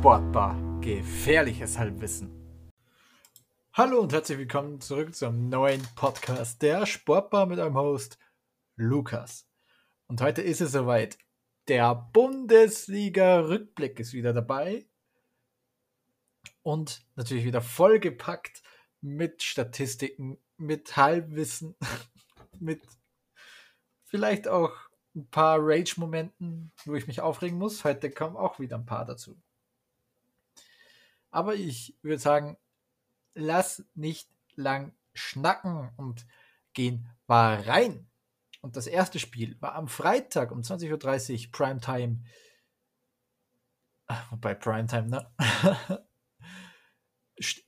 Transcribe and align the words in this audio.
Sportbar. 0.00 0.56
Gefährliches 0.80 1.78
Halbwissen. 1.78 2.30
Hallo 3.74 4.00
und 4.00 4.14
herzlich 4.14 4.38
willkommen 4.38 4.80
zurück 4.80 5.14
zum 5.14 5.50
neuen 5.50 5.86
Podcast 5.94 6.62
der 6.62 6.86
Sportbar 6.86 7.44
mit 7.44 7.58
eurem 7.58 7.74
Host 7.74 8.18
Lukas. 8.76 9.46
Und 10.06 10.22
heute 10.22 10.40
ist 10.40 10.62
es 10.62 10.72
soweit. 10.72 11.18
Der 11.68 11.94
Bundesliga-Rückblick 12.14 14.00
ist 14.00 14.14
wieder 14.14 14.32
dabei. 14.32 14.86
Und 16.62 17.04
natürlich 17.16 17.44
wieder 17.44 17.60
vollgepackt 17.60 18.62
mit 19.02 19.42
Statistiken, 19.42 20.38
mit 20.56 20.96
Halbwissen, 20.96 21.76
mit 22.58 22.80
vielleicht 24.06 24.48
auch 24.48 24.72
ein 25.14 25.28
paar 25.28 25.58
Rage-Momenten, 25.60 26.72
wo 26.86 26.94
ich 26.94 27.06
mich 27.06 27.20
aufregen 27.20 27.58
muss. 27.58 27.84
Heute 27.84 28.10
kommen 28.10 28.38
auch 28.38 28.58
wieder 28.60 28.78
ein 28.78 28.86
paar 28.86 29.04
dazu. 29.04 29.36
Aber 31.30 31.54
ich 31.54 31.96
würde 32.02 32.18
sagen, 32.18 32.56
lass 33.34 33.84
nicht 33.94 34.28
lang 34.54 34.94
schnacken 35.14 35.90
und 35.96 36.26
gehen 36.72 37.08
mal 37.26 37.60
rein. 37.60 38.08
Und 38.60 38.76
das 38.76 38.86
erste 38.86 39.18
Spiel 39.18 39.60
war 39.60 39.74
am 39.74 39.88
Freitag 39.88 40.52
um 40.52 40.60
20.30 40.60 41.46
Uhr 41.46 41.52
Primetime. 41.52 42.22
Wobei 44.30 44.54
Primetime, 44.54 45.08
ne? 45.08 45.30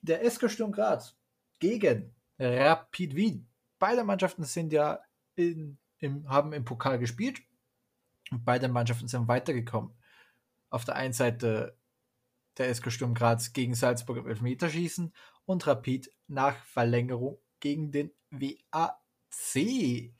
Der 0.01 0.29
SK 0.29 0.51
Sturm 0.51 0.71
Graz 0.71 1.17
gegen 1.59 2.13
Rapid 2.37 3.15
Wien. 3.15 3.49
Beide 3.79 4.03
Mannschaften 4.03 4.43
sind 4.43 4.71
ja 4.71 4.99
in, 5.35 5.79
im, 5.97 6.29
haben 6.29 6.53
im 6.53 6.63
Pokal 6.63 6.99
gespielt 6.99 7.41
und 8.29 8.45
beide 8.45 8.67
Mannschaften 8.67 9.07
sind 9.07 9.27
weitergekommen. 9.27 9.95
Auf 10.69 10.85
der 10.85 10.95
einen 10.95 11.13
Seite 11.13 11.77
der 12.57 12.73
SK 12.73 12.91
Sturm 12.91 13.13
Graz 13.13 13.53
gegen 13.53 13.75
Salzburg 13.75 14.17
im 14.17 14.27
Elfmeterschießen 14.27 15.13
und 15.45 15.67
Rapid 15.67 16.11
nach 16.27 16.55
Verlängerung 16.65 17.39
gegen 17.59 17.91
den 17.91 18.11
WAC. 18.29 20.13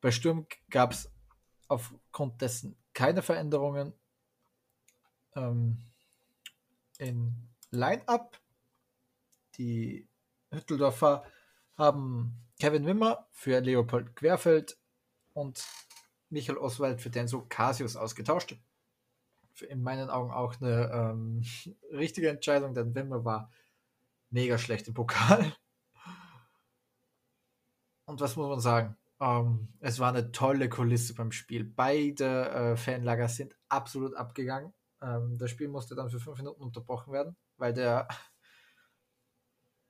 Bei 0.00 0.10
Sturm 0.10 0.46
gab 0.70 0.92
es 0.92 1.10
aufgrund 1.68 2.40
dessen 2.40 2.76
keine 2.92 3.22
Veränderungen 3.22 3.92
ähm, 5.34 5.78
in 6.98 7.34
Line-Up. 7.70 8.40
Die 9.58 10.08
Hütteldorfer 10.50 11.24
haben 11.76 12.46
Kevin 12.58 12.86
Wimmer 12.86 13.26
für 13.32 13.60
Leopold 13.60 14.16
Querfeld 14.16 14.78
und 15.34 15.64
Michael 16.30 16.58
Oswald 16.58 17.00
für 17.00 17.10
Denso 17.10 17.44
Casius 17.48 17.96
ausgetauscht. 17.96 18.56
In 19.62 19.82
meinen 19.82 20.10
Augen 20.10 20.30
auch 20.30 20.60
eine 20.60 20.90
ähm, 20.92 21.42
richtige 21.92 22.28
Entscheidung, 22.28 22.74
denn 22.74 22.94
Wimmer 22.94 23.24
war 23.24 23.50
mega 24.30 24.58
schlecht 24.58 24.88
im 24.88 24.94
Pokal. 24.94 25.54
Und 28.06 28.20
was 28.20 28.36
muss 28.36 28.48
man 28.48 28.60
sagen? 28.60 28.96
Ähm, 29.20 29.68
es 29.80 29.98
war 29.98 30.10
eine 30.10 30.30
tolle 30.30 30.68
Kulisse 30.68 31.14
beim 31.14 31.32
Spiel. 31.32 31.64
Beide 31.64 32.50
äh, 32.50 32.76
Fanlager 32.76 33.28
sind 33.28 33.56
absolut 33.68 34.14
abgegangen. 34.14 34.72
Ähm, 35.02 35.38
das 35.38 35.50
Spiel 35.50 35.68
musste 35.68 35.94
dann 35.94 36.10
für 36.10 36.20
fünf 36.20 36.38
Minuten 36.38 36.62
unterbrochen 36.62 37.12
werden, 37.12 37.36
weil 37.56 37.72
der 37.72 38.08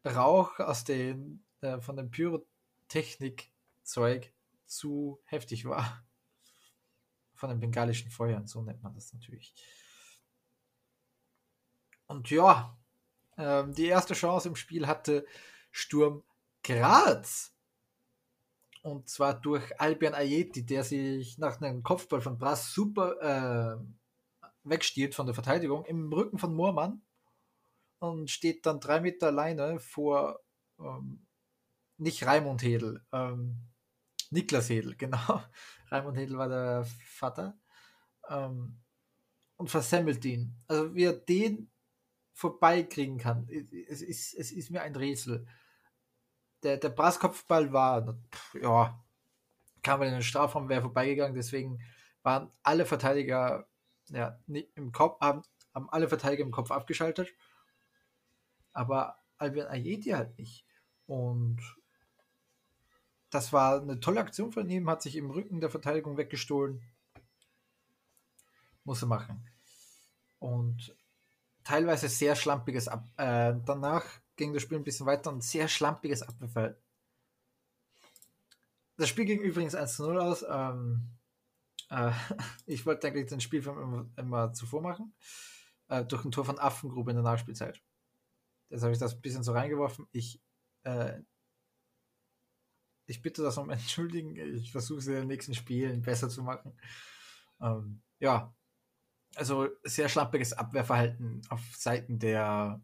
Rauch 0.05 0.59
aus 0.61 0.85
den, 0.85 1.45
äh, 1.61 1.81
von 1.81 1.97
dem 1.97 2.11
Pyrotechnikzeug 2.11 4.33
zu 4.67 5.21
heftig 5.25 5.65
war. 5.65 6.06
Von 7.37 7.51
den 7.51 7.61
bengalischen 7.61 8.11
Feuern, 8.11 8.47
so 8.47 8.63
nennt 8.63 8.83
man 8.83 8.95
das 8.95 9.13
natürlich. 9.13 9.55
Und 12.07 12.31
ja, 12.31 12.77
ähm, 13.37 13.75
die 13.75 13.87
erste 13.87 14.15
Chance 14.15 14.49
im 14.49 14.57
Spiel 14.57 14.87
hatte 14.87 15.27
Sturm 15.71 16.23
Graz. 16.63 17.53
Und 18.83 19.09
zwar 19.09 19.35
durch 19.35 19.81
Albion 19.81 20.15
Ayeti, 20.15 20.65
der 20.65 20.85
sich 20.85 21.39
nach 21.39 21.61
einem 21.61 21.83
Kopfball 21.83 22.21
von 22.21 22.39
Brass 22.39 22.73
super 22.73 23.77
äh, 23.81 23.85
wegstiehlt 24.63 25.15
von 25.15 25.27
der 25.27 25.35
Verteidigung 25.35 25.85
im 25.85 26.13
Rücken 26.13 26.39
von 26.39 26.55
Moormann 26.55 27.03
und 27.99 28.31
steht 28.31 28.67
dann 28.67 28.81
drei 28.81 29.01
Meter 29.01 29.29
alleine 29.29 29.81
vor 29.81 30.41
ähm, 30.79 31.27
nicht 31.99 32.27
Raimund 32.27 32.63
Hedel, 32.63 33.05
ähm, 33.13 33.57
Niklas 34.31 34.69
Hedel, 34.71 34.95
genau. 34.99 35.43
Raimund 35.91 36.17
Hedel 36.17 36.39
war 36.39 36.49
der 36.49 36.87
Vater. 37.05 37.59
Ähm, 38.29 38.79
und 39.57 39.71
versemmelt 39.71 40.25
ihn. 40.25 40.55
Also 40.69 40.95
wie 40.95 41.05
er 41.05 41.15
den 41.15 41.71
vorbeikriegen 42.35 43.19
kann, 43.19 43.49
es 43.49 44.03
ist, 44.03 44.35
es 44.35 44.53
ist 44.53 44.71
mir 44.71 44.83
ein 44.83 44.95
Rätsel. 44.95 45.47
Der, 46.63 46.77
der 46.77 46.91
Brasskopfball 46.91 47.73
war, 47.73 48.19
ja, 48.61 49.03
kam 49.83 50.03
in 50.03 50.13
den 50.13 50.23
Strafraum, 50.23 50.69
wäre 50.69 50.83
vorbeigegangen, 50.83 51.35
deswegen 51.35 51.81
waren 52.23 52.51
alle 52.63 52.85
Verteidiger 52.85 53.67
ja, 54.09 54.39
im 54.47 54.93
Kopf, 54.93 55.21
haben, 55.21 55.43
haben 55.75 55.89
alle 55.91 56.09
Verteidiger 56.09 56.43
im 56.43 56.51
Kopf 56.51 56.71
abgeschaltet. 56.71 57.33
Aber 58.73 59.19
Albion 59.39 59.69
Ayeti 59.69 60.11
halt 60.11 60.37
nicht. 60.39 60.67
Und 61.07 61.61
das 63.31 63.53
war 63.53 63.81
eine 63.81 64.01
tolle 64.01 64.21
Aktion 64.21 64.53
von 64.53 64.69
ihm, 64.69 64.89
hat 64.89 65.03
sich 65.03 65.17
im 65.17 65.31
Rücken 65.31 65.61
der 65.61 65.71
Verteidigung 65.71 66.17
weggestohlen. 66.17 66.83
Muss 68.85 69.03
er 69.03 69.09
machen. 69.09 69.49
Und 70.39 70.97
teilweise 71.65 72.09
sehr 72.09 72.37
schlampiges 72.37 72.89
Ab. 72.89 73.09
Äh, 73.17 73.55
danach 73.65 74.05
ging 74.37 74.53
das 74.53 74.63
Spiel 74.63 74.79
ein 74.79 74.85
bisschen 74.85 75.07
weiter 75.07 75.31
und 75.31 75.43
sehr 75.43 75.67
schlampiges 75.69 76.23
Abwehrverhalten. 76.23 76.83
Das 78.97 79.09
Spiel 79.09 79.25
ging 79.25 79.41
übrigens 79.41 79.75
1 79.75 79.97
zu 79.97 80.05
0 80.05 80.21
aus. 80.21 80.45
Ähm, 80.49 81.11
äh, 81.91 82.13
ich 82.67 82.87
wollte 82.87 83.09
eigentlich 83.09 83.27
den 83.27 83.41
Spielfilm 83.41 83.79
immer, 83.79 84.11
immer 84.17 84.53
zuvor 84.53 84.83
machen. 84.83 85.15
Äh, 85.89 86.05
durch 86.05 86.25
ein 86.25 86.31
Tor 86.31 86.45
von 86.45 86.59
Affengrube 86.59 87.11
in 87.11 87.17
der 87.17 87.25
Nachspielzeit. 87.25 87.83
Jetzt 88.69 88.83
habe 88.83 88.93
ich 88.93 88.99
das 88.99 89.15
ein 89.15 89.21
bisschen 89.21 89.43
so 89.43 89.53
reingeworfen. 89.53 90.07
Ich, 90.13 90.41
äh, 90.83 91.21
ich 93.07 93.23
bitte 93.23 93.43
das 93.43 93.59
um 93.59 93.71
Entschuldigen. 93.71 94.37
Ich 94.37 94.73
versuche 94.73 94.99
es 94.99 95.07
in 95.07 95.15
den 95.15 95.27
nächsten 95.29 95.55
Spielen 95.55 96.03
besser 96.03 96.29
zu 96.29 96.43
machen. 96.43 96.79
Ähm, 97.61 98.03
ja, 98.19 98.55
also 99.35 99.69
sehr 99.85 100.09
schlampiges 100.09 100.53
Abwehrverhalten 100.53 101.43
auf 101.49 101.61
Seiten 101.77 102.19
der 102.19 102.83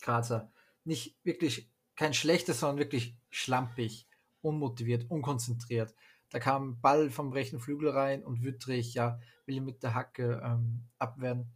Grazer. 0.00 0.52
Nicht 0.84 1.18
wirklich 1.24 1.70
kein 1.96 2.14
schlechtes, 2.14 2.60
sondern 2.60 2.78
wirklich 2.78 3.16
schlampig, 3.30 4.08
unmotiviert, 4.40 5.10
unkonzentriert. 5.10 5.94
Da 6.30 6.38
kam 6.38 6.80
Ball 6.80 7.10
vom 7.10 7.32
rechten 7.32 7.58
Flügel 7.58 7.90
rein 7.90 8.24
und 8.24 8.42
Wüttrich, 8.42 8.94
ja, 8.94 9.18
will 9.46 9.56
ihn 9.56 9.64
mit 9.64 9.82
der 9.82 9.94
Hacke 9.94 10.40
ähm, 10.44 10.88
abwehren 10.98 11.52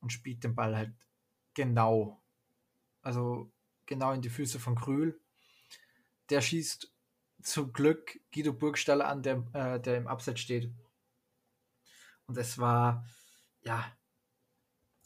und 0.00 0.12
spielt 0.12 0.44
den 0.44 0.54
Ball 0.54 0.76
halt 0.76 0.94
genau. 1.54 2.22
Also 3.00 3.52
genau 3.86 4.12
in 4.12 4.22
die 4.22 4.28
Füße 4.28 4.58
von 4.58 4.74
Krühl. 4.74 5.20
Der 6.30 6.40
schießt 6.40 6.92
zum 7.48 7.72
Glück 7.72 8.20
Guido 8.32 8.52
Burgstaller 8.52 9.08
an, 9.08 9.22
der, 9.22 9.44
äh, 9.52 9.80
der 9.80 9.96
im 9.96 10.06
Abseits 10.06 10.40
steht. 10.40 10.70
Und 12.26 12.36
es 12.36 12.58
war 12.58 13.06
ja, 13.62 13.84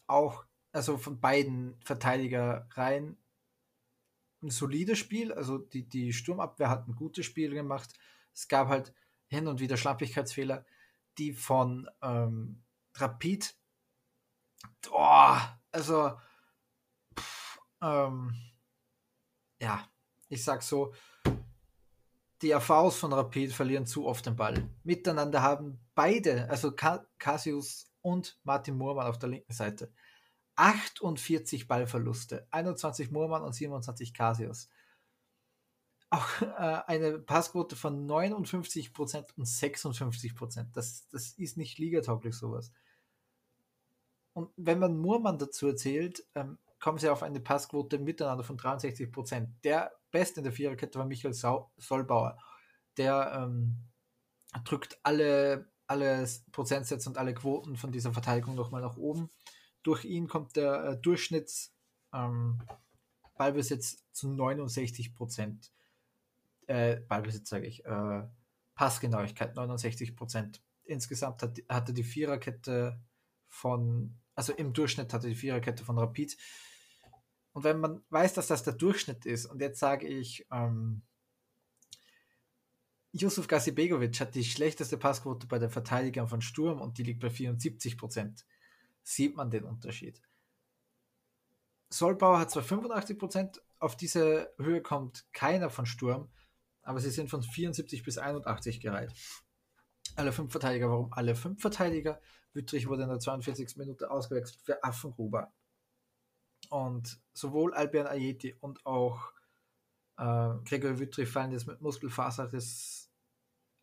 auch, 0.06 0.44
also 0.72 0.98
von 0.98 1.20
beiden 1.20 1.80
Verteidiger 1.80 2.68
rein 2.72 3.16
ein 4.42 4.50
solides 4.50 4.98
Spiel. 4.98 5.32
Also 5.32 5.58
die, 5.58 5.88
die 5.88 6.12
Sturmabwehr 6.12 6.68
hat 6.68 6.88
ein 6.88 6.94
gutes 6.94 7.26
Spiel 7.26 7.54
gemacht. 7.54 7.92
Es 8.34 8.48
gab 8.48 8.68
halt 8.68 8.92
hin 9.28 9.46
und 9.46 9.60
wieder 9.60 9.76
Schlampigkeitsfehler, 9.76 10.66
die 11.18 11.32
von 11.32 11.88
ähm, 12.02 12.62
Rapid, 12.94 13.54
oh, 14.90 15.38
also, 15.70 16.18
pff, 17.18 17.60
ähm, 17.80 18.34
ja, 19.60 19.88
ich 20.28 20.44
sag 20.44 20.62
so, 20.62 20.94
die 22.42 22.54
AVs 22.54 22.96
von 22.96 23.12
Rapid 23.12 23.52
verlieren 23.52 23.86
zu 23.86 24.06
oft 24.06 24.26
den 24.26 24.36
Ball. 24.36 24.68
Miteinander 24.82 25.42
haben 25.42 25.80
beide, 25.94 26.50
also 26.50 26.72
Cassius 26.72 27.86
und 28.02 28.38
Martin 28.42 28.76
Moormann 28.76 29.06
auf 29.06 29.18
der 29.18 29.28
linken 29.28 29.52
Seite. 29.52 29.92
48 30.56 31.66
Ballverluste, 31.68 32.46
21 32.50 33.10
Moormann 33.10 33.42
und 33.42 33.54
27 33.54 34.12
Casius. 34.12 34.68
Auch 36.10 36.42
äh, 36.42 36.82
eine 36.86 37.18
Passquote 37.18 37.74
von 37.74 38.06
59% 38.06 39.34
und 39.36 39.46
56%. 39.46 40.66
Das, 40.72 41.08
das 41.08 41.30
ist 41.38 41.56
nicht 41.56 41.78
ligatauglich 41.78 42.34
sowas. 42.34 42.70
Und 44.34 44.50
wenn 44.56 44.78
man 44.78 44.98
Moormann 44.98 45.38
dazu 45.38 45.68
erzählt, 45.68 46.26
ähm, 46.34 46.58
kommen 46.82 46.98
sie 46.98 47.08
auf 47.08 47.22
eine 47.22 47.40
Passquote 47.40 47.98
miteinander 47.98 48.44
von 48.44 48.58
63%. 48.58 49.48
Der 49.64 49.92
Beste 50.10 50.40
in 50.40 50.44
der 50.44 50.52
Viererkette 50.52 50.98
war 50.98 51.06
Michael 51.06 51.32
Sau 51.32 51.72
Solbauer. 51.78 52.36
Der 52.98 53.32
ähm, 53.34 53.78
drückt 54.64 54.98
alle 55.02 55.72
alle 55.92 56.26
Prozentsätze 56.52 57.08
und 57.08 57.18
alle 57.18 57.34
Quoten 57.34 57.76
von 57.76 57.92
dieser 57.92 58.12
Verteidigung 58.12 58.54
nochmal 58.54 58.82
nach 58.82 58.96
oben. 58.96 59.30
durch 59.82 60.04
ihn 60.04 60.28
kommt 60.28 60.56
der 60.56 60.84
äh, 60.84 60.96
Durchschnitts 61.00 61.74
ähm, 62.14 62.58
Ballbesitz 63.36 64.04
zu 64.12 64.28
69 64.28 65.14
Prozent. 65.14 65.72
Äh, 66.66 67.00
Ballbesitz 67.00 67.48
sage 67.48 67.66
ich. 67.66 67.84
Äh, 67.84 68.22
Passgenauigkeit 68.74 69.56
69 69.56 70.14
Prozent. 70.14 70.62
Insgesamt 70.84 71.42
hat, 71.42 71.58
hatte 71.68 71.92
die 71.92 72.04
Viererkette 72.04 73.00
von, 73.48 74.20
also 74.34 74.52
im 74.52 74.72
Durchschnitt 74.72 75.12
hatte 75.12 75.28
die 75.28 75.34
Viererkette 75.34 75.84
von 75.84 75.98
Rapid. 75.98 76.36
Und 77.52 77.64
wenn 77.64 77.80
man 77.80 78.02
weiß, 78.10 78.34
dass 78.34 78.46
das 78.46 78.62
der 78.62 78.72
Durchschnitt 78.72 79.26
ist, 79.26 79.46
und 79.46 79.60
jetzt 79.60 79.78
sage 79.78 80.06
ich, 80.06 80.46
ähm, 80.50 81.02
Yusuf 83.12 83.46
Gasibegovic 83.46 84.18
hat 84.20 84.34
die 84.34 84.44
schlechteste 84.44 84.96
Passquote 84.96 85.46
bei 85.46 85.58
den 85.58 85.68
Verteidigern 85.68 86.28
von 86.28 86.40
Sturm 86.40 86.80
und 86.80 86.96
die 86.96 87.02
liegt 87.02 87.20
bei 87.20 87.28
74 87.28 87.98
Prozent. 87.98 88.46
Sieht 89.02 89.36
man 89.36 89.50
den 89.50 89.64
Unterschied. 89.64 90.22
Solbauer 91.90 92.38
hat 92.38 92.50
zwar 92.50 92.62
85 92.62 93.18
Prozent, 93.18 93.62
auf 93.78 93.96
diese 93.96 94.50
Höhe 94.56 94.80
kommt 94.80 95.26
keiner 95.34 95.68
von 95.68 95.84
Sturm, 95.84 96.30
aber 96.82 97.00
sie 97.00 97.10
sind 97.10 97.28
von 97.28 97.42
74 97.42 98.02
bis 98.02 98.16
81 98.16 98.80
gereiht. 98.80 99.12
Alle 100.16 100.32
fünf 100.32 100.50
Verteidiger, 100.52 100.88
warum 100.88 101.12
alle 101.12 101.34
fünf 101.34 101.60
Verteidiger? 101.60 102.18
Wittrich 102.54 102.88
wurde 102.88 103.02
in 103.02 103.08
der 103.10 103.18
42. 103.18 103.76
Minute 103.76 104.10
ausgewechselt 104.10 104.60
für 104.62 104.82
Affengruber. 104.82 105.52
Und 106.72 107.20
sowohl 107.34 107.74
Albion 107.74 108.06
Ayeti 108.06 108.54
und 108.58 108.86
auch 108.86 109.34
äh, 110.16 110.54
Gregor 110.64 110.98
Wittrich 110.98 111.28
fallen 111.28 111.52
jetzt 111.52 111.66
mit 111.66 111.82
Muskelfaserriss 111.82 113.12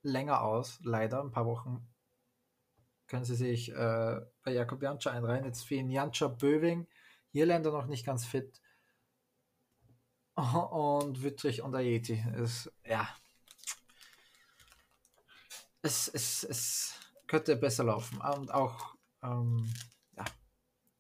länger 0.02 0.42
aus, 0.42 0.80
leider. 0.82 1.22
Ein 1.22 1.30
paar 1.30 1.46
Wochen 1.46 1.88
können 3.06 3.26
sie 3.26 3.36
sich 3.36 3.72
äh, 3.72 4.22
bei 4.42 4.52
Jakob 4.52 4.82
Jantscha 4.82 5.12
einreihen. 5.12 5.46
Jetzt 5.46 5.66
fehlen 5.66 5.92
Jantscha 5.92 6.30
Böwing, 6.30 6.88
Irländer 7.32 7.72
noch 7.72 7.86
nicht 7.86 8.08
ganz 8.08 8.26
fit. 8.26 8.60
Und 10.36 11.22
Wittrich 11.22 11.62
und 11.62 11.76
Ayeti. 11.76 12.26
Ist, 12.38 12.72
ja. 12.84 13.08
Es, 15.84 16.08
es, 16.08 16.44
es 16.44 16.96
könnte 17.28 17.56
besser 17.56 17.84
laufen. 17.84 18.20
Und 18.20 18.52
auch, 18.52 18.96
ähm. 19.22 19.72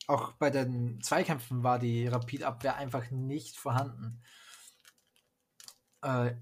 Auch 0.09 0.31
bei 0.33 0.49
den 0.49 0.99
Zweikämpfen 1.03 1.61
war 1.61 1.77
die 1.77 2.07
Rapidabwehr 2.07 2.75
einfach 2.75 3.11
nicht 3.11 3.57
vorhanden. 3.57 4.23
Äh, 6.01 6.33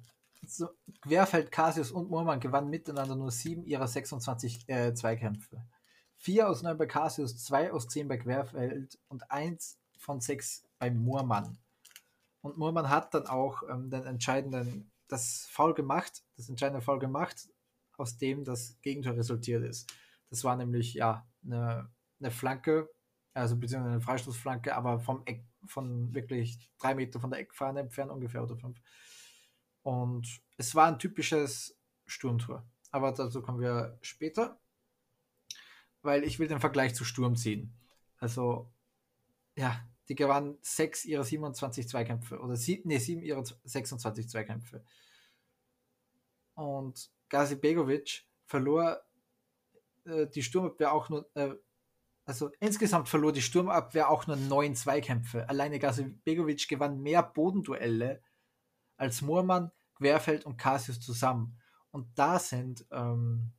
so, 0.47 0.69
Querfeld, 1.01 1.51
Casius 1.51 1.91
und 1.91 2.09
Murmann 2.09 2.39
gewannen 2.39 2.69
miteinander 2.69 3.17
nur 3.17 3.29
sieben 3.29 3.65
ihrer 3.65 3.89
26 3.89 4.69
äh, 4.69 4.93
Zweikämpfe. 4.93 5.67
Vier 6.15 6.47
aus 6.47 6.61
neun 6.63 6.77
bei 6.77 6.85
Casius, 6.85 7.43
zwei 7.43 7.73
aus 7.73 7.89
zehn 7.89 8.07
bei 8.07 8.15
Querfeld 8.15 8.97
und 9.09 9.29
eins 9.29 9.77
von 9.97 10.21
sechs 10.21 10.63
bei 10.79 10.89
Murmann. 10.89 11.57
Und 12.39 12.57
Murmann 12.57 12.89
hat 12.89 13.13
dann 13.13 13.27
auch 13.27 13.63
ähm, 13.69 13.89
den 13.89 14.05
entscheidenden, 14.05 14.93
das 15.09 15.45
Foul 15.51 15.73
gemacht, 15.73 16.23
das 16.37 16.47
entscheidende 16.47 16.81
Foul 16.81 16.99
gemacht, 16.99 17.49
aus 17.97 18.17
dem 18.17 18.45
das 18.45 18.79
Gegentor 18.81 19.17
resultiert 19.17 19.65
ist. 19.65 19.93
Das 20.29 20.45
war 20.45 20.55
nämlich 20.55 20.93
ja 20.93 21.27
eine, 21.43 21.91
eine 22.21 22.31
Flanke, 22.31 22.89
also 23.37 23.55
beziehungsweise 23.55 23.93
eine 23.93 24.01
Freistoßflanke, 24.01 24.75
aber 24.75 24.99
vom 24.99 25.21
Eck, 25.25 25.43
von 25.65 26.13
wirklich 26.13 26.57
drei 26.79 26.95
Meter 26.95 27.19
von 27.19 27.29
der 27.29 27.39
Eckfahne 27.39 27.81
entfernt 27.81 28.11
ungefähr 28.11 28.43
oder 28.43 28.57
fünf. 28.57 28.81
Und 29.83 30.41
es 30.57 30.73
war 30.75 30.87
ein 30.87 30.99
typisches 30.99 31.77
Sturmtor. 32.05 32.65
Aber 32.91 33.11
dazu 33.11 33.41
kommen 33.41 33.59
wir 33.59 33.97
später, 34.01 34.59
weil 36.01 36.23
ich 36.23 36.39
will 36.39 36.47
den 36.47 36.59
Vergleich 36.59 36.95
zu 36.95 37.05
Sturm 37.05 37.35
ziehen. 37.35 37.73
Also, 38.17 38.71
ja, 39.55 39.87
die 40.09 40.15
gewannen 40.15 40.57
sechs 40.61 41.05
ihrer 41.05 41.23
27 41.23 41.87
Zweikämpfe 41.87 42.39
oder 42.39 42.55
sieben, 42.55 42.87
nee, 42.87 42.97
sieben 42.97 43.21
ihrer 43.21 43.43
26 43.65 44.29
Zweikämpfe. 44.29 44.83
Und 46.55 47.11
Gazi 47.29 47.55
Begovic 47.55 48.25
verlor 48.45 49.03
äh, 50.05 50.27
die 50.27 50.41
Sturmabwehr 50.41 50.91
auch 50.93 51.09
nur, 51.09 51.29
äh, 51.35 51.53
also 52.27 52.51
insgesamt 52.59 53.07
verlor 53.07 53.31
die 53.31 53.41
Sturmabwehr 53.41 54.09
auch 54.09 54.27
nur 54.27 54.35
neun 54.35 54.75
Zweikämpfe. 54.75 55.47
Alleine 55.47 55.79
Gazi 55.79 56.03
Begovic 56.03 56.67
gewann 56.67 57.01
mehr 57.01 57.23
Bodenduelle 57.23 58.21
als 58.97 59.21
Moormann, 59.21 59.71
Querfeld 59.95 60.45
und 60.45 60.57
Cassius 60.57 60.99
zusammen. 60.99 61.57
Und 61.91 62.19
da 62.19 62.37
sind 62.37 62.85
ähm, 62.91 63.53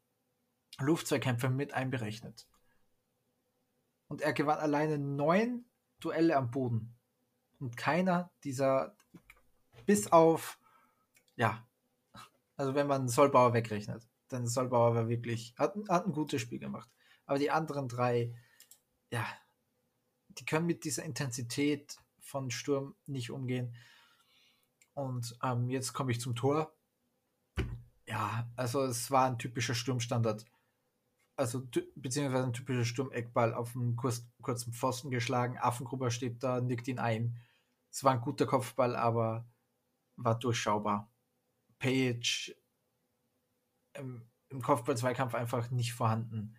Luftzweikämpfe 0.80 1.48
mit 1.48 1.72
einberechnet. 1.72 2.46
Und 4.06 4.20
er 4.20 4.34
gewann 4.34 4.58
alleine 4.58 4.98
neun 4.98 5.64
Duelle 5.98 6.36
am 6.36 6.50
Boden. 6.50 6.94
Und 7.60 7.74
keiner 7.78 8.30
dieser, 8.44 8.94
bis 9.86 10.12
auf, 10.12 10.58
ja, 11.36 11.66
also 12.56 12.74
wenn 12.74 12.86
man 12.86 13.08
Solbauer 13.08 13.54
wegrechnet, 13.54 14.06
dann 14.28 14.46
Solbauer 14.46 14.94
war 14.94 15.08
wirklich, 15.08 15.54
hat, 15.56 15.74
hat 15.88 16.06
ein 16.06 16.12
gutes 16.12 16.42
Spiel 16.42 16.58
gemacht. 16.58 16.90
Aber 17.24 17.38
die 17.38 17.50
anderen 17.50 17.88
drei, 17.88 18.34
ja, 19.10 19.26
die 20.28 20.44
können 20.44 20.66
mit 20.66 20.84
dieser 20.84 21.04
Intensität 21.04 21.96
von 22.20 22.50
Sturm 22.50 22.94
nicht 23.06 23.30
umgehen. 23.30 23.74
Und 24.94 25.38
ähm, 25.42 25.70
jetzt 25.70 25.92
komme 25.92 26.12
ich 26.12 26.20
zum 26.20 26.34
Tor. 26.34 26.74
Ja, 28.06 28.50
also 28.56 28.84
es 28.84 29.10
war 29.10 29.26
ein 29.26 29.38
typischer 29.38 29.74
Sturmstandard. 29.74 30.44
Also 31.36 31.66
beziehungsweise 31.94 32.44
ein 32.44 32.52
typischer 32.52 32.84
Sturmeckball 32.84 33.54
auf 33.54 33.76
einen 33.76 33.96
kurz, 33.96 34.26
kurzen 34.42 34.72
Pfosten 34.72 35.10
geschlagen. 35.10 35.56
Affengruber 35.58 36.10
steht 36.10 36.42
da, 36.42 36.60
nickt 36.60 36.88
ihn 36.88 36.98
ein. 36.98 37.38
Es 37.90 38.02
war 38.02 38.12
ein 38.12 38.20
guter 38.20 38.46
Kopfball, 38.46 38.96
aber 38.96 39.48
war 40.16 40.38
durchschaubar. 40.38 41.12
Page 41.78 42.54
im, 43.94 44.28
im 44.48 44.62
Kopfball-Zweikampf 44.62 45.34
einfach 45.34 45.70
nicht 45.70 45.92
vorhanden. 45.92 46.56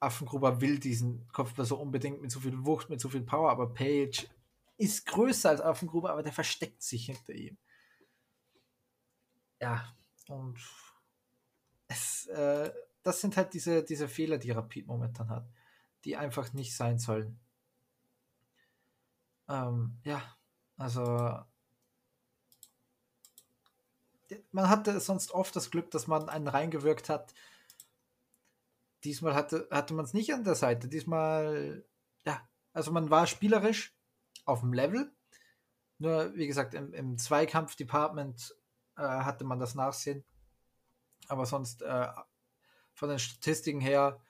Affengruber 0.00 0.60
will 0.60 0.78
diesen 0.78 1.28
Kopfball 1.28 1.66
so 1.66 1.76
unbedingt 1.76 2.20
mit 2.22 2.30
so 2.30 2.40
viel 2.40 2.64
Wucht, 2.64 2.88
mit 2.88 3.00
so 3.00 3.08
viel 3.08 3.22
Power, 3.22 3.50
aber 3.50 3.72
Page 3.72 4.26
ist 4.78 5.06
größer 5.06 5.50
als 5.50 5.60
Affengruber, 5.60 6.10
aber 6.10 6.22
der 6.22 6.32
versteckt 6.32 6.82
sich 6.82 7.06
hinter 7.06 7.34
ihm. 7.34 7.58
Ja, 9.60 9.94
und 10.28 10.58
es, 11.88 12.26
äh, 12.28 12.72
das 13.02 13.20
sind 13.20 13.36
halt 13.36 13.52
diese, 13.52 13.84
diese 13.84 14.08
Fehler, 14.08 14.38
die 14.38 14.52
Rapid 14.52 14.86
momentan 14.86 15.28
hat, 15.28 15.46
die 16.04 16.16
einfach 16.16 16.52
nicht 16.54 16.74
sein 16.74 16.98
sollen. 16.98 17.38
Ähm, 19.48 19.98
ja, 20.04 20.22
also 20.78 21.44
man 24.52 24.68
hatte 24.68 24.98
sonst 25.00 25.32
oft 25.32 25.54
das 25.56 25.70
Glück, 25.70 25.90
dass 25.90 26.06
man 26.06 26.28
einen 26.28 26.48
reingewirkt 26.48 27.08
hat. 27.08 27.34
Diesmal 29.04 29.34
hatte, 29.34 29.68
hatte 29.70 29.94
man 29.94 30.04
es 30.04 30.14
nicht 30.14 30.32
an 30.34 30.44
der 30.44 30.54
Seite. 30.54 30.88
Diesmal, 30.88 31.84
ja, 32.24 32.46
also 32.72 32.92
man 32.92 33.10
war 33.10 33.26
spielerisch, 33.26 33.96
auf 34.44 34.60
dem 34.60 34.72
Level. 34.72 35.12
Nur, 35.98 36.34
wie 36.34 36.46
gesagt, 36.46 36.74
im, 36.74 36.92
im 36.92 37.18
Zweikampf-Department 37.18 38.54
äh, 38.96 39.02
hatte 39.02 39.44
man 39.44 39.58
das 39.58 39.74
Nachsehen. 39.74 40.24
Aber 41.28 41.46
sonst 41.46 41.82
äh, 41.82 42.08
von 42.94 43.08
den 43.08 43.18
Statistiken 43.18 43.80
her 43.80 44.20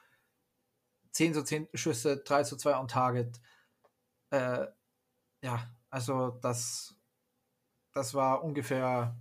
10 1.13 1.35
zu 1.35 1.45
10 1.45 1.69
Schüsse, 1.75 2.19
3 2.19 2.45
zu 2.45 2.57
2 2.57 2.79
on 2.79 2.89
Target. 2.89 3.41
Äh, 4.31 4.67
ja, 5.43 5.71
also 5.89 6.31
das, 6.31 6.95
das 7.93 8.15
war 8.15 8.45
ungefähr 8.45 9.17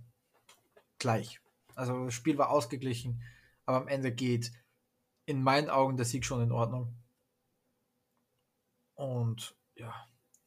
gleich. 0.98 1.40
Also 1.74 2.04
das 2.04 2.14
Spiel 2.14 2.36
war 2.38 2.50
ausgeglichen, 2.50 3.22
aber 3.64 3.78
am 3.78 3.88
Ende 3.88 4.12
geht 4.12 4.52
in 5.30 5.42
meinen 5.44 5.70
Augen 5.70 5.96
der 5.96 6.06
Sieg 6.06 6.24
schon 6.24 6.42
in 6.42 6.50
Ordnung. 6.52 6.92
Und 8.94 9.56
ja, 9.76 9.94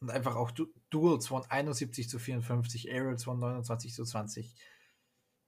und 0.02 0.12
einfach 0.12 0.36
auch 0.36 0.52
du 0.52 0.68
Duels 0.90 1.28
von 1.28 1.44
71 1.50 2.10
zu 2.10 2.20
54, 2.20 2.92
Aerials 2.92 3.24
von 3.24 3.40
29 3.40 3.94
zu 3.94 4.04
20. 4.04 4.54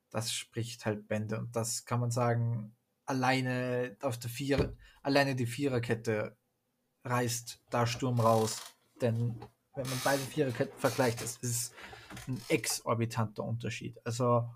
Das 0.09 0.31
spricht 0.31 0.85
halt 0.85 1.09
Bände. 1.09 1.37
Und 1.37 1.53
das 1.55 1.83
kann 1.83 1.99
man 1.99 2.11
sagen, 2.11 2.73
alleine 3.05 3.97
auf 4.01 4.17
der 4.17 4.29
Vier, 4.29 4.77
alleine 5.03 5.35
die 5.35 5.45
Viererkette 5.45 6.37
reißt 7.03 7.61
da 7.69 7.85
Sturm 7.85 8.21
raus. 8.21 8.61
Denn 9.01 9.37
wenn 9.75 9.89
man 9.89 10.01
beide 10.05 10.23
Viererketten 10.23 10.79
vergleicht, 10.79 11.21
ist 11.21 11.43
es 11.43 11.73
ein 12.27 12.41
exorbitanter 12.47 13.43
Unterschied. 13.43 13.99
Also 14.05 14.49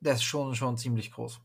der 0.00 0.14
ist 0.14 0.24
schon, 0.24 0.56
schon 0.56 0.76
ziemlich 0.76 1.12
groß. 1.12 1.40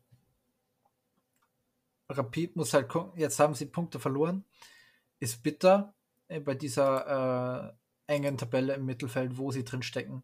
Rapid 2.09 2.55
muss 2.55 2.73
halt 2.73 2.89
gucken, 2.89 3.19
jetzt 3.19 3.39
haben 3.39 3.55
sie 3.55 3.65
Punkte 3.65 3.99
verloren. 3.99 4.45
Ist 5.19 5.43
bitter, 5.43 5.93
äh, 6.27 6.39
bei 6.39 6.55
dieser 6.55 7.75
äh, 8.07 8.13
engen 8.13 8.37
Tabelle 8.37 8.73
im 8.75 8.85
Mittelfeld, 8.85 9.37
wo 9.37 9.51
sie 9.51 9.63
drin 9.63 9.83
stecken. 9.83 10.23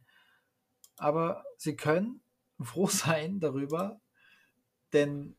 Aber 0.97 1.43
sie 1.57 1.75
können 1.75 2.21
froh 2.61 2.87
sein 2.87 3.39
darüber, 3.39 3.99
denn 4.93 5.35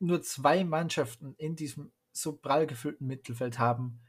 nur 0.00 0.22
zwei 0.22 0.64
Mannschaften 0.64 1.34
in 1.38 1.56
diesem 1.56 1.92
so 2.12 2.36
prall 2.36 2.66
gefüllten 2.66 3.06
Mittelfeld 3.06 3.58
haben 3.58 4.00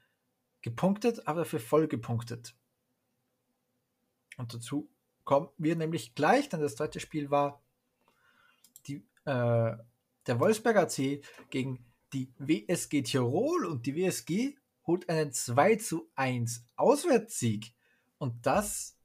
gepunktet, 0.62 1.28
aber 1.28 1.42
dafür 1.42 1.60
voll 1.60 1.88
gepunktet. 1.88 2.56
Und 4.38 4.54
dazu 4.54 4.90
kommen 5.26 5.50
wir 5.58 5.76
nämlich 5.76 6.16
gleich, 6.16 6.50
denn 6.50 6.62
das 6.62 6.76
zweite 6.76 7.00
Spiel 7.00 7.30
war 7.30 7.62
die, 8.88 9.06
äh, 9.26 9.78
der 10.30 10.40
Wolfsberger 10.40 10.84
AC 10.84 11.22
gegen 11.50 11.84
die 12.14 12.32
WSG 12.38 13.02
Tirol 13.02 13.66
und 13.66 13.86
die 13.88 13.96
WSG 13.96 14.56
holt 14.86 15.10
einen 15.10 15.34
2 15.34 15.76
zu 15.78 16.10
1 16.16 16.68
Auswärtssieg. 16.76 17.74
Und 18.20 18.46
das 18.46 18.96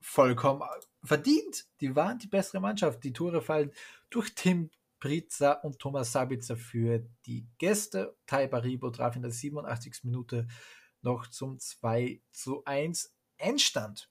vollkommen 0.00 0.62
verdient. 1.02 1.66
Die 1.80 1.96
waren 1.96 2.18
die 2.18 2.26
bessere 2.26 2.60
Mannschaft. 2.60 3.02
Die 3.04 3.14
Tore 3.14 3.40
fallen 3.40 3.72
durch 4.10 4.34
Tim 4.34 4.70
Pritza 5.00 5.52
und 5.52 5.78
Thomas 5.78 6.12
Sabitzer 6.12 6.58
für 6.58 7.06
die 7.24 7.46
Gäste. 7.56 8.14
Tai 8.26 8.46
Baribo 8.46 8.90
traf 8.90 9.16
in 9.16 9.22
der 9.22 9.30
87. 9.30 10.04
Minute 10.04 10.46
noch 11.00 11.26
zum 11.26 11.58
2 11.58 12.20
zu 12.32 12.62
1 12.66 13.14
Endstand. 13.38 14.10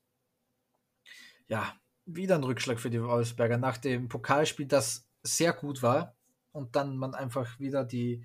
Ja, 1.47 1.75
wieder 2.05 2.35
ein 2.35 2.43
Rückschlag 2.43 2.79
für 2.79 2.89
die 2.89 3.03
Wolfsberger 3.03 3.59
nach 3.59 3.77
dem 3.77 4.07
Pokalspiel, 4.07 4.65
das 4.65 5.07
sehr 5.21 5.53
gut 5.53 5.83
war 5.83 6.15
und 6.53 6.77
dann 6.77 6.95
man 6.95 7.13
einfach 7.13 7.59
wieder 7.59 7.83
die 7.83 8.23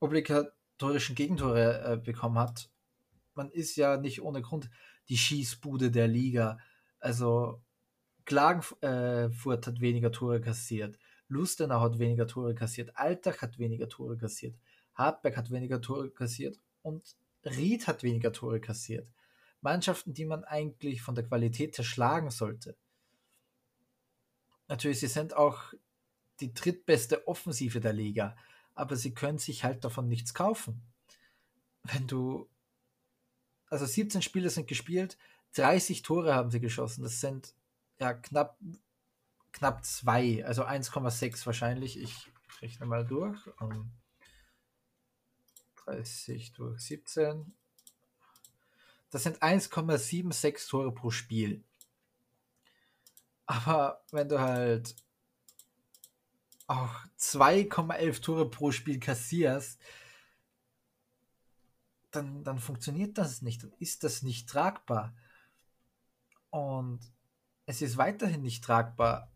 obligatorischen 0.00 1.14
Gegentore 1.14 1.82
äh, 1.84 1.96
bekommen 1.98 2.38
hat. 2.38 2.70
Man 3.34 3.50
ist 3.50 3.76
ja 3.76 3.98
nicht 3.98 4.22
ohne 4.22 4.40
Grund 4.40 4.70
die 5.08 5.18
Schießbude 5.18 5.90
der 5.90 6.08
Liga. 6.08 6.58
Also 6.98 7.60
Klagenfurt 8.24 8.82
äh, 8.82 9.66
hat 9.66 9.80
weniger 9.80 10.12
Tore 10.12 10.40
kassiert. 10.40 10.98
Lustenau 11.28 11.80
hat 11.80 11.98
weniger 11.98 12.26
Tore 12.26 12.54
kassiert. 12.54 12.96
Altach 12.96 13.42
hat 13.42 13.58
weniger 13.58 13.88
Tore 13.88 14.16
kassiert. 14.16 14.54
Hartberg 14.94 15.36
hat 15.36 15.50
weniger 15.50 15.80
Tore 15.80 16.10
kassiert. 16.10 16.58
Und 16.82 17.16
Ried 17.44 17.86
hat 17.86 18.02
weniger 18.02 18.32
Tore 18.32 18.60
kassiert. 18.60 19.08
Mannschaften, 19.60 20.14
die 20.14 20.24
man 20.24 20.44
eigentlich 20.44 21.02
von 21.02 21.14
der 21.14 21.24
Qualität 21.24 21.78
her 21.78 21.84
schlagen 21.84 22.30
sollte. 22.30 22.76
Natürlich, 24.68 25.00
sie 25.00 25.06
sind 25.06 25.34
auch 25.34 25.72
die 26.42 26.52
drittbeste 26.52 27.26
Offensive 27.26 27.80
der 27.80 27.92
Liga, 27.92 28.36
aber 28.74 28.96
sie 28.96 29.14
können 29.14 29.38
sich 29.38 29.64
halt 29.64 29.84
davon 29.84 30.08
nichts 30.08 30.34
kaufen. 30.34 30.82
Wenn 31.84 32.06
du, 32.06 32.48
also 33.70 33.86
17 33.86 34.22
Spiele 34.22 34.50
sind 34.50 34.68
gespielt, 34.68 35.16
30 35.54 36.02
Tore 36.02 36.34
haben 36.34 36.50
sie 36.50 36.60
geschossen, 36.60 37.02
das 37.02 37.20
sind 37.20 37.54
ja 37.98 38.14
knapp, 38.14 38.58
knapp 39.52 39.84
zwei, 39.84 40.44
also 40.44 40.64
1,6 40.64 41.46
wahrscheinlich. 41.46 41.98
Ich 41.98 42.30
rechne 42.60 42.86
mal 42.86 43.06
durch. 43.06 43.46
Um, 43.60 43.72
ähm, 43.72 43.90
30 45.84 46.52
durch 46.52 46.80
17. 46.80 47.52
Das 49.10 49.24
sind 49.24 49.42
1,76 49.42 50.68
Tore 50.68 50.92
pro 50.92 51.10
Spiel. 51.10 51.62
Aber 53.46 54.02
wenn 54.10 54.28
du 54.28 54.40
halt 54.40 54.94
auch 56.72 56.94
2,11 57.18 58.22
Tore 58.22 58.50
pro 58.50 58.72
Spiel 58.72 58.98
kassierst, 58.98 59.80
dann, 62.10 62.44
dann 62.44 62.58
funktioniert 62.58 63.18
das 63.18 63.42
nicht. 63.42 63.62
Dann 63.62 63.72
ist 63.78 64.04
das 64.04 64.22
nicht 64.22 64.48
tragbar. 64.48 65.14
Und 66.50 67.00
es 67.66 67.82
ist 67.82 67.96
weiterhin 67.96 68.42
nicht 68.42 68.64
tragbar, 68.64 69.32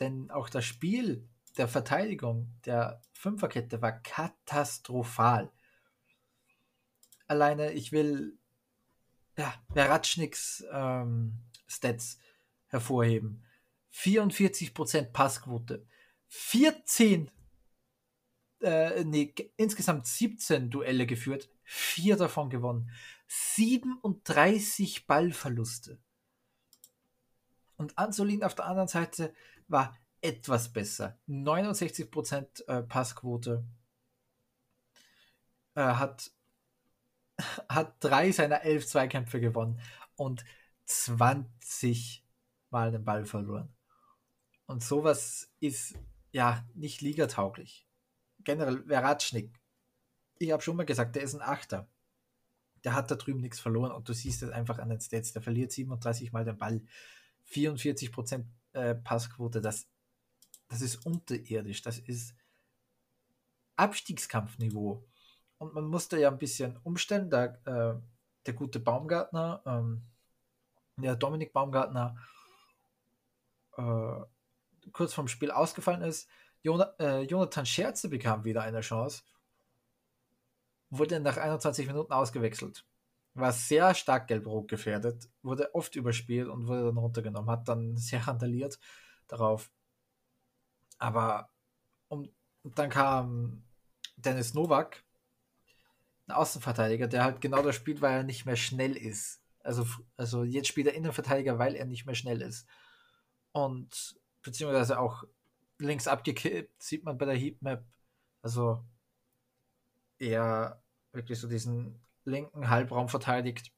denn 0.00 0.30
auch 0.30 0.48
das 0.48 0.64
Spiel 0.64 1.28
der 1.56 1.68
Verteidigung 1.68 2.52
der 2.64 3.00
Fünferkette 3.12 3.80
war 3.80 3.92
katastrophal. 3.92 5.50
Alleine, 7.26 7.72
ich 7.72 7.92
will 7.92 8.38
ja, 9.36 9.54
Beratschniks 9.72 10.64
ähm, 10.70 11.38
Stats 11.66 12.18
hervorheben. 12.68 13.44
44% 13.94 15.12
Passquote. 15.12 15.86
14, 16.34 17.30
äh, 18.62 19.04
nee, 19.04 19.34
insgesamt 19.58 20.06
17 20.06 20.70
Duelle 20.70 21.06
geführt, 21.06 21.50
vier 21.62 22.16
davon 22.16 22.48
gewonnen. 22.48 22.90
37 23.26 25.06
Ballverluste. 25.06 26.00
Und 27.76 27.98
Ansolin 27.98 28.44
auf 28.44 28.54
der 28.54 28.64
anderen 28.64 28.88
Seite 28.88 29.34
war 29.68 29.94
etwas 30.22 30.72
besser. 30.72 31.18
69% 31.28 32.66
äh, 32.66 32.82
Passquote. 32.82 33.66
Äh, 35.74 35.82
hat, 35.82 36.32
hat 37.68 38.02
drei 38.02 38.32
seiner 38.32 38.62
elf 38.62 38.86
Zweikämpfe 38.86 39.38
gewonnen 39.38 39.78
und 40.16 40.46
20 40.86 42.24
Mal 42.70 42.90
den 42.90 43.04
Ball 43.04 43.26
verloren. 43.26 43.76
Und 44.64 44.82
sowas 44.82 45.52
ist 45.60 45.94
ja 46.32 46.66
nicht 46.74 47.00
ligatauglich. 47.00 47.86
Generell 48.44 48.84
Veratschnik. 48.84 49.60
Ich 50.38 50.50
habe 50.50 50.62
schon 50.62 50.76
mal 50.76 50.86
gesagt, 50.86 51.14
der 51.14 51.22
ist 51.22 51.34
ein 51.34 51.42
Achter. 51.42 51.88
Der 52.82 52.94
hat 52.94 53.10
da 53.10 53.14
drüben 53.14 53.40
nichts 53.40 53.60
verloren 53.60 53.92
und 53.92 54.08
du 54.08 54.12
siehst 54.12 54.42
es 54.42 54.50
einfach 54.50 54.78
an 54.78 54.88
den 54.88 55.00
Stats. 55.00 55.32
Der 55.32 55.42
verliert 55.42 55.70
37 55.70 56.32
Mal 56.32 56.44
den 56.44 56.58
Ball. 56.58 56.82
44% 57.48 58.44
äh, 58.72 58.94
Passquote, 58.94 59.60
das, 59.60 59.86
das 60.68 60.80
ist 60.80 61.04
unterirdisch, 61.06 61.82
das 61.82 61.98
ist 61.98 62.34
Abstiegskampfniveau. 63.76 65.04
Und 65.58 65.74
man 65.74 65.86
musste 65.86 66.18
ja 66.18 66.28
ein 66.28 66.38
bisschen 66.38 66.78
umstellen, 66.82 67.30
da 67.30 67.44
äh, 67.44 68.00
der 68.46 68.54
gute 68.54 68.80
Baumgartner, 68.80 69.62
ähm, 69.66 70.02
der 70.96 71.16
Dominik 71.16 71.52
Baumgartner, 71.52 72.16
äh, 73.76 74.20
kurz 74.92 75.14
vorm 75.14 75.28
Spiel 75.28 75.50
ausgefallen 75.50 76.02
ist. 76.02 76.28
Äh, 76.64 77.22
Jonathan 77.22 77.66
Scherze 77.66 78.08
bekam 78.08 78.44
wieder 78.44 78.62
eine 78.62 78.80
Chance, 78.80 79.22
wurde 80.90 81.20
nach 81.20 81.36
21 81.36 81.86
Minuten 81.86 82.12
ausgewechselt 82.12 82.84
war 83.34 83.52
sehr 83.52 83.94
stark 83.94 84.28
gelb-rot 84.28 84.68
gefährdet, 84.68 85.28
wurde 85.42 85.74
oft 85.74 85.96
überspielt 85.96 86.48
und 86.48 86.66
wurde 86.66 86.84
dann 86.86 86.98
runtergenommen, 86.98 87.50
hat 87.50 87.68
dann 87.68 87.96
sehr 87.96 88.26
randaliert 88.26 88.78
darauf. 89.28 89.70
Aber 90.98 91.50
um, 92.08 92.28
dann 92.62 92.90
kam 92.90 93.64
Dennis 94.16 94.54
Novak, 94.54 95.04
ein 96.26 96.32
Außenverteidiger, 96.32 97.08
der 97.08 97.24
halt 97.24 97.40
genau 97.40 97.62
das 97.62 97.74
spielt, 97.74 98.02
weil 98.02 98.18
er 98.18 98.22
nicht 98.22 98.46
mehr 98.46 98.56
schnell 98.56 98.96
ist. 98.96 99.40
Also, 99.60 99.86
also 100.16 100.44
jetzt 100.44 100.68
spielt 100.68 100.86
er 100.88 100.94
Innenverteidiger, 100.94 101.58
weil 101.58 101.74
er 101.74 101.86
nicht 101.86 102.06
mehr 102.06 102.14
schnell 102.14 102.42
ist. 102.42 102.66
Und 103.52 104.20
beziehungsweise 104.42 104.98
auch 104.98 105.24
links 105.78 106.06
abgekippt, 106.08 106.82
sieht 106.82 107.04
man 107.04 107.18
bei 107.18 107.26
der 107.26 107.36
Heatmap. 107.36 107.84
Also 108.42 108.84
eher 110.18 110.82
wirklich 111.12 111.38
so 111.38 111.48
diesen 111.48 112.00
linken 112.24 112.68
Halbraum 112.68 113.08
verteidigt. 113.08 113.72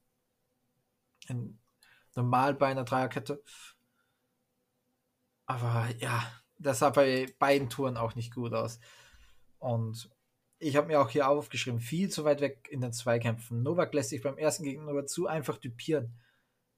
In, 1.28 1.58
normal 2.14 2.54
bei 2.54 2.68
einer 2.68 2.84
Dreierkette. 2.84 3.42
Aber 5.46 5.88
ja, 5.98 6.22
das 6.58 6.78
sah 6.78 6.90
bei 6.90 7.26
beiden 7.38 7.68
Touren 7.68 7.96
auch 7.96 8.14
nicht 8.14 8.34
gut 8.34 8.54
aus. 8.54 8.78
Und 9.58 10.10
ich 10.58 10.76
habe 10.76 10.86
mir 10.86 11.00
auch 11.00 11.10
hier 11.10 11.28
aufgeschrieben, 11.28 11.80
viel 11.80 12.08
zu 12.10 12.24
weit 12.24 12.40
weg 12.40 12.68
in 12.70 12.80
den 12.80 12.92
Zweikämpfen. 12.92 13.62
Novak 13.62 13.92
lässt 13.92 14.10
sich 14.10 14.22
beim 14.22 14.38
ersten 14.38 14.64
Gegentor 14.64 15.06
zu 15.06 15.26
einfach 15.26 15.58
typieren. 15.58 16.14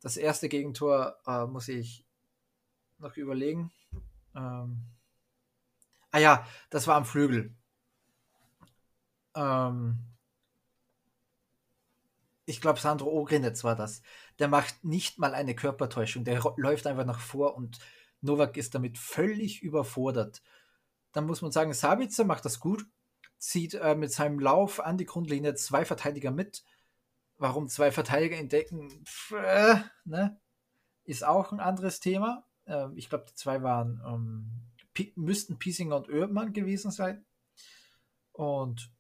Das 0.01 0.17
erste 0.17 0.49
Gegentor 0.49 1.17
äh, 1.27 1.47
muss 1.47 1.69
ich 1.69 2.06
noch 2.99 3.17
überlegen. 3.17 3.71
Ähm 4.35 4.83
ah 6.11 6.19
ja, 6.19 6.47
das 6.71 6.87
war 6.87 6.97
am 6.97 7.05
Flügel. 7.05 7.55
Ähm 9.35 9.99
ich 12.47 12.61
glaube, 12.61 12.79
Sandro 12.79 13.11
Ogrinetz 13.11 13.65
war 13.65 13.75
das. 13.75 14.03
Der 14.39 14.49
macht 14.49 14.85
nicht 14.85 15.19
mal 15.19 15.35
eine 15.35 15.55
Körpertäuschung. 15.55 16.25
Der 16.25 16.41
läuft 16.57 16.87
einfach 16.87 17.05
nach 17.05 17.21
vor 17.21 17.57
und 17.57 17.79
Novak 18.21 18.57
ist 18.57 18.75
damit 18.75 18.99
völlig 18.99 19.63
überfordert. 19.63 20.43
Dann 21.13 21.27
muss 21.27 21.43
man 21.43 21.53
sagen, 21.53 21.73
Sabitzer 21.73 22.25
macht 22.25 22.45
das 22.45 22.61
gut, 22.61 22.87
zieht 23.39 23.75
äh, 23.75 23.95
mit 23.95 24.13
seinem 24.13 24.39
Lauf 24.39 24.81
an 24.81 24.97
die 24.97 25.07
Grundlinie 25.07 25.55
zwei 25.55 25.85
Verteidiger 25.85 26.31
mit. 26.31 26.65
Warum 27.39 27.69
zwei 27.69 27.93
Verteidiger 27.93 28.37
entdecken, 28.37 29.05
Pff, 29.05 29.33
äh, 29.33 29.77
ne? 30.05 30.41
ist 31.05 31.25
auch 31.25 31.53
ein 31.53 31.61
anderes 31.61 32.01
Thema. 32.01 32.46
Äh, 32.67 32.89
ich 32.95 33.09
glaube, 33.09 33.27
die 33.29 33.35
zwei 33.35 33.63
waren, 33.63 34.03
ähm, 34.07 34.51
müssten 35.15 35.59
Piesinger 35.59 35.97
und 35.97 36.09
Oermann 36.09 36.53
gewesen 36.53 36.91
sein. 36.91 37.25
Und 38.33 38.91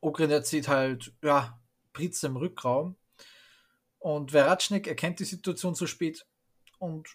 Ogrinetz 0.00 0.50
sieht 0.50 0.68
halt, 0.68 1.12
ja, 1.22 1.60
Pritz 1.92 2.22
im 2.22 2.36
Rückraum. 2.36 2.96
Und 3.98 4.30
Veratschnik 4.32 4.86
erkennt 4.86 5.18
die 5.18 5.24
Situation 5.24 5.74
zu 5.74 5.86
spät 5.86 6.26
und 6.78 7.08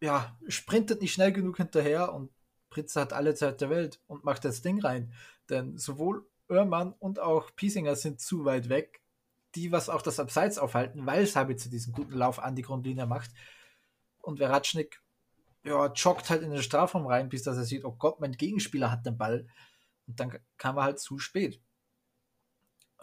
ja, 0.00 0.36
sprintet 0.48 1.00
nicht 1.00 1.12
schnell 1.12 1.32
genug 1.32 1.56
hinterher 1.56 2.12
und 2.12 2.30
Pritz 2.68 2.96
hat 2.96 3.12
alle 3.12 3.34
Zeit 3.34 3.60
der 3.60 3.70
Welt 3.70 4.00
und 4.06 4.24
macht 4.24 4.44
das 4.44 4.60
Ding 4.60 4.80
rein. 4.80 5.12
Denn 5.48 5.78
sowohl 5.78 6.26
Oermann 6.48 6.92
und 6.98 7.20
auch 7.20 7.54
Piesinger 7.54 7.96
sind 7.96 8.20
zu 8.20 8.44
weit 8.44 8.68
weg, 8.68 9.00
die 9.54 9.72
was 9.72 9.88
auch 9.88 10.02
das 10.02 10.18
Abseits 10.20 10.58
aufhalten, 10.58 11.06
weil 11.06 11.26
Sabitzer 11.26 11.70
diesen 11.70 11.92
guten 11.92 12.14
Lauf 12.14 12.38
an 12.38 12.56
die 12.56 12.62
Grundlinie 12.62 13.06
macht. 13.06 13.30
Und 14.24 14.38
Veratschnik 14.38 15.02
ja, 15.64 15.86
joggt 15.92 16.30
halt 16.30 16.42
in 16.42 16.50
den 16.50 16.62
Strafraum 16.62 17.06
rein, 17.06 17.28
bis 17.28 17.42
dass 17.42 17.56
er 17.56 17.64
sieht, 17.64 17.84
oh 17.84 17.92
Gott, 17.92 18.20
mein 18.20 18.32
Gegenspieler 18.32 18.90
hat 18.90 19.06
den 19.06 19.16
Ball. 19.16 19.46
Und 20.06 20.20
dann 20.20 20.38
kam 20.58 20.76
er 20.76 20.84
halt 20.84 21.00
zu 21.00 21.18
spät. 21.18 21.60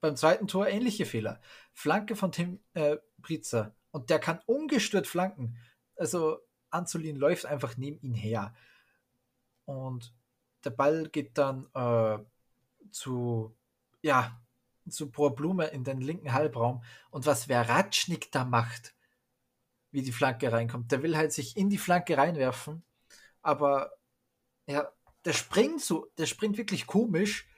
Beim 0.00 0.16
zweiten 0.16 0.48
Tor 0.48 0.66
ähnliche 0.66 1.06
Fehler. 1.06 1.40
Flanke 1.72 2.16
von 2.16 2.32
Tim 2.32 2.60
äh, 2.74 2.96
Britzer. 3.18 3.74
Und 3.90 4.10
der 4.10 4.18
kann 4.18 4.40
ungestört 4.46 5.06
flanken. 5.06 5.58
Also 5.96 6.38
Anzulin 6.70 7.16
läuft 7.16 7.46
einfach 7.46 7.76
neben 7.76 8.00
ihn 8.00 8.14
her. 8.14 8.54
Und 9.64 10.14
der 10.64 10.70
Ball 10.70 11.08
geht 11.08 11.36
dann 11.36 11.66
äh, 11.74 12.18
zu, 12.90 13.54
ja, 14.02 14.40
zu 14.88 15.10
Pro 15.10 15.30
Blume 15.30 15.66
in 15.66 15.84
den 15.84 16.00
linken 16.00 16.32
Halbraum. 16.32 16.82
Und 17.10 17.26
was 17.26 17.44
Veratschnik 17.44 18.32
da 18.32 18.44
macht, 18.44 18.94
wie 19.90 20.02
die 20.02 20.12
Flanke 20.12 20.52
reinkommt, 20.52 20.92
der 20.92 21.02
will 21.02 21.16
halt 21.16 21.32
sich 21.32 21.56
in 21.56 21.70
die 21.70 21.78
Flanke 21.78 22.16
reinwerfen. 22.16 22.82
Aber 23.42 23.92
ja, 24.66 24.92
der 25.24 25.32
springt 25.32 25.80
so, 25.80 26.08
der 26.18 26.26
springt 26.26 26.58
wirklich 26.58 26.86
komisch 26.86 27.48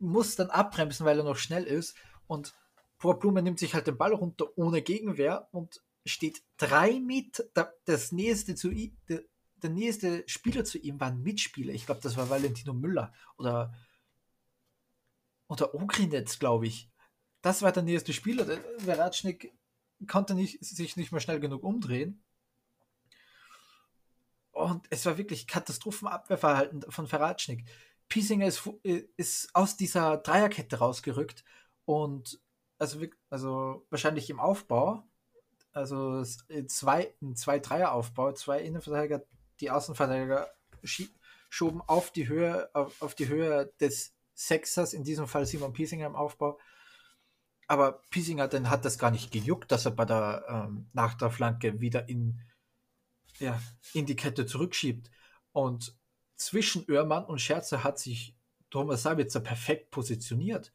muss 0.00 0.34
dann 0.36 0.50
abbremsen, 0.50 1.06
weil 1.06 1.18
er 1.18 1.24
noch 1.24 1.36
schnell 1.36 1.64
ist. 1.64 1.94
Und 2.26 2.54
Pro 2.98 3.14
Blume 3.14 3.42
nimmt 3.42 3.58
sich 3.58 3.74
halt 3.74 3.86
den 3.86 3.96
Ball 3.96 4.12
runter 4.12 4.46
ohne 4.56 4.82
Gegenwehr 4.82 5.48
und 5.52 5.82
steht 6.04 6.42
drei 6.56 6.98
Meter. 7.00 7.44
Das 7.84 8.12
nächste 8.12 8.54
zu 8.54 8.70
ihm, 8.70 8.96
der, 9.08 9.22
der 9.56 9.70
nächste 9.70 10.24
Spieler 10.26 10.64
zu 10.64 10.78
ihm 10.78 10.98
war 11.00 11.08
ein 11.08 11.22
Mitspieler. 11.22 11.72
Ich 11.72 11.86
glaube, 11.86 12.00
das 12.02 12.16
war 12.16 12.30
Valentino 12.30 12.72
Müller 12.72 13.12
oder, 13.36 13.74
oder 15.48 15.74
Ogrinetz, 15.74 16.38
glaube 16.38 16.66
ich. 16.66 16.90
Das 17.42 17.62
war 17.62 17.72
der 17.72 17.82
nächste 17.82 18.12
Spieler. 18.12 18.44
Der 18.44 18.62
Veratschnik 18.78 19.52
konnte 20.06 20.34
nicht, 20.34 20.64
sich 20.64 20.96
nicht 20.96 21.12
mehr 21.12 21.20
schnell 21.20 21.40
genug 21.40 21.62
umdrehen. 21.62 22.22
Und 24.52 24.86
es 24.90 25.06
war 25.06 25.16
wirklich 25.16 25.46
Katastrophenabwehrverhalten 25.46 26.82
von 26.90 27.06
Veratschnik. 27.06 27.64
Piesinger 28.08 28.46
ist, 28.46 28.68
äh, 28.82 29.04
ist 29.16 29.54
aus 29.54 29.76
dieser 29.76 30.18
Dreierkette 30.18 30.78
rausgerückt 30.78 31.44
und 31.84 32.40
also, 32.78 33.00
also 33.28 33.86
wahrscheinlich 33.90 34.28
im 34.30 34.40
Aufbau, 34.40 35.04
also 35.72 36.24
zwei, 36.66 37.14
ein 37.22 37.36
zwei 37.36 37.58
Dreier 37.58 37.92
Aufbau, 37.92 38.32
zwei 38.32 38.62
Innenverteidiger, 38.62 39.22
die 39.60 39.70
Außenverteidiger 39.70 40.50
schoben 41.48 41.82
auf 41.86 42.10
die 42.10 42.28
Höhe 42.28 42.70
auf, 42.74 43.00
auf 43.02 43.14
die 43.14 43.28
Höhe 43.28 43.72
des 43.80 44.14
Sechsers, 44.34 44.94
in 44.94 45.04
diesem 45.04 45.28
Fall 45.28 45.46
Simon 45.46 45.72
Piesinger 45.72 46.06
im 46.06 46.16
Aufbau. 46.16 46.58
Aber 47.70 48.02
Piesinger 48.10 48.48
dann 48.48 48.68
hat 48.68 48.84
das 48.84 48.98
gar 48.98 49.12
nicht 49.12 49.30
gejuckt, 49.30 49.70
dass 49.70 49.84
er 49.84 49.92
bei 49.92 50.04
der 50.04 50.44
ähm, 50.48 50.88
nach 50.92 51.14
der 51.14 51.30
Flanke 51.30 51.80
wieder 51.80 52.08
in, 52.08 52.40
ja, 53.38 53.62
in 53.94 54.06
die 54.06 54.16
Kette 54.16 54.44
zurückschiebt. 54.44 55.08
Und 55.52 55.96
zwischen 56.34 56.84
Oermann 56.90 57.24
und 57.26 57.40
Scherzer 57.40 57.84
hat 57.84 58.00
sich 58.00 58.36
Thomas 58.70 59.04
Sabitzer 59.04 59.38
perfekt 59.38 59.92
positioniert. 59.92 60.72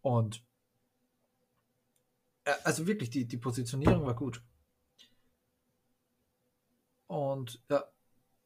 Und 0.00 0.42
äh, 2.44 2.54
also 2.64 2.86
wirklich, 2.86 3.10
die, 3.10 3.26
die 3.28 3.36
Positionierung 3.36 4.06
war 4.06 4.14
gut. 4.16 4.42
Und 7.06 7.62
ja, 7.68 7.84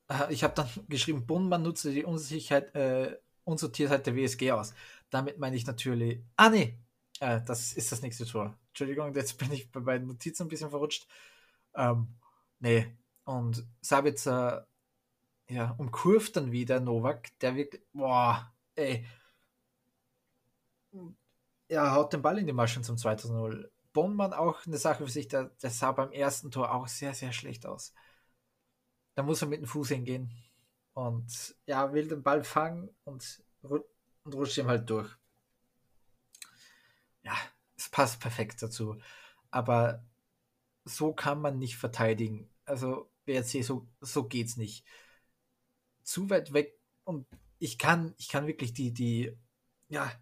äh, 0.09 0.33
ich 0.35 0.43
habe 0.43 0.55
dann 0.55 0.69
geschrieben, 0.89 1.27
Bundmann 1.27 1.63
nutze 1.63 1.93
die 1.93 2.05
Unsicherheit, 2.05 2.75
äh, 2.75 3.17
Unsortiertheit 3.45 4.05
der 4.05 4.17
WSG 4.17 4.51
aus. 4.51 4.75
Damit 5.11 5.39
meine 5.39 5.55
ich 5.55 5.65
natürlich. 5.65 6.25
Ah, 6.37 6.51
nee, 6.51 6.77
äh, 7.21 7.41
das 7.45 7.73
ist 7.73 7.93
das 7.93 8.03
nächste 8.03 8.27
Tor. 8.27 8.57
Entschuldigung, 8.69 9.15
jetzt 9.15 9.39
bin 9.39 9.53
ich 9.53 9.71
bei 9.71 9.81
meinen 9.81 10.07
Notizen 10.07 10.45
ein 10.45 10.49
bisschen 10.49 10.71
verrutscht. 10.71 11.07
Ähm, 11.75 12.09
nee, 12.61 12.87
und 13.25 13.67
Sabitzer 13.81 14.67
ja, 15.49 15.75
umkurvt 15.79 16.37
dann 16.37 16.53
wieder 16.53 16.81
Novak, 16.81 17.39
der 17.41 17.57
wirklich, 17.57 17.83
boah, 17.93 18.53
ey. 18.77 19.07
Er 21.69 21.93
haut 21.93 22.13
den 22.13 22.23
Ball 22.23 22.39
in 22.39 22.47
die 22.47 22.53
Maschen 22.53 22.85
zum 22.85 22.97
2-0. 22.97 23.71
Bonnmann 23.93 24.33
auch 24.33 24.67
eine 24.67 24.79
Sache 24.79 25.05
für 25.05 25.11
sich, 25.11 25.29
der, 25.29 25.45
der 25.63 25.71
sah 25.71 25.93
beim 25.93 26.13
ersten 26.13 26.51
Tor 26.51 26.73
auch 26.75 26.89
sehr, 26.89 27.15
sehr 27.15 27.33
schlecht 27.33 27.67
aus. 27.67 27.93
Da 29.15 29.23
muss 29.23 29.43
er 29.43 29.49
mit 29.49 29.61
dem 29.61 29.67
Fuß 29.67 29.89
hingehen. 29.89 30.33
Und 30.95 31.57
ja, 31.67 31.93
will 31.93 32.09
den 32.09 32.23
Ball 32.23 32.45
fangen 32.45 32.91
und, 33.05 33.43
und 33.63 34.35
rutscht 34.35 34.59
ihm 34.59 34.69
halt 34.69 34.89
durch. 34.91 35.17
Ja, 37.25 37.37
es 37.77 37.89
passt 37.89 38.21
perfekt 38.21 38.63
dazu. 38.63 38.99
Aber 39.51 40.05
so 40.85 41.13
kann 41.13 41.41
man 41.41 41.59
nicht 41.59 41.77
verteidigen. 41.77 42.51
Also, 42.65 43.11
WRC, 43.27 43.65
so, 43.65 43.89
so 44.01 44.29
geht's 44.29 44.57
nicht 44.57 44.85
zu 46.05 46.31
weit 46.31 46.53
weg 46.53 46.79
und 47.05 47.27
ich 47.59 47.79
kann, 47.79 48.15
ich 48.19 48.29
kann 48.29 48.47
wirklich 48.47 48.73
die, 48.73 48.93
die, 48.93 49.37
ja, 49.89 50.13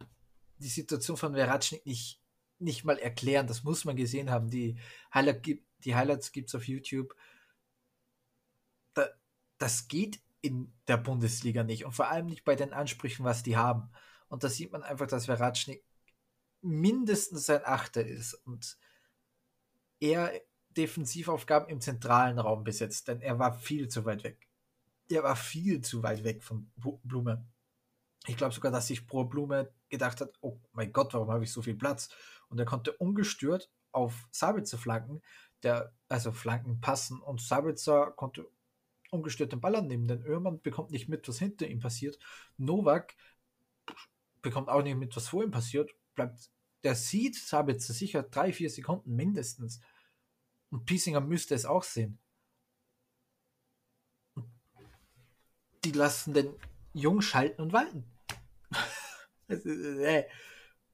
die 0.58 0.68
Situation 0.68 1.16
von 1.16 1.34
Veratschnik 1.34 1.84
nicht, 1.84 2.20
nicht 2.58 2.84
mal 2.84 2.98
erklären. 2.98 3.46
Das 3.48 3.64
muss 3.64 3.84
man 3.84 3.96
gesehen 3.96 4.30
haben. 4.30 4.48
Die, 4.48 4.78
Highlight, 5.12 5.46
die 5.78 5.94
Highlights 5.94 6.32
gibt 6.32 6.48
es 6.48 6.54
auf 6.54 6.68
YouTube. 6.68 7.14
Da, 8.94 9.08
das 9.58 9.88
geht 9.88 10.20
in 10.40 10.72
der 10.88 10.96
Bundesliga 10.96 11.64
nicht 11.64 11.84
und 11.84 11.92
vor 11.92 12.08
allem 12.08 12.26
nicht 12.26 12.44
bei 12.44 12.54
den 12.54 12.72
Ansprüchen, 12.72 13.24
was 13.24 13.42
die 13.42 13.56
haben. 13.56 13.90
Und 14.28 14.44
da 14.44 14.48
sieht 14.48 14.72
man 14.72 14.82
einfach, 14.82 15.06
dass 15.06 15.26
Veratschnik 15.26 15.84
mindestens 16.62 17.50
ein 17.50 17.64
Achter 17.64 18.06
ist 18.06 18.34
und 18.34 18.78
er 20.00 20.32
Defensivaufgaben 20.70 21.68
im 21.68 21.80
zentralen 21.80 22.38
Raum 22.38 22.64
besetzt, 22.64 23.08
denn 23.08 23.20
er 23.20 23.38
war 23.38 23.52
viel 23.54 23.88
zu 23.88 24.04
weit 24.04 24.24
weg 24.24 24.48
der 25.12 25.22
war 25.22 25.36
viel 25.36 25.82
zu 25.82 26.02
weit 26.02 26.24
weg 26.24 26.42
von 26.42 26.70
Blume. 26.76 27.44
Ich 28.26 28.36
glaube 28.36 28.54
sogar, 28.54 28.72
dass 28.72 28.86
sich 28.86 29.06
Pro 29.06 29.24
Blume 29.24 29.70
gedacht 29.90 30.20
hat, 30.20 30.32
oh 30.40 30.58
mein 30.72 30.92
Gott, 30.92 31.12
warum 31.12 31.30
habe 31.30 31.44
ich 31.44 31.52
so 31.52 31.60
viel 31.60 31.74
Platz? 31.74 32.08
Und 32.48 32.58
er 32.58 32.64
konnte 32.64 32.92
ungestört 32.92 33.70
auf 33.90 34.26
Sabitzer 34.30 34.78
flanken, 34.78 35.20
der, 35.62 35.92
also 36.08 36.32
Flanken 36.32 36.80
passen 36.80 37.20
und 37.20 37.42
Sabitzer 37.42 38.12
konnte 38.12 38.48
ungestört 39.10 39.52
den 39.52 39.60
Ball 39.60 39.76
annehmen, 39.76 40.08
denn 40.08 40.24
Oermann 40.26 40.62
bekommt 40.62 40.92
nicht 40.92 41.08
mit, 41.08 41.28
was 41.28 41.38
hinter 41.38 41.66
ihm 41.66 41.80
passiert. 41.80 42.18
Novak 42.56 43.14
bekommt 44.40 44.70
auch 44.70 44.82
nicht 44.82 44.96
mit, 44.96 45.14
was 45.14 45.28
vor 45.28 45.44
ihm 45.44 45.50
passiert. 45.50 45.94
Bleibt, 46.14 46.50
der 46.84 46.94
sieht 46.94 47.36
Sabitzer 47.36 47.92
sicher 47.92 48.22
drei, 48.22 48.52
vier 48.52 48.70
Sekunden 48.70 49.14
mindestens. 49.14 49.80
Und 50.70 50.84
Piesinger 50.84 51.20
müsste 51.20 51.54
es 51.54 51.64
auch 51.66 51.82
sehen. 51.82 52.22
die 55.84 55.92
lassen 55.92 56.34
den 56.34 56.54
Jungen 56.92 57.22
schalten 57.22 57.62
und 57.62 57.72
walten. 57.72 58.04
Äh, 59.48 60.24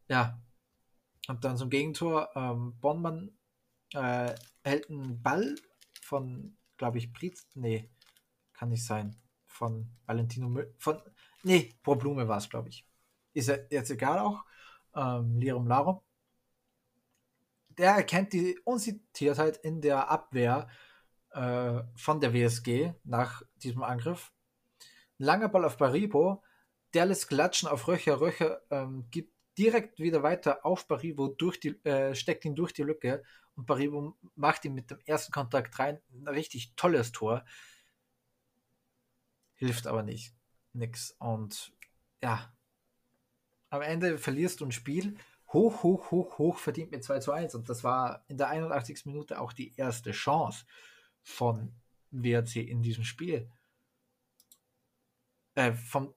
ja. 0.08 0.42
Und 1.28 1.44
dann 1.44 1.56
zum 1.56 1.70
Gegentor, 1.70 2.30
ähm, 2.34 2.76
Bonmann 2.80 3.30
äh, 3.92 4.34
hält 4.64 4.90
einen 4.90 5.22
Ball 5.22 5.54
von, 6.02 6.56
glaube 6.76 6.98
ich, 6.98 7.12
Britz, 7.12 7.46
nee, 7.54 7.88
kann 8.52 8.70
nicht 8.70 8.84
sein, 8.84 9.14
von 9.46 9.88
Valentino 10.06 10.48
Mö 10.48 10.66
von, 10.78 11.00
nee, 11.44 11.72
Pro 11.84 11.94
Blume 11.94 12.26
war 12.26 12.38
es, 12.38 12.50
glaube 12.50 12.70
ich. 12.70 12.84
Ist 13.32 13.46
ja 13.46 13.58
jetzt 13.70 13.90
egal 13.90 14.18
auch, 14.18 14.44
ähm, 14.94 15.38
Lirum 15.38 15.66
Larum. 15.66 16.00
Der 17.70 17.92
erkennt 17.92 18.32
die 18.32 18.58
Unsittiertheit 18.64 19.56
in 19.58 19.80
der 19.80 20.10
Abwehr 20.10 20.68
äh, 21.30 21.80
von 21.94 22.20
der 22.20 22.32
WSG 22.32 22.92
nach 23.04 23.42
diesem 23.56 23.82
Angriff 23.82 24.32
Langer 25.18 25.48
Ball 25.48 25.64
auf 25.64 25.76
Baribo. 25.76 26.42
Der 26.94 27.06
lässt 27.06 27.28
klatschen 27.28 27.68
auf 27.68 27.86
Röcher. 27.88 28.20
Röcher 28.20 28.62
ähm, 28.70 29.06
gibt 29.10 29.34
direkt 29.58 29.98
wieder 29.98 30.22
weiter 30.22 30.64
auf 30.64 30.86
Baribo, 30.86 31.28
durch 31.28 31.58
die, 31.58 31.84
äh, 31.84 32.14
steckt 32.14 32.44
ihn 32.44 32.54
durch 32.54 32.72
die 32.72 32.84
Lücke 32.84 33.24
und 33.56 33.66
Baribo 33.66 34.16
macht 34.36 34.64
ihn 34.64 34.74
mit 34.74 34.90
dem 34.90 35.00
ersten 35.04 35.32
Kontakt 35.32 35.78
rein. 35.80 36.00
Ein 36.12 36.28
richtig 36.28 36.74
tolles 36.76 37.10
Tor. 37.10 37.44
Hilft 39.54 39.88
aber 39.88 40.04
nicht. 40.04 40.32
Nix. 40.72 41.16
Und 41.18 41.72
ja, 42.22 42.52
am 43.70 43.82
Ende 43.82 44.18
verlierst 44.18 44.60
du 44.60 44.66
ein 44.66 44.72
Spiel 44.72 45.16
hoch, 45.52 45.82
hoch, 45.82 46.10
hoch, 46.10 46.38
hoch 46.38 46.58
verdient 46.58 46.90
mit 46.90 47.02
2 47.02 47.20
zu 47.20 47.32
1. 47.32 47.54
Und 47.54 47.68
das 47.68 47.84
war 47.84 48.24
in 48.28 48.36
der 48.36 48.48
81. 48.48 49.06
Minute 49.06 49.40
auch 49.40 49.52
die 49.52 49.74
erste 49.76 50.12
Chance 50.12 50.66
von 51.22 51.72
WRC 52.10 52.56
in 52.56 52.82
diesem 52.82 53.04
Spiel 53.04 53.50
äh, 55.58 55.72
vom, 55.72 56.14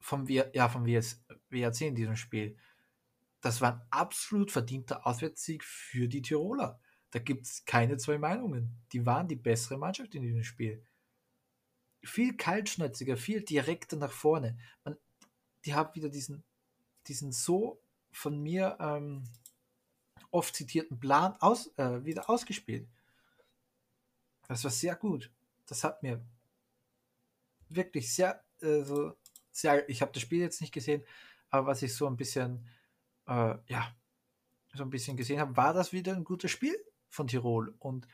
vom, 0.00 0.26
ja, 0.28 0.68
vom 0.68 0.86
WRC 0.86 1.80
in 1.82 1.94
diesem 1.94 2.16
Spiel. 2.16 2.56
Das 3.40 3.60
war 3.60 3.74
ein 3.74 3.82
absolut 3.90 4.50
verdienter 4.50 5.06
Auswärtssieg 5.06 5.64
für 5.64 6.08
die 6.08 6.22
Tiroler. 6.22 6.80
Da 7.10 7.18
gibt 7.18 7.46
es 7.46 7.64
keine 7.64 7.96
zwei 7.96 8.18
Meinungen. 8.18 8.80
Die 8.92 9.04
waren 9.04 9.28
die 9.28 9.36
bessere 9.36 9.78
Mannschaft 9.78 10.14
in 10.14 10.22
diesem 10.22 10.44
Spiel. 10.44 10.84
Viel 12.04 12.36
kaltschnäuziger, 12.36 13.16
viel 13.16 13.42
direkter 13.42 13.96
nach 13.96 14.12
vorne. 14.12 14.58
Man, 14.84 14.96
die 15.64 15.74
haben 15.74 15.94
wieder 15.94 16.08
diesen, 16.08 16.44
diesen 17.08 17.32
so 17.32 17.80
von 18.12 18.40
mir 18.42 18.76
ähm, 18.80 19.24
oft 20.30 20.54
zitierten 20.54 20.98
Plan 21.00 21.34
aus, 21.40 21.72
äh, 21.76 22.04
wieder 22.04 22.28
ausgespielt. 22.28 22.88
Das 24.46 24.64
war 24.64 24.70
sehr 24.70 24.96
gut. 24.96 25.30
Das 25.66 25.84
hat 25.84 26.02
mir 26.02 26.24
wirklich 27.68 28.12
sehr, 28.12 28.42
äh, 28.60 28.82
sehr, 29.50 29.88
ich 29.88 30.02
habe 30.02 30.12
das 30.12 30.22
Spiel 30.22 30.40
jetzt 30.40 30.60
nicht 30.60 30.72
gesehen, 30.72 31.04
aber 31.50 31.68
was 31.68 31.82
ich 31.82 31.94
so 31.94 32.06
ein 32.06 32.16
bisschen, 32.16 32.66
äh, 33.26 33.56
ja, 33.66 33.94
so 34.74 34.82
ein 34.82 34.90
bisschen 34.90 35.16
gesehen 35.16 35.40
habe, 35.40 35.56
war 35.56 35.72
das 35.72 35.92
wieder 35.92 36.14
ein 36.14 36.24
gutes 36.24 36.50
Spiel 36.50 36.76
von 37.08 37.26
Tirol. 37.26 37.74
Und 37.78 38.06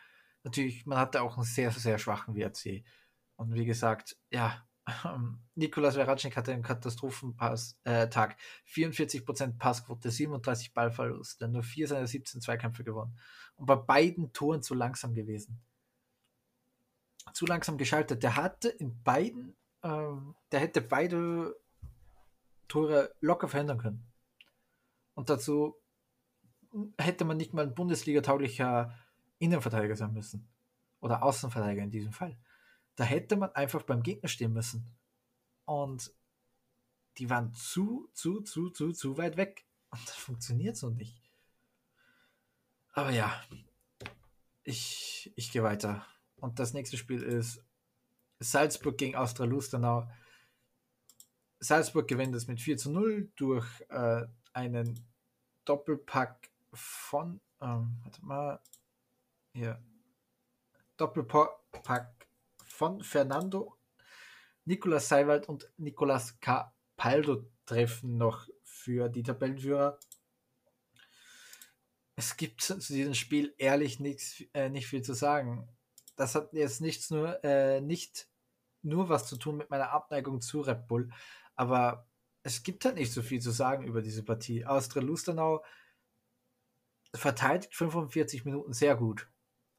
natürlich, 0.42 0.86
man 0.86 0.98
hatte 0.98 1.22
auch 1.22 1.36
einen 1.36 1.44
sehr, 1.44 1.70
sehr 1.70 1.98
schwachen 1.98 2.36
WRC. 2.36 2.84
Und 3.36 3.54
wie 3.54 3.64
gesagt, 3.64 4.16
ja, 4.30 4.66
ähm, 5.04 5.38
Nikolas 5.54 5.94
Veracnik 5.94 6.36
hatte 6.36 6.52
einen 6.52 6.62
Katastrophentag. 6.62 7.62
Äh, 7.84 8.06
44% 8.68 9.58
Passquote, 9.58 10.10
37 10.10 10.74
Ballverluste, 10.74 11.48
nur 11.48 11.62
4 11.62 11.88
seiner 11.88 12.06
17 12.06 12.40
Zweikämpfe 12.40 12.84
gewonnen. 12.84 13.18
Und 13.56 13.66
bei 13.66 13.76
beiden 13.76 14.32
Toren 14.32 14.62
zu 14.62 14.74
langsam 14.74 15.14
gewesen. 15.14 15.62
Zu 17.32 17.46
langsam 17.46 17.78
geschaltet. 17.78 18.22
Der 18.22 18.36
hatte 18.36 18.68
in 18.68 19.02
beiden, 19.02 19.56
ähm, 19.82 20.34
der 20.52 20.60
hätte 20.60 20.80
beide 20.82 21.56
Tore 22.68 23.14
locker 23.20 23.48
verhindern 23.48 23.78
können. 23.78 24.06
Und 25.14 25.30
dazu 25.30 25.76
hätte 26.98 27.24
man 27.24 27.36
nicht 27.36 27.54
mal 27.54 27.64
ein 27.64 27.74
Bundesliga-tauglicher 27.74 28.94
Innenverteidiger 29.38 29.96
sein 29.96 30.12
müssen. 30.12 30.48
Oder 31.00 31.22
Außenverteidiger 31.22 31.82
in 31.82 31.90
diesem 31.90 32.12
Fall. 32.12 32.36
Da 32.96 33.04
hätte 33.04 33.36
man 33.36 33.50
einfach 33.52 33.82
beim 33.82 34.02
Gegner 34.02 34.28
stehen 34.28 34.52
müssen. 34.52 34.96
Und 35.64 36.12
die 37.18 37.30
waren 37.30 37.52
zu, 37.52 38.08
zu, 38.12 38.40
zu, 38.42 38.70
zu, 38.70 38.92
zu 38.92 39.18
weit 39.18 39.36
weg. 39.36 39.64
Und 39.90 40.08
das 40.08 40.16
funktioniert 40.16 40.76
so 40.76 40.90
nicht. 40.90 41.20
Aber 42.92 43.10
ja, 43.10 43.42
ich, 44.62 45.32
ich 45.36 45.50
gehe 45.50 45.62
weiter. 45.62 46.06
Und 46.36 46.58
das 46.58 46.72
nächste 46.72 46.96
Spiel 46.96 47.22
ist 47.22 47.64
Salzburg 48.40 48.98
gegen 48.98 49.16
Austria 49.16 49.46
Lustenau. 49.46 50.08
Salzburg 51.58 52.06
gewinnt 52.06 52.34
es 52.34 52.46
mit 52.46 52.60
4 52.60 52.76
zu 52.76 52.90
0 52.90 53.32
durch 53.36 53.66
äh, 53.88 54.26
einen 54.52 55.06
Doppelpack 55.64 56.50
von, 56.72 57.40
ähm, 57.60 57.98
warte 58.02 58.24
mal, 58.24 58.60
hier, 59.54 59.82
Doppelpack 60.96 62.23
von 62.74 63.02
Fernando, 63.02 63.78
Nicolas 64.64 65.08
Seiwald 65.08 65.48
und 65.48 65.70
Nicolas 65.76 66.40
Capaldo 66.40 67.44
treffen 67.66 68.16
noch 68.16 68.48
für 68.64 69.08
die 69.08 69.22
Tabellenführer. 69.22 69.98
Es 72.16 72.36
gibt 72.36 72.62
zu 72.62 72.74
diesem 72.78 73.14
Spiel 73.14 73.54
ehrlich 73.58 74.00
nichts, 74.00 74.42
äh, 74.52 74.68
nicht 74.68 74.88
viel 74.88 75.02
zu 75.02 75.14
sagen. 75.14 75.68
Das 76.16 76.34
hat 76.34 76.52
jetzt 76.52 76.80
nichts 76.80 77.10
nur, 77.10 77.42
äh, 77.44 77.80
nicht 77.80 78.28
nur 78.82 79.08
was 79.08 79.26
zu 79.26 79.36
tun 79.36 79.56
mit 79.56 79.70
meiner 79.70 79.90
Abneigung 79.90 80.40
zu 80.40 80.60
Red 80.60 80.86
Bull, 80.88 81.10
aber 81.54 82.08
es 82.42 82.62
gibt 82.62 82.84
halt 82.84 82.96
nicht 82.96 83.12
so 83.12 83.22
viel 83.22 83.40
zu 83.40 83.50
sagen 83.50 83.84
über 83.84 84.02
diese 84.02 84.24
Partie. 84.24 84.66
Austria 84.66 85.02
Lustenau 85.02 85.64
verteidigt 87.14 87.74
45 87.74 88.44
Minuten 88.44 88.72
sehr 88.72 88.96
gut. 88.96 89.28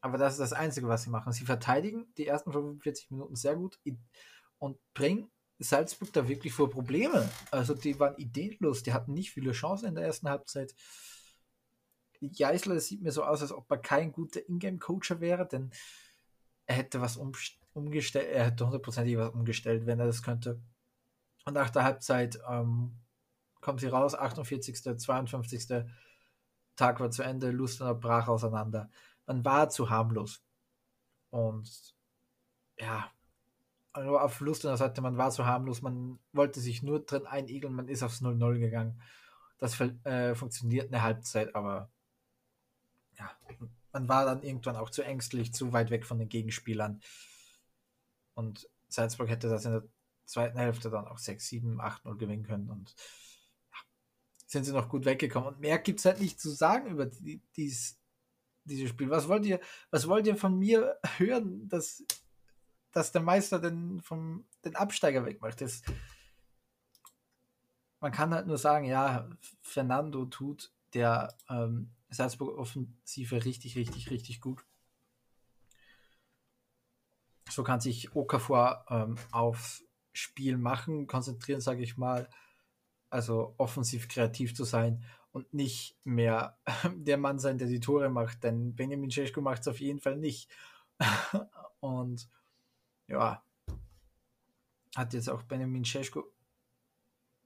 Aber 0.05 0.19
das 0.19 0.33
ist 0.33 0.39
das 0.39 0.53
Einzige, 0.53 0.87
was 0.87 1.01
sie 1.01 1.09
machen. 1.09 1.33
Sie 1.33 1.45
verteidigen 1.45 2.05
die 2.15 2.27
ersten 2.27 2.51
45 2.51 3.09
Minuten 3.09 3.35
sehr 3.35 3.55
gut 3.55 3.79
und 4.59 4.77
bringen 4.93 5.31
Salzburg 5.57 6.13
da 6.13 6.27
wirklich 6.27 6.53
vor 6.53 6.69
Probleme. 6.69 7.27
Also 7.49 7.73
die 7.73 7.99
waren 7.99 8.15
ideenlos, 8.17 8.83
die 8.83 8.93
hatten 8.93 9.13
nicht 9.13 9.31
viele 9.31 9.51
Chancen 9.53 9.87
in 9.87 9.95
der 9.95 10.03
ersten 10.03 10.29
Halbzeit. 10.29 10.75
Geisler 12.37 12.79
sieht 12.79 13.01
mir 13.01 13.11
so 13.11 13.23
aus, 13.23 13.41
als 13.41 13.51
ob 13.51 13.65
er 13.71 13.79
kein 13.79 14.11
guter 14.11 14.47
Ingame-Coacher 14.47 15.21
wäre, 15.21 15.47
denn 15.47 15.71
er 16.67 16.75
hätte 16.75 17.01
was 17.01 17.17
umgestellt, 17.17 18.29
er 18.31 18.45
hätte 18.45 18.63
hundertprozentig 18.63 19.17
was 19.17 19.33
umgestellt, 19.33 19.87
wenn 19.87 19.99
er 19.99 20.05
das 20.05 20.21
könnte. 20.21 20.61
Und 21.45 21.55
nach 21.55 21.71
der 21.71 21.83
Halbzeit 21.83 22.37
ähm, 22.47 22.99
kommen 23.59 23.79
sie 23.79 23.87
raus, 23.87 24.13
48., 24.13 24.99
52. 24.99 25.67
Tag 26.75 26.99
war 26.99 27.09
zu 27.09 27.23
Ende, 27.23 27.49
Lustenau 27.49 27.95
brach 27.95 28.27
auseinander. 28.27 28.91
Man 29.25 29.43
war 29.43 29.69
zu 29.69 29.89
harmlos. 29.89 30.43
Und 31.29 31.95
ja, 32.77 33.11
also 33.93 34.19
auf 34.19 34.39
Lustener 34.41 34.77
Seite, 34.77 35.01
man 35.01 35.17
war 35.17 35.31
zu 35.31 35.45
harmlos, 35.45 35.81
man 35.81 36.19
wollte 36.33 36.59
sich 36.59 36.83
nur 36.83 37.05
drin 37.05 37.25
einigeln, 37.25 37.73
man 37.73 37.87
ist 37.87 38.03
aufs 38.03 38.21
0-0 38.21 38.59
gegangen. 38.59 39.01
Das 39.57 39.79
äh, 39.79 40.35
funktioniert 40.35 40.91
eine 40.91 41.01
Halbzeit, 41.01 41.55
aber 41.55 41.89
ja, 43.17 43.31
man 43.93 44.09
war 44.09 44.25
dann 44.25 44.43
irgendwann 44.43 44.75
auch 44.75 44.89
zu 44.89 45.01
ängstlich, 45.01 45.53
zu 45.53 45.71
weit 45.71 45.89
weg 45.91 46.05
von 46.05 46.19
den 46.19 46.27
Gegenspielern. 46.27 46.99
Und 48.33 48.69
Salzburg 48.89 49.29
hätte 49.29 49.49
das 49.49 49.63
in 49.63 49.71
der 49.71 49.83
zweiten 50.25 50.57
Hälfte 50.57 50.89
dann 50.89 51.07
auch 51.07 51.17
6, 51.17 51.47
7, 51.47 51.79
8, 51.79 52.03
0 52.03 52.17
gewinnen 52.17 52.43
können. 52.43 52.69
Und 52.69 52.93
ja, 53.71 53.77
sind 54.45 54.65
sie 54.65 54.73
noch 54.73 54.89
gut 54.89 55.05
weggekommen. 55.05 55.53
Und 55.53 55.59
mehr 55.61 55.79
gibt 55.79 55.99
es 55.99 56.05
halt 56.05 56.19
nicht 56.19 56.39
zu 56.39 56.49
sagen 56.49 56.87
über 56.87 57.05
die, 57.05 57.41
dies, 57.55 57.97
dieses 58.65 58.89
Spiel. 58.89 59.09
Was 59.09 59.27
wollt 59.27 59.45
ihr, 59.45 59.59
was 59.91 60.07
wollt 60.07 60.27
ihr 60.27 60.35
von 60.35 60.57
mir 60.57 60.99
hören, 61.17 61.67
dass, 61.67 62.03
dass 62.91 63.11
der 63.11 63.21
Meister 63.21 63.59
den, 63.59 64.01
vom, 64.01 64.45
den 64.63 64.75
Absteiger 64.75 65.25
wegmacht? 65.25 65.61
Das, 65.61 65.81
man 67.99 68.11
kann 68.11 68.33
halt 68.33 68.47
nur 68.47 68.57
sagen, 68.57 68.85
ja, 68.85 69.29
Fernando 69.61 70.25
tut 70.25 70.71
der 70.93 71.35
ähm, 71.49 71.91
Salzburg-Offensive 72.09 73.45
richtig, 73.45 73.75
richtig, 73.75 74.09
richtig 74.09 74.41
gut. 74.41 74.65
So 77.49 77.63
kann 77.63 77.79
sich 77.79 78.15
Okafor 78.15 78.85
ähm, 78.89 79.17
aufs 79.31 79.83
Spiel 80.13 80.57
machen, 80.57 81.07
konzentrieren, 81.07 81.61
sage 81.61 81.83
ich 81.83 81.97
mal, 81.97 82.29
also 83.09 83.53
offensiv 83.57 84.07
kreativ 84.07 84.55
zu 84.55 84.63
sein 84.63 85.03
und 85.35 85.53
nicht 85.53 85.97
mehr 86.05 86.57
der 86.95 87.17
Mann 87.17 87.39
sein, 87.39 87.57
der 87.57 87.67
die 87.67 87.81
Tore 87.81 88.09
macht, 88.09 88.45
denn 88.45 88.73
Benjamin 88.73 89.11
Cesko 89.11 89.41
macht 89.41 89.63
es 89.63 89.67
auf 89.67 89.81
jeden 89.81 89.99
Fall 89.99 90.15
nicht. 90.15 90.49
und 91.81 92.29
ja, 93.07 93.43
hat 94.95 95.13
jetzt 95.13 95.29
auch 95.29 95.43
Benjamin 95.43 95.83
Cesko 95.83 96.31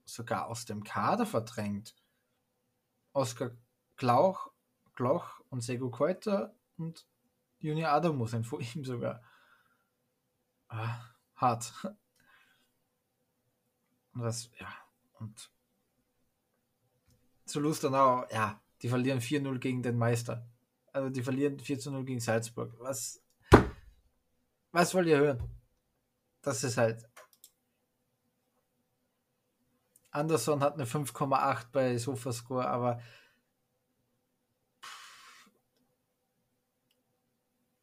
sogar 0.04 0.46
aus 0.46 0.66
dem 0.66 0.84
Kader 0.84 1.26
verdrängt. 1.26 1.96
Oskar 3.12 3.50
Glauch, 3.96 4.52
Glauch 4.94 5.40
und 5.48 5.60
Sego 5.60 5.90
Keuter 5.90 6.54
und 6.76 7.08
Junior 7.58 7.90
Adamo 7.90 8.24
sind 8.28 8.46
vor 8.46 8.60
ihm 8.60 8.84
sogar. 8.84 9.20
Ah, 10.68 11.00
hart. 11.34 11.74
Und 14.12 14.22
was, 14.22 14.48
ja, 14.60 14.72
und 15.14 15.50
zu 17.50 17.60
Lustenau, 17.60 18.24
ja, 18.30 18.60
die 18.82 18.88
verlieren 18.88 19.20
4-0 19.20 19.58
gegen 19.58 19.82
den 19.82 19.98
Meister. 19.98 20.48
Also 20.92 21.10
die 21.10 21.22
verlieren 21.22 21.58
4-0 21.58 22.04
gegen 22.04 22.20
Salzburg. 22.20 22.74
Was, 22.78 23.22
was 24.72 24.94
wollt 24.94 25.08
ihr 25.08 25.18
hören? 25.18 25.42
Das 26.42 26.64
ist 26.64 26.76
halt. 26.76 27.08
Anderson 30.12 30.60
hat 30.60 30.74
eine 30.74 30.86
5,8 30.86 31.66
bei 31.70 31.98
Sofascore, 31.98 32.68
aber 32.68 33.00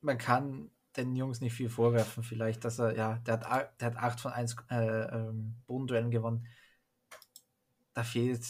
man 0.01 0.17
kann 0.17 0.71
den 0.97 1.15
Jungs 1.15 1.41
nicht 1.41 1.53
viel 1.53 1.69
vorwerfen, 1.69 2.23
vielleicht, 2.23 2.65
dass 2.65 2.79
er, 2.79 2.95
ja, 2.95 3.17
der 3.19 3.39
hat, 3.39 3.81
der 3.81 3.87
hat 3.87 3.97
8 3.97 4.19
von 4.19 4.31
1 4.33 4.55
äh, 4.71 4.75
ähm, 4.75 5.55
gewonnen. 5.67 6.47
Da 7.93 8.03
fehlt 8.03 8.43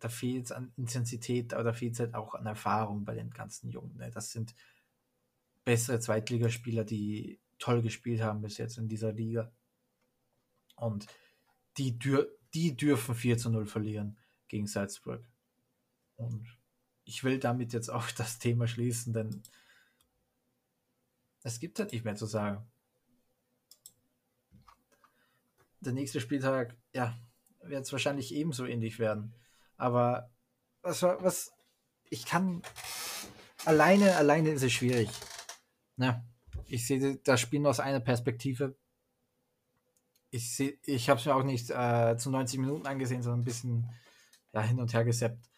da 0.00 0.08
fehlt 0.08 0.46
es 0.46 0.52
an 0.52 0.72
Intensität, 0.76 1.54
aber 1.54 1.64
da 1.64 1.72
fehlt 1.72 1.94
es 1.94 2.00
halt 2.00 2.14
auch 2.14 2.34
an 2.34 2.46
Erfahrung 2.46 3.04
bei 3.04 3.14
den 3.14 3.30
ganzen 3.30 3.70
Jungen. 3.70 3.96
Ne? 3.96 4.10
Das 4.10 4.32
sind 4.32 4.54
bessere 5.64 6.00
Zweitligaspieler, 6.00 6.84
die 6.84 7.38
toll 7.58 7.82
gespielt 7.82 8.22
haben 8.22 8.40
bis 8.40 8.58
jetzt 8.58 8.78
in 8.78 8.88
dieser 8.88 9.12
Liga. 9.12 9.52
Und 10.74 11.06
die, 11.76 11.98
dür 11.98 12.28
die 12.54 12.76
dürfen 12.76 13.14
4 13.14 13.38
zu 13.38 13.50
0 13.50 13.66
verlieren 13.66 14.18
gegen 14.48 14.66
Salzburg. 14.66 15.24
Und 16.16 16.58
ich 17.04 17.22
will 17.22 17.38
damit 17.38 17.72
jetzt 17.72 17.90
auch 17.90 18.10
das 18.16 18.38
Thema 18.38 18.66
schließen, 18.66 19.12
denn 19.12 19.42
es 21.42 21.60
gibt 21.60 21.78
halt 21.78 21.92
nicht 21.92 22.04
mehr 22.04 22.16
zu 22.16 22.26
sagen. 22.26 22.66
Der 25.80 25.92
nächste 25.92 26.20
Spieltag, 26.20 26.76
ja, 26.92 27.18
wird 27.62 27.84
es 27.84 27.92
wahrscheinlich 27.92 28.34
ebenso 28.34 28.66
ähnlich 28.66 28.98
werden. 28.98 29.34
Aber 29.80 30.30
was, 30.82 31.02
was, 31.02 31.52
ich 32.10 32.26
kann, 32.26 32.62
alleine, 33.64 34.14
alleine 34.16 34.50
ist 34.50 34.62
es 34.62 34.72
schwierig.. 34.72 35.08
Ne? 35.96 36.22
Ich 36.66 36.86
sehe 36.86 37.16
das 37.16 37.40
Spiel 37.40 37.60
nur 37.60 37.70
aus 37.70 37.80
einer 37.80 38.00
Perspektive. 38.00 38.76
ich, 40.30 40.60
ich 40.86 41.08
habe 41.08 41.18
es 41.18 41.26
mir 41.26 41.34
auch 41.34 41.42
nicht 41.42 41.70
äh, 41.70 42.16
zu 42.18 42.30
90 42.30 42.60
Minuten 42.60 42.86
angesehen, 42.86 43.22
sondern 43.22 43.40
ein 43.40 43.44
bisschen 43.44 43.90
ja, 44.52 44.60
hin 44.62 44.80
und 44.80 44.92
her 44.92 45.04
geseppt. 45.04 45.50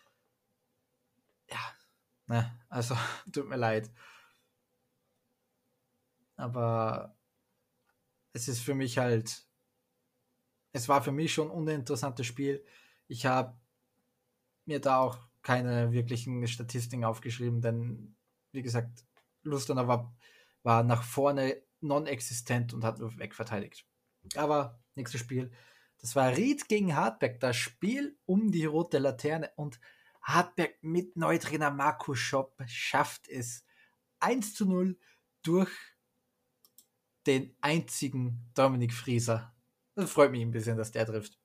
Ja, 1.50 1.76
ne, 2.26 2.58
also 2.68 2.96
tut 3.32 3.48
mir 3.48 3.56
leid. 3.56 3.90
Aber 6.36 7.16
es 8.32 8.46
ist 8.46 8.60
für 8.60 8.74
mich 8.74 8.98
halt, 8.98 9.46
es 10.72 10.88
war 10.88 11.02
für 11.02 11.12
mich 11.12 11.34
schon 11.34 11.48
ein 11.48 11.56
uninteressantes 11.56 12.26
Spiel. 12.26 12.64
Ich 13.08 13.26
habe 13.26 13.61
mir 14.64 14.80
da 14.80 14.98
auch 14.98 15.18
keine 15.42 15.92
wirklichen 15.92 16.46
Statistiken 16.46 17.04
aufgeschrieben, 17.04 17.60
denn 17.60 18.16
wie 18.52 18.62
gesagt, 18.62 19.04
Lustenau 19.42 19.88
war, 19.88 20.14
war 20.62 20.82
nach 20.82 21.02
vorne 21.02 21.62
non-existent 21.80 22.72
und 22.72 22.84
hat 22.84 22.98
nur 22.98 23.18
wegverteidigt. 23.18 23.84
Aber 24.36 24.80
nächstes 24.94 25.20
Spiel, 25.20 25.50
das 26.00 26.14
war 26.14 26.36
Ried 26.36 26.68
gegen 26.68 26.94
Hartberg, 26.94 27.40
das 27.40 27.56
Spiel 27.56 28.16
um 28.24 28.52
die 28.52 28.64
rote 28.64 28.98
Laterne 28.98 29.50
und 29.56 29.80
Hartberg 30.22 30.82
mit 30.82 31.16
Neutrainer 31.16 31.70
Markus 31.70 32.18
Schopp 32.18 32.62
schafft 32.66 33.28
es 33.28 33.64
1 34.20 34.54
zu 34.54 34.66
0 34.66 34.96
durch 35.42 35.70
den 37.26 37.56
einzigen 37.60 38.50
Dominik 38.54 38.92
Frieser. 38.92 39.54
Das 39.94 40.10
freut 40.10 40.30
mich 40.30 40.42
ein 40.42 40.52
bisschen, 40.52 40.76
dass 40.76 40.92
der 40.92 41.06
trifft. 41.06 41.41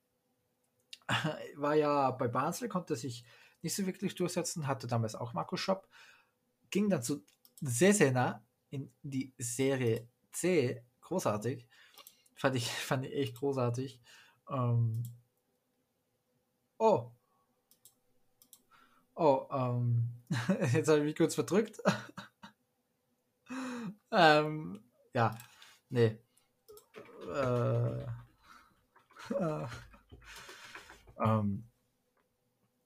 War 1.56 1.76
ja 1.76 2.12
bei 2.12 2.28
Basel, 2.28 2.70
konnte 2.70 2.96
sich 2.96 3.24
nicht 3.62 3.76
so 3.76 3.86
wirklich 3.86 4.16
durchsetzen, 4.16 4.68
hatte 4.68 4.88
damals 4.88 5.16
auch 5.16 5.34
Markus 5.34 5.60
Schopp, 5.60 5.88
ging 6.70 6.90
dann 6.90 7.04
zu 7.04 7.24
Sesena 7.62 8.46
in 8.70 8.94
die 9.02 9.34
Serie 9.38 10.08
C, 10.32 10.84
großartig, 11.02 11.68
fand 12.36 12.56
ich, 12.56 12.70
fand 12.90 13.06
ich 13.06 13.14
echt 13.14 13.36
großartig. 13.36 14.02
Ähm, 14.50 15.04
oh, 16.78 17.12
oh, 19.16 19.48
ähm, 19.52 20.10
jetzt 20.74 20.88
habe 20.88 21.00
ich 21.00 21.06
mich 21.06 21.16
kurz 21.16 21.36
verdrückt. 21.36 21.82
ähm, 24.12 24.84
ja, 25.14 25.38
nee. 25.90 26.20
Äh, 27.34 28.04
äh, 29.34 29.68
ähm, 31.24 31.64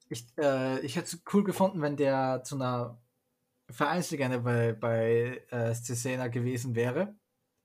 ich, 0.08 0.26
äh, 0.38 0.80
ich 0.80 0.96
hätte 0.96 1.16
es 1.16 1.22
cool 1.32 1.44
gefunden, 1.44 1.80
wenn 1.80 1.96
der 1.96 2.42
zu 2.44 2.56
einer 2.56 3.00
Vereinslegende 3.70 4.40
bei, 4.40 4.72
bei 4.72 5.42
äh, 5.50 5.74
Cesena 5.74 6.28
gewesen 6.28 6.74
wäre, 6.74 7.14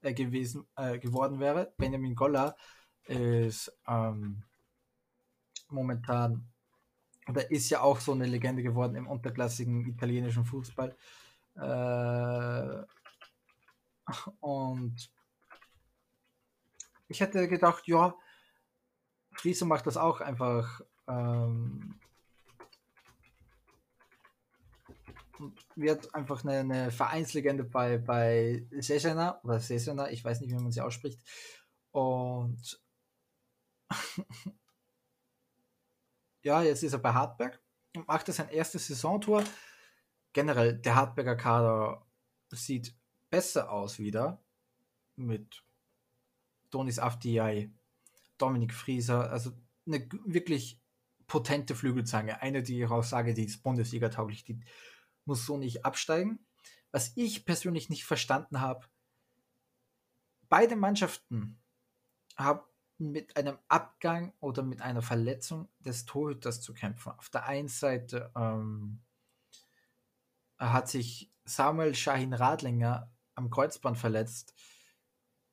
äh, 0.01 0.13
gewesen, 0.13 0.65
äh, 0.75 0.97
geworden 0.99 1.39
wäre. 1.39 1.73
Benjamin 1.77 2.15
Goller 2.15 2.56
ist 3.06 3.71
ähm, 3.88 4.43
momentan 5.69 6.47
oder 7.27 7.51
ist 7.51 7.69
ja 7.69 7.82
auch 7.82 7.99
so 7.99 8.13
eine 8.13 8.25
Legende 8.25 8.63
geworden 8.63 8.95
im 8.95 9.08
unterklassigen 9.08 9.86
italienischen 9.86 10.45
Fußball. 10.45 10.95
Äh, 11.56 12.84
und 14.39 15.12
ich 17.10 17.19
hätte 17.19 17.47
gedacht, 17.47 17.88
ja, 17.88 18.15
Friese 19.38 19.65
macht 19.65 19.88
das 19.88 19.97
auch 19.97 20.19
einfach 20.19 20.82
ähm, 21.08 22.00
wird 25.76 26.13
einfach 26.15 26.43
eine, 26.43 26.60
eine 26.60 26.91
Vereinslegende 26.91 27.63
bei, 27.63 27.97
bei 27.97 28.65
Sesena 28.80 29.39
oder 29.43 29.60
Sesena, 29.60 30.10
ich 30.10 30.23
weiß 30.23 30.41
nicht, 30.41 30.52
wie 30.52 30.56
man 30.56 30.71
sie 30.71 30.82
ausspricht. 30.82 31.19
Und 31.91 32.82
ja, 36.43 36.63
jetzt 36.63 36.84
ist 36.84 36.93
er 36.93 37.00
bei 37.00 37.13
Hartberg 37.13 37.62
und 37.95 38.08
macht 38.08 38.28
sein 38.28 38.50
erstes 38.50 38.88
Saisontor. 38.88 39.43
Generell, 40.34 40.78
der 40.78 40.95
Hartberger 40.95 41.36
Kader 41.36 42.06
sieht 42.50 42.95
besser 43.30 43.71
aus 43.71 44.00
wieder 44.00 44.41
mit 45.15 45.63
Donis 46.69 47.00
Afdiay, 47.00 47.71
Dominik 48.38 48.73
Frieser, 48.73 49.30
also 49.32 49.52
eine 49.86 50.08
wirklich 50.26 50.82
potente 51.28 51.76
Flügelzange. 51.76 52.41
Eine, 52.41 52.63
die 52.63 52.82
ich 52.82 52.89
auch 52.89 53.04
sage, 53.04 53.34
die 53.34 53.45
ist 53.45 53.63
Bundesliga 53.63 54.10
tauglich, 54.10 54.43
die 54.43 54.60
muss 55.26 55.45
so 55.45 55.58
nicht 55.58 55.86
absteigen. 55.86 56.39
Was 56.91 57.12
ich 57.15 57.45
persönlich 57.45 57.89
nicht 57.89 58.06
verstanden 58.06 58.62
habe, 58.62 58.88
beide 60.50 60.76
Mannschaften 60.76 61.60
haben 62.38 62.62
mit 62.97 63.38
einem 63.38 63.58
Abgang 63.67 64.34
oder 64.39 64.63
mit 64.63 64.82
einer 64.82 65.02
Verletzung 65.02 65.69
des 65.80 66.06
Torhüters 66.06 66.62
zu 66.62 66.73
kämpfen. 66.73 67.12
Auf 67.12 67.30
der 67.30 67.45
einen 67.45 67.67
Seite 67.67 68.32
ähm, 68.36 69.02
hat 70.58 70.89
sich 70.89 71.32
Samuel 71.45 71.93
Shahin 71.93 72.34
Radlinger 72.34 73.12
am 73.36 73.50
Kreuzband 73.50 73.97
verletzt 73.97 74.56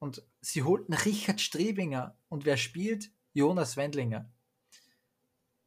und 0.04 0.22
sie 0.42 0.62
holten 0.62 0.92
Richard 0.92 1.40
Strebinger 1.40 2.14
und 2.28 2.44
wer 2.44 2.58
spielt? 2.58 3.10
Jonas 3.32 3.78
Wendlinger. 3.78 4.30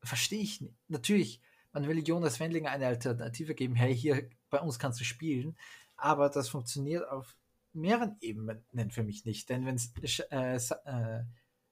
Verstehe 0.04 0.42
ich 0.42 0.62
nicht. 0.62 0.76
Natürlich, 0.88 1.42
man 1.74 1.88
will 1.88 2.08
Jonas 2.08 2.40
Wendlinger 2.40 2.70
eine 2.70 2.86
Alternative 2.86 3.56
geben, 3.56 3.74
hey, 3.74 3.98
hier 3.98 4.30
bei 4.52 4.60
uns 4.60 4.78
kannst 4.78 5.00
du 5.00 5.06
spielen, 5.06 5.58
aber 5.96 6.30
das 6.30 6.50
funktioniert 6.50 7.10
auf 7.10 7.36
mehreren 7.74 8.16
Ebenen 8.22 8.92
für 8.92 9.02
mich 9.02 9.26
nicht, 9.26 9.50
denn 9.50 9.66
wenn 9.66 9.82
äh, 10.30 10.56
äh, 10.56 11.24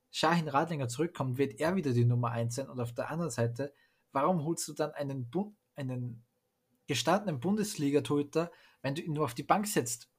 Shahin 0.09 0.47
Radlinger 0.47 0.87
zurückkommt, 0.87 1.37
wird 1.37 1.59
er 1.59 1.75
wieder 1.75 1.93
die 1.93 2.03
Nummer 2.03 2.31
1 2.31 2.55
sein 2.55 2.67
und 2.67 2.79
auf 2.79 2.93
der 2.93 3.11
anderen 3.11 3.31
Seite, 3.31 3.75
warum 4.11 4.43
holst 4.43 4.67
du 4.67 4.73
dann 4.73 4.91
einen, 4.91 5.29
Bu 5.29 5.53
einen 5.75 6.25
gestandenen 6.87 7.39
Bundesliga-Torhüter, 7.39 8.51
wenn 8.81 8.95
du 8.95 9.03
ihn 9.03 9.13
nur 9.13 9.25
auf 9.25 9.35
die 9.35 9.43
Bank 9.43 9.67
setzt? 9.67 10.09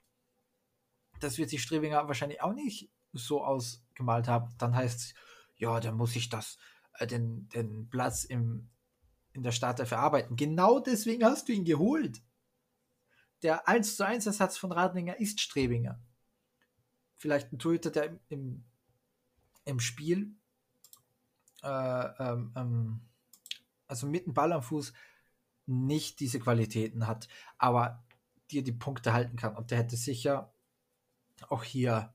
Das 1.20 1.38
wird 1.38 1.50
sich 1.50 1.62
Strebinger 1.62 2.07
wahrscheinlich 2.09 2.42
auch 2.42 2.52
nicht 2.52 2.90
so 3.12 3.44
ausgemalt 3.44 4.29
haben. 4.29 4.55
Dann 4.59 4.74
heißt 4.74 4.98
es, 4.98 5.14
ja, 5.57 5.81
dann 5.81 5.96
muss 5.96 6.16
ich 6.16 6.29
das, 6.29 6.59
äh, 6.94 7.07
den, 7.07 7.48
den 7.48 7.88
Platz 7.88 8.24
im 8.24 8.68
in 9.37 9.42
der 9.42 9.52
Startelf 9.52 9.90
verarbeiten. 9.90 10.37
Genau 10.37 10.81
deswegen 10.81 11.24
hast 11.24 11.48
du 11.48 11.52
ihn 11.52 11.64
geholt. 11.64 12.22
Der 13.42 13.68
1 13.68 13.96
zu 13.96 14.07
1 14.07 14.26
Ersatz 14.26 14.57
von 14.57 14.72
Radlinger 14.72 15.20
ist 15.20 15.40
Strebinger. 15.40 16.00
Vielleicht 17.18 17.52
ein 17.52 17.59
Torhüter, 17.59 17.90
der 17.90 18.05
im, 18.05 18.20
im, 18.29 18.64
im 19.66 19.81
Spiel, 19.81 20.35
äh, 21.62 21.68
ähm, 21.68 22.52
ähm, 22.57 23.00
also 23.87 24.07
mit 24.07 24.26
dem 24.26 24.35
Ball 24.35 24.52
am 24.52 24.62
Fuß, 24.62 24.94
nicht 25.66 26.20
diese 26.20 26.40
Qualitäten 26.40 27.07
hat, 27.07 27.29
aber 27.59 28.05
dir 28.50 28.64
die 28.64 28.72
Punkte 28.72 29.12
halten 29.12 29.37
kann. 29.37 29.55
Und 29.55 29.70
der 29.70 29.79
hätte 29.79 29.96
sicher 29.96 30.55
auch 31.49 31.62
hier 31.62 32.14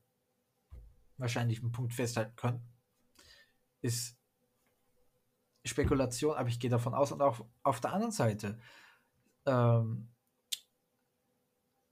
wahrscheinlich 1.16 1.60
einen 1.60 1.72
Punkt 1.72 1.92
festhalten 1.92 2.36
können. 2.36 2.68
Ist 3.80 4.16
Spekulation, 5.64 6.36
aber 6.36 6.48
ich 6.48 6.60
gehe 6.60 6.70
davon 6.70 6.94
aus. 6.94 7.12
Und 7.12 7.22
auch 7.22 7.44
auf 7.62 7.80
der 7.80 7.92
anderen 7.92 8.12
Seite, 8.12 8.58
ähm, 9.46 10.12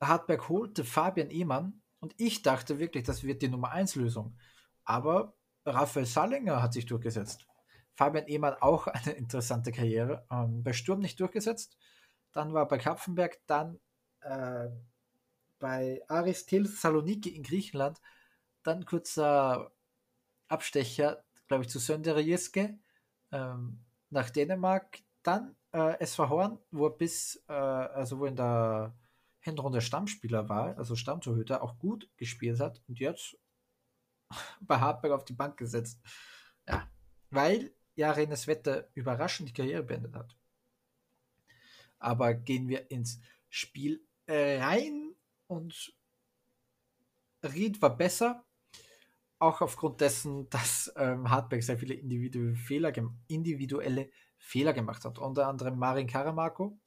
Hartberg 0.00 0.48
holte 0.48 0.84
Fabian 0.84 1.30
Ehmann 1.30 1.82
und 2.00 2.14
ich 2.16 2.42
dachte 2.42 2.78
wirklich, 2.78 3.04
das 3.04 3.22
wird 3.22 3.42
die 3.42 3.48
Nummer 3.48 3.70
1 3.70 3.96
Lösung. 3.96 4.36
Aber 4.84 5.36
Raphael 5.66 6.06
Sallinger 6.06 6.62
hat 6.62 6.72
sich 6.72 6.86
durchgesetzt. 6.86 7.46
Fabian 7.94 8.26
Ehmann 8.26 8.54
auch 8.54 8.86
eine 8.86 9.12
interessante 9.12 9.72
Karriere. 9.72 10.26
Ähm, 10.30 10.62
bei 10.62 10.72
Sturm 10.72 11.00
nicht 11.00 11.20
durchgesetzt. 11.20 11.76
Dann 12.32 12.54
war 12.54 12.66
bei 12.66 12.78
Kapfenberg, 12.78 13.40
dann 13.46 13.78
äh, 14.20 14.68
bei 15.60 16.02
Aristil 16.08 16.66
Saloniki 16.66 17.28
in 17.28 17.44
Griechenland. 17.44 18.00
Dann 18.64 18.84
kurzer 18.84 19.70
Abstecher, 20.48 21.24
glaube 21.46 21.62
ich, 21.64 21.70
zu 21.70 21.78
Sönder 21.78 22.18
Jeske 22.18 22.76
ähm, 23.30 23.84
nach 24.08 24.30
Dänemark. 24.30 24.98
Dann 25.22 25.54
äh, 25.72 26.00
SV 26.00 26.28
Horn, 26.28 26.58
wo 26.72 26.86
er 26.86 26.96
bis, 26.96 27.44
äh, 27.48 27.52
also 27.52 28.18
wo 28.18 28.26
in 28.26 28.34
der 28.34 28.96
Hinrunde 29.38 29.80
Stammspieler 29.80 30.48
war, 30.48 30.76
also 30.76 30.96
Stammtorhüter, 30.96 31.62
auch 31.62 31.78
gut 31.78 32.10
gespielt 32.16 32.60
hat 32.60 32.82
und 32.88 32.98
jetzt 32.98 33.38
bei 34.60 34.80
Hartberg 34.80 35.12
auf 35.12 35.24
die 35.24 35.34
Bank 35.34 35.56
gesetzt. 35.56 36.00
Ja, 36.68 36.90
weil 37.30 37.72
ja 37.94 38.10
Renes 38.10 38.46
Wetter 38.46 38.88
überraschend 38.94 39.50
die 39.50 39.52
Karriere 39.52 39.82
beendet 39.82 40.14
hat. 40.14 40.36
Aber 41.98 42.34
gehen 42.34 42.68
wir 42.68 42.90
ins 42.90 43.20
Spiel 43.48 44.02
rein 44.26 45.09
und 45.50 45.92
Ried 47.42 47.82
war 47.82 47.96
besser, 47.96 48.46
auch 49.40 49.60
aufgrund 49.60 50.00
dessen, 50.00 50.48
dass 50.50 50.92
ähm, 50.96 51.28
Hartberg 51.28 51.62
sehr 51.62 51.78
viele 51.78 51.94
individuelle 51.94 52.54
Fehler, 52.54 52.92
individuelle 53.26 54.10
Fehler 54.38 54.72
gemacht 54.72 55.04
hat. 55.04 55.18
Unter 55.18 55.48
anderem 55.48 55.78
Marin 55.78 56.06
Karamarko, 56.06 56.78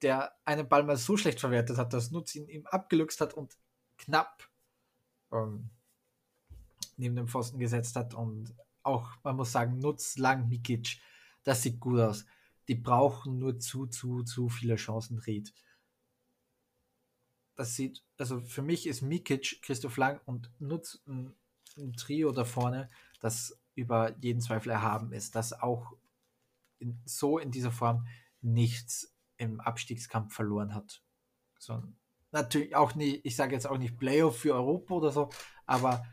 der 0.00 0.32
einen 0.44 0.68
Ball 0.68 0.84
mal 0.84 0.96
so 0.96 1.16
schlecht 1.16 1.40
verwertet 1.40 1.76
hat, 1.76 1.92
dass 1.92 2.12
Nutz 2.12 2.34
ihn 2.36 2.48
ihm 2.48 2.66
abgeluchst 2.66 3.20
hat 3.20 3.34
und 3.34 3.56
knapp 3.98 4.48
ähm, 5.32 5.70
neben 6.96 7.16
dem 7.16 7.26
Pfosten 7.26 7.58
gesetzt 7.58 7.96
hat. 7.96 8.14
Und 8.14 8.54
auch, 8.84 9.10
man 9.24 9.36
muss 9.36 9.50
sagen, 9.50 9.78
Nutz, 9.78 10.18
Lang, 10.18 10.48
Mikic, 10.48 11.00
das 11.42 11.62
sieht 11.62 11.80
gut 11.80 11.98
aus. 11.98 12.26
Die 12.68 12.76
brauchen 12.76 13.38
nur 13.38 13.58
zu, 13.58 13.86
zu, 13.86 14.22
zu 14.22 14.48
viele 14.48 14.76
Chancen, 14.76 15.18
Ried. 15.18 15.52
Das 17.54 17.74
sieht, 17.74 18.02
also 18.18 18.40
für 18.40 18.62
mich 18.62 18.86
ist 18.86 19.02
Mikic, 19.02 19.60
Christoph 19.62 19.96
Lang 19.96 20.20
und 20.24 20.50
Nutz 20.58 21.00
ein, 21.06 21.34
ein 21.76 21.92
Trio 21.92 22.32
da 22.32 22.44
vorne, 22.44 22.88
das 23.20 23.58
über 23.74 24.16
jeden 24.20 24.40
Zweifel 24.40 24.70
erhaben 24.70 25.12
ist, 25.12 25.34
das 25.34 25.52
auch 25.52 25.92
in, 26.78 27.00
so 27.04 27.38
in 27.38 27.50
dieser 27.50 27.72
Form 27.72 28.06
nichts 28.40 29.14
im 29.36 29.60
Abstiegskampf 29.60 30.34
verloren 30.34 30.74
hat. 30.74 31.02
So, 31.58 31.82
natürlich 32.32 32.74
auch 32.74 32.94
nicht, 32.94 33.24
ich 33.24 33.36
sage 33.36 33.54
jetzt 33.54 33.66
auch 33.66 33.78
nicht 33.78 33.98
Playoff 33.98 34.38
für 34.38 34.54
Europa 34.54 34.94
oder 34.94 35.12
so, 35.12 35.30
aber 35.66 36.04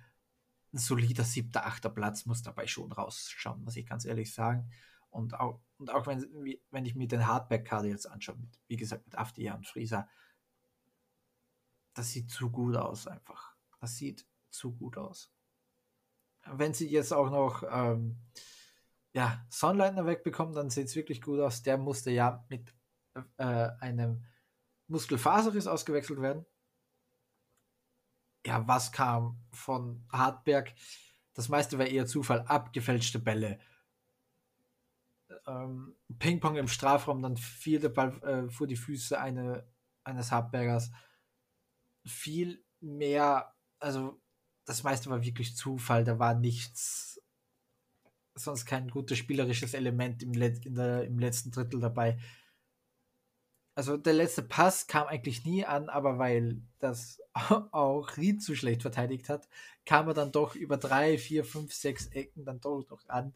ein 0.73 0.77
solider 0.77 1.23
siebter, 1.23 1.65
achter 1.65 1.89
Platz 1.89 2.25
muss 2.25 2.43
dabei 2.43 2.67
schon 2.67 2.91
rausschauen, 2.91 3.63
muss 3.63 3.75
ich 3.75 3.87
ganz 3.87 4.05
ehrlich 4.05 4.33
sagen. 4.33 4.69
Und 5.09 5.33
auch, 5.39 5.59
und 5.77 5.89
auch 5.89 6.05
wenn, 6.05 6.23
wenn 6.69 6.85
ich 6.85 6.95
mir 6.95 7.07
den 7.07 7.25
Hardback-Kader 7.25 7.87
jetzt 7.87 8.05
anschaue, 8.05 8.37
mit, 8.37 8.59
wie 8.67 8.77
gesagt, 8.77 9.05
mit 9.05 9.17
Afdia 9.17 9.55
und 9.55 9.65
Frieser, 9.65 10.07
das 11.99 12.11
sieht 12.11 12.31
zu 12.31 12.49
gut 12.49 12.77
aus 12.77 13.07
einfach. 13.07 13.57
Das 13.81 13.97
sieht 13.97 14.25
zu 14.49 14.73
gut 14.73 14.97
aus. 14.97 15.33
Wenn 16.45 16.73
sie 16.73 16.89
jetzt 16.89 17.11
auch 17.11 17.29
noch 17.29 17.61
ähm, 17.69 18.21
ja, 19.11 19.45
Sonnleitner 19.49 20.05
wegbekommen, 20.05 20.55
dann 20.55 20.69
sieht 20.69 20.87
es 20.87 20.95
wirklich 20.95 21.21
gut 21.21 21.41
aus. 21.41 21.61
Der 21.61 21.77
musste 21.77 22.09
ja 22.09 22.45
mit 22.47 22.73
äh, 23.35 23.43
einem 23.43 24.23
Muskelfaserriss 24.87 25.67
ausgewechselt 25.67 26.21
werden. 26.21 26.45
Ja, 28.45 28.65
was 28.65 28.93
kam 28.93 29.37
von 29.51 30.05
Hartberg? 30.09 30.73
Das 31.33 31.49
meiste 31.49 31.77
war 31.77 31.85
eher 31.85 32.07
Zufall, 32.07 32.43
abgefälschte 32.43 33.19
Bälle. 33.19 33.59
Ähm, 35.45 35.97
Ping-Pong 36.17 36.55
im 36.55 36.69
Strafraum, 36.69 37.21
dann 37.21 37.35
fiel 37.35 37.81
der 37.81 37.89
Ball 37.89 38.23
äh, 38.23 38.49
vor 38.49 38.67
die 38.67 38.77
Füße 38.77 39.19
eine, 39.19 39.67
eines 40.05 40.31
Hartbergers. 40.31 40.91
Viel 42.05 42.63
mehr, 42.79 43.53
also 43.79 44.19
das 44.65 44.83
meiste 44.83 45.09
war 45.09 45.23
wirklich 45.23 45.55
Zufall, 45.55 46.03
da 46.03 46.19
war 46.19 46.35
nichts, 46.35 47.21
sonst 48.35 48.65
kein 48.65 48.89
gutes 48.89 49.17
spielerisches 49.17 49.73
Element 49.73 50.23
im, 50.23 50.33
Let 50.33 50.61
der, 50.65 51.03
im 51.03 51.19
letzten 51.19 51.51
Drittel 51.51 51.79
dabei 51.79 52.17
also 53.79 53.95
der 53.95 54.11
letzte 54.11 54.43
Pass 54.43 54.87
kam 54.87 55.07
eigentlich 55.07 55.45
nie 55.45 55.65
an, 55.65 55.87
aber 55.87 56.19
weil 56.19 56.61
das 56.79 57.21
auch 57.71 58.17
Ried 58.17 58.43
zu 58.43 58.53
schlecht 58.53 58.81
verteidigt 58.81 59.29
hat, 59.29 59.47
kam 59.85 60.09
er 60.09 60.13
dann 60.13 60.33
doch 60.33 60.55
über 60.55 60.75
drei, 60.75 61.17
vier, 61.17 61.45
fünf, 61.45 61.73
sechs 61.73 62.07
Ecken 62.07 62.43
dann 62.43 62.59
doch 62.59 62.85
noch 62.89 63.07
an. 63.07 63.33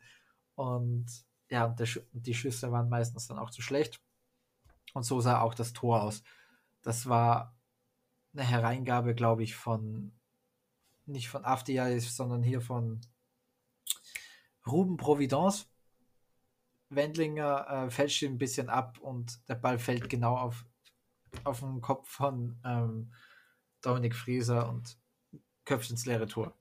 Und 0.56 1.06
ja, 1.50 1.64
und, 1.64 1.80
der, 1.80 1.88
die 2.12 2.34
Schüsse 2.34 2.74
waren 2.74 2.90
meistens 2.90 3.26
dann 3.28 3.40
auch 3.40 3.52
zu 3.52 3.62
schlecht. 3.62 4.02
Und 4.94 5.04
so 5.04 5.22
sah 5.22 5.40
auch 5.40 5.54
das 5.54 5.72
Tor 5.72 6.04
aus. 6.04 6.24
Das 6.82 7.08
war 7.08 7.53
eine 8.34 8.44
Hereingabe, 8.44 9.16
glaube 9.16 9.44
ich, 9.44 9.56
von 9.56 10.12
nicht 11.06 11.30
von 11.30 11.46
Afdia, 11.46 12.00
sondern 12.00 12.44
hier 12.44 12.62
von 12.62 13.02
Ruben 14.66 14.98
Providence. 14.98 15.70
Wendlinger 16.90 17.68
äh, 17.68 17.90
fälscht 17.90 18.22
ihn 18.22 18.34
ein 18.34 18.38
bisschen 18.38 18.70
ab 18.70 19.00
und 19.00 19.48
der 19.50 19.56
Ball 19.56 19.80
fällt 19.80 20.10
genau 20.10 20.38
auf, 20.38 20.66
auf 21.44 21.60
den 21.60 21.82
Kopf 21.82 22.08
von 22.08 22.60
ähm, 22.64 23.12
Dominik 23.82 24.16
Frieser 24.16 24.70
und 24.70 24.98
köpft 25.66 25.90
ins 25.90 26.06
leere 26.06 26.28
Tor. 26.28 26.56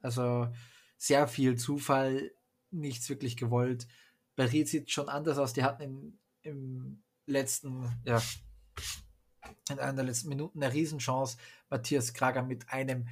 Also 0.00 0.52
sehr 0.96 1.28
viel 1.28 1.56
Zufall, 1.56 2.32
nichts 2.70 3.08
wirklich 3.08 3.36
gewollt. 3.36 3.86
Ried 4.38 4.68
sieht 4.68 4.90
schon 4.90 5.08
anders 5.08 5.38
aus. 5.38 5.52
Die 5.52 5.62
hatten 5.62 5.82
in, 5.82 6.18
im 6.42 7.02
letzten, 7.26 7.88
ja, 8.04 8.20
in 9.70 9.78
einer 9.78 9.94
der 9.94 10.04
letzten 10.04 10.28
Minuten 10.28 10.62
eine 10.62 10.72
Riesenchance. 10.72 11.36
Matthias 11.70 12.12
Krager 12.12 12.42
mit 12.42 12.70
einem 12.70 13.08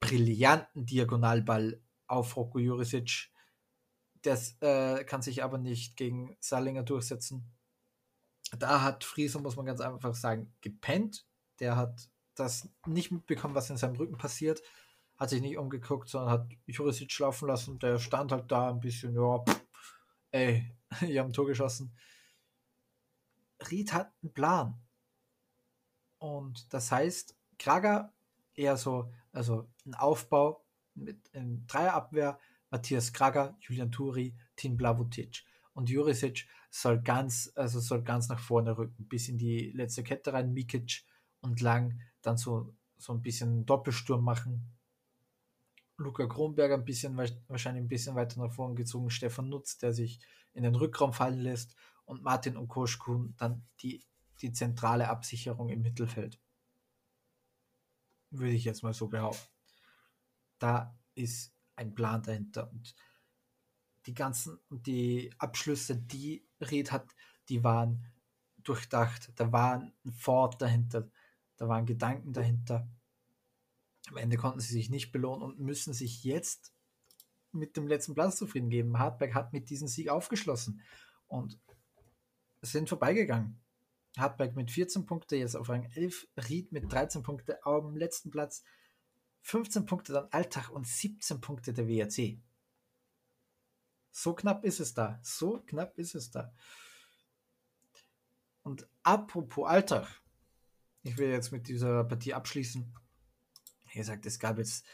brillanten 0.00 0.86
Diagonalball 0.86 1.80
auf 2.06 2.36
Roko 2.36 2.58
Jurisic 2.58 3.30
das 4.22 4.56
äh, 4.60 5.04
kann 5.04 5.22
sich 5.22 5.42
aber 5.42 5.58
nicht 5.58 5.96
gegen 5.96 6.36
Salinger 6.40 6.82
durchsetzen. 6.82 7.50
Da 8.58 8.82
hat 8.82 9.04
Frieser, 9.04 9.40
muss 9.40 9.56
man 9.56 9.66
ganz 9.66 9.80
einfach 9.80 10.14
sagen, 10.14 10.54
gepennt. 10.60 11.26
Der 11.60 11.76
hat 11.76 12.08
das 12.34 12.68
nicht 12.86 13.10
mitbekommen, 13.10 13.54
was 13.54 13.70
in 13.70 13.76
seinem 13.76 13.96
Rücken 13.96 14.16
passiert. 14.16 14.62
Hat 15.16 15.30
sich 15.30 15.42
nicht 15.42 15.58
umgeguckt, 15.58 16.08
sondern 16.08 16.30
hat 16.30 16.48
Jurisic 16.66 17.12
schlafen 17.12 17.48
lassen. 17.48 17.78
Der 17.78 17.98
stand 17.98 18.32
halt 18.32 18.50
da 18.50 18.70
ein 18.70 18.80
bisschen, 18.80 19.14
ja, 19.14 19.38
pff, 19.38 19.64
ey, 20.30 20.76
ihr 21.06 21.20
haben 21.20 21.30
ein 21.30 21.32
Tor 21.32 21.46
geschossen. 21.46 21.96
Ried 23.70 23.92
hat 23.92 24.12
einen 24.22 24.32
Plan. 24.32 24.80
Und 26.18 26.72
das 26.72 26.90
heißt, 26.90 27.36
Krager 27.58 28.12
eher 28.54 28.76
so, 28.76 29.12
also 29.32 29.68
ein 29.86 29.94
Aufbau 29.94 30.64
mit 30.94 31.28
in 31.28 31.66
Dreierabwehr, 31.66 32.38
Matthias 32.70 33.12
Krager, 33.12 33.56
Julian 33.60 33.92
Turi, 33.92 34.36
Tim 34.56 34.76
Blavutic. 34.76 35.44
Und 35.72 35.88
Jurisic 35.88 36.46
soll 36.70 37.00
ganz, 37.00 37.52
also 37.54 37.80
soll 37.80 38.02
ganz 38.02 38.28
nach 38.28 38.40
vorne 38.40 38.76
rücken, 38.76 39.08
bis 39.08 39.28
in 39.28 39.38
die 39.38 39.70
letzte 39.70 40.02
Kette 40.02 40.32
rein, 40.32 40.52
Mikic 40.52 41.04
und 41.40 41.60
Lang 41.60 42.00
dann 42.20 42.36
so, 42.36 42.74
so 42.98 43.12
ein 43.12 43.22
bisschen 43.22 43.64
Doppelsturm 43.64 44.24
machen. 44.24 44.72
Luca 45.96 46.26
Kronberger 46.26 46.74
ein 46.74 46.84
bisschen, 46.84 47.16
wahrscheinlich 47.16 47.82
ein 47.82 47.88
bisschen 47.88 48.14
weiter 48.14 48.40
nach 48.40 48.52
vorne 48.52 48.74
gezogen, 48.74 49.10
Stefan 49.10 49.48
Nutz, 49.48 49.78
der 49.78 49.92
sich 49.92 50.20
in 50.52 50.62
den 50.62 50.74
Rückraum 50.74 51.12
fallen 51.12 51.40
lässt 51.40 51.74
und 52.04 52.22
Martin 52.22 52.56
und 52.56 52.68
Koschkun 52.68 53.34
dann 53.36 53.66
die, 53.80 54.04
die 54.40 54.52
zentrale 54.52 55.08
Absicherung 55.08 55.68
im 55.68 55.82
Mittelfeld. 55.82 56.40
Würde 58.30 58.52
ich 58.52 58.64
jetzt 58.64 58.82
mal 58.82 58.94
so 58.94 59.08
behaupten. 59.08 59.48
Da 60.58 60.98
ist 61.14 61.54
ein 61.76 61.94
Plan 61.94 62.22
dahinter. 62.22 62.70
Und 62.70 62.94
die 64.06 64.14
ganzen, 64.14 64.58
die 64.70 65.32
Abschlüsse, 65.38 65.96
die 65.96 66.46
Red 66.60 66.92
hat, 66.92 67.14
die 67.48 67.64
waren 67.64 68.06
durchdacht. 68.58 69.32
Da 69.36 69.52
war 69.52 69.78
ein 69.78 70.12
Fort 70.12 70.60
dahinter, 70.60 71.10
da 71.56 71.68
waren 71.68 71.86
Gedanken 71.86 72.32
dahinter. 72.32 72.88
Am 74.08 74.16
Ende 74.16 74.36
konnten 74.36 74.60
sie 74.60 74.72
sich 74.72 74.90
nicht 74.90 75.12
belohnen 75.12 75.42
und 75.42 75.60
müssen 75.60 75.92
sich 75.92 76.24
jetzt 76.24 76.72
mit 77.52 77.76
dem 77.76 77.86
letzten 77.86 78.14
Platz 78.14 78.36
zufrieden 78.36 78.70
geben. 78.70 78.98
Hartberg 78.98 79.34
hat 79.34 79.52
mit 79.52 79.70
diesem 79.70 79.88
Sieg 79.88 80.08
aufgeschlossen 80.08 80.82
und 81.26 81.58
sind 82.62 82.88
vorbeigegangen. 82.88 83.60
Hartberg 84.18 84.56
mit 84.56 84.70
14 84.70 85.06
Punkten, 85.06 85.38
jetzt 85.38 85.56
auf 85.56 85.68
Rang 85.68 85.84
11, 85.94 86.28
Ried 86.48 86.72
mit 86.72 86.92
13 86.92 87.22
Punkten 87.22 87.56
am 87.62 87.96
letzten 87.96 88.30
Platz. 88.30 88.62
15 89.42 89.86
Punkte 89.86 90.12
dann 90.12 90.28
Alltag 90.30 90.70
und 90.70 90.86
17 90.86 91.40
Punkte 91.40 91.72
der 91.72 91.88
WRC. 91.88 92.40
So 94.10 94.34
knapp 94.34 94.64
ist 94.64 94.80
es 94.80 94.94
da. 94.94 95.20
So 95.22 95.62
knapp 95.66 95.96
ist 95.98 96.14
es 96.14 96.30
da. 96.30 96.52
Und 98.62 98.88
apropos 99.02 99.68
Alltag. 99.68 100.08
Ich 101.02 101.16
will 101.16 101.30
jetzt 101.30 101.52
mit 101.52 101.68
dieser 101.68 102.04
Partie 102.04 102.34
abschließen. 102.34 102.92
Wie 103.90 103.98
gesagt, 103.98 104.26
es 104.26 104.38
gab 104.38 104.58
jetzt 104.58 104.84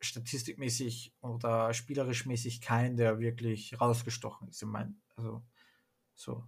statistikmäßig 0.00 1.14
oder 1.20 1.72
spielerisch 1.74 2.26
mäßig 2.26 2.60
keinen, 2.60 2.96
der 2.96 3.18
wirklich 3.18 3.80
rausgestochen 3.80 4.48
ist. 4.48 4.62
Ich 4.62 4.68
meine, 4.68 4.94
also 5.16 5.42
so. 6.14 6.44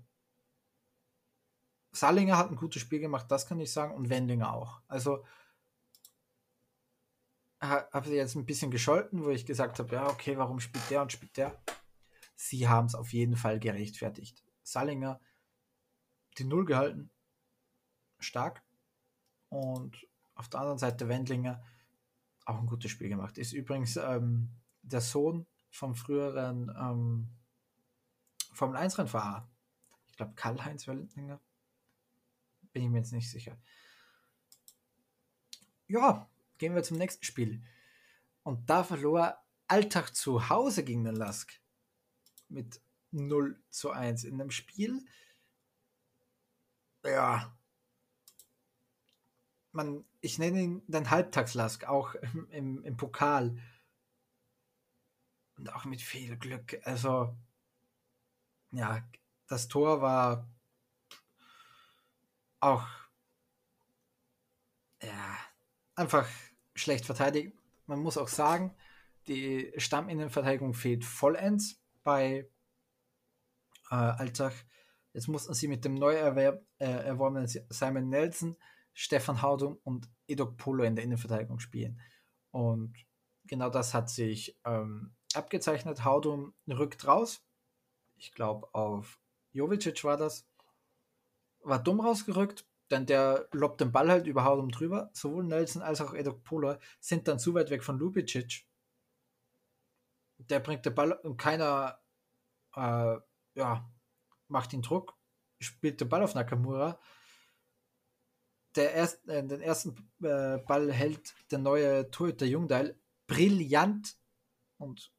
Salinger 1.94 2.36
hat 2.36 2.50
ein 2.50 2.56
gutes 2.56 2.82
Spiel 2.82 3.00
gemacht, 3.00 3.30
das 3.30 3.46
kann 3.46 3.60
ich 3.60 3.72
sagen, 3.72 3.94
und 3.94 4.10
Wendinger 4.10 4.52
auch. 4.52 4.80
Also 4.88 5.24
habe 7.60 8.08
sie 8.08 8.16
jetzt 8.16 8.34
ein 8.34 8.44
bisschen 8.44 8.70
gescholten, 8.70 9.24
wo 9.24 9.30
ich 9.30 9.46
gesagt 9.46 9.78
habe, 9.78 9.94
ja, 9.94 10.06
okay, 10.08 10.36
warum 10.36 10.60
spielt 10.60 10.90
der 10.90 11.02
und 11.02 11.12
spielt 11.12 11.36
der? 11.36 11.58
Sie 12.36 12.68
haben 12.68 12.86
es 12.86 12.94
auf 12.94 13.12
jeden 13.12 13.36
Fall 13.36 13.58
gerechtfertigt. 13.58 14.44
Salinger 14.62 15.20
die 16.38 16.44
Null 16.44 16.64
gehalten, 16.64 17.10
stark. 18.18 18.62
Und 19.48 20.06
auf 20.34 20.48
der 20.48 20.60
anderen 20.60 20.78
Seite 20.78 21.08
Wendlinger 21.08 21.62
auch 22.44 22.58
ein 22.58 22.66
gutes 22.66 22.90
Spiel 22.90 23.08
gemacht. 23.08 23.38
Ist 23.38 23.52
übrigens 23.52 23.96
ähm, 23.96 24.50
der 24.82 25.00
Sohn 25.00 25.46
vom 25.70 25.94
früheren 25.94 26.74
ähm, 26.76 27.28
Formel 28.52 28.76
1-Rennfahrer. 28.76 29.48
Ich 30.08 30.16
glaube 30.16 30.34
Karl-Heinz 30.34 30.86
Wendlinger. 30.86 31.40
Bin 32.74 32.82
ich 32.82 32.90
mir 32.90 32.98
jetzt 32.98 33.12
nicht 33.12 33.30
sicher. 33.30 33.56
Ja, 35.86 36.28
Gehen 36.58 36.74
wir 36.74 36.82
zum 36.82 36.98
nächsten 36.98 37.24
Spiel. 37.24 37.62
Und 38.42 38.70
da 38.70 38.84
verlor 38.84 39.36
Alltag 39.66 40.14
zu 40.14 40.48
Hause 40.48 40.84
gegen 40.84 41.04
den 41.04 41.16
Lask 41.16 41.52
mit 42.48 42.80
0 43.10 43.60
zu 43.70 43.90
1 43.90 44.24
in 44.24 44.40
einem 44.40 44.50
Spiel. 44.50 45.04
Ja. 47.04 47.54
man, 49.72 50.04
ich 50.20 50.38
nenne 50.38 50.62
ihn 50.62 50.82
den 50.86 51.10
Halbtagslask, 51.10 51.84
auch 51.84 52.14
im, 52.50 52.82
im 52.82 52.96
Pokal. 52.96 53.58
Und 55.56 55.72
auch 55.72 55.84
mit 55.84 56.00
viel 56.00 56.36
Glück. 56.36 56.80
Also, 56.84 57.36
ja, 58.70 59.06
das 59.46 59.68
Tor 59.68 60.00
war 60.00 60.48
auch 62.64 62.86
ja, 65.02 65.36
einfach 65.94 66.26
schlecht 66.74 67.04
verteidigt. 67.04 67.56
Man 67.86 68.00
muss 68.00 68.16
auch 68.16 68.28
sagen, 68.28 68.74
die 69.26 69.72
Stamminnenverteidigung 69.76 70.74
fehlt 70.74 71.04
vollends 71.04 71.80
bei 72.02 72.48
äh, 73.90 73.94
Alltag. 73.94 74.54
Jetzt 75.12 75.28
mussten 75.28 75.54
sie 75.54 75.68
mit 75.68 75.84
dem 75.84 75.94
neu 75.94 76.14
äh, 76.14 76.58
erworbenen 76.78 77.46
Simon 77.46 78.08
Nelson, 78.08 78.56
Stefan 78.94 79.42
Haudum 79.42 79.78
und 79.84 80.08
Edok 80.26 80.56
Polo 80.56 80.84
in 80.84 80.96
der 80.96 81.04
Innenverteidigung 81.04 81.60
spielen. 81.60 82.00
Und 82.50 82.94
genau 83.44 83.68
das 83.68 83.94
hat 83.94 84.08
sich 84.08 84.58
ähm, 84.64 85.14
abgezeichnet. 85.34 86.04
Haudum 86.04 86.54
rückt 86.68 87.06
raus. 87.06 87.44
Ich 88.16 88.32
glaube, 88.32 88.72
auf 88.72 89.20
Jovicic 89.52 90.02
war 90.04 90.16
das. 90.16 90.48
War 91.64 91.82
dumm 91.82 92.00
rausgerückt, 92.00 92.66
denn 92.90 93.06
der 93.06 93.48
lobt 93.52 93.80
den 93.80 93.92
Ball 93.92 94.10
halt 94.10 94.26
über 94.26 94.44
Haudum 94.44 94.70
drüber. 94.70 95.10
Sowohl 95.12 95.44
Nelson 95.44 95.82
als 95.82 96.00
auch 96.00 96.14
Edok 96.14 96.44
Polo 96.44 96.76
sind 97.00 97.26
dann 97.26 97.38
zu 97.38 97.54
weit 97.54 97.70
weg 97.70 97.82
von 97.82 97.98
Lubicic. 97.98 98.66
Der 100.38 100.60
bringt 100.60 100.84
den 100.84 100.94
Ball 100.94 101.12
und 101.12 101.36
keiner 101.36 101.98
äh, 102.76 103.16
ja, 103.54 103.90
macht 104.48 104.72
ihn 104.72 104.82
Druck, 104.82 105.16
spielt 105.60 106.00
den 106.00 106.08
Ball 106.08 106.22
auf 106.22 106.34
Nakamura. 106.34 106.98
Der 108.76 108.92
erst, 108.92 109.26
äh, 109.28 109.46
den 109.46 109.60
ersten 109.60 109.96
äh, 110.22 110.58
Ball 110.58 110.92
hält 110.92 111.34
der 111.50 111.58
neue 111.58 112.10
Torhüter 112.10 112.46
Jungdeil 112.46 112.98
brillant 113.26 114.16
und 114.78 115.12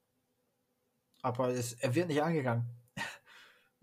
aber 1.21 1.49
es, 1.49 1.73
er 1.73 1.95
wird 1.95 2.09
nicht 2.09 2.21
angegangen. 2.21 2.69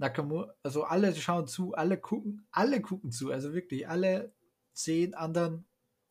Nakamura, 0.03 0.53
also 0.65 0.83
alle 0.83 1.15
schauen 1.15 1.47
zu, 1.47 1.75
alle 1.75 1.97
gucken, 1.97 2.45
alle 2.51 2.83
gucken 2.83 3.13
zu, 3.13 3.31
also 3.31 3.55
wirklich 3.55 3.89
alle 3.89 4.35
zehn 4.73 5.15
anderen 5.15 5.65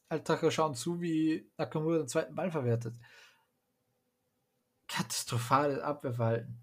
Altacher 0.08 0.50
schauen 0.50 0.76
zu, 0.76 1.02
wie 1.02 1.52
Nakamura 1.58 1.98
den 1.98 2.08
zweiten 2.08 2.34
Ball 2.34 2.50
verwertet. 2.50 2.96
Katastrophales 4.88 5.80
Abwehrverhalten. 5.80 6.58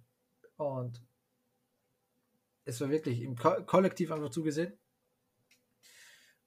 Und 0.56 1.02
es 2.64 2.80
war 2.80 2.88
wirklich 2.88 3.20
im 3.20 3.36
Ko 3.36 3.62
Kollektiv 3.64 4.10
einfach 4.10 4.30
zugesehen. 4.30 4.72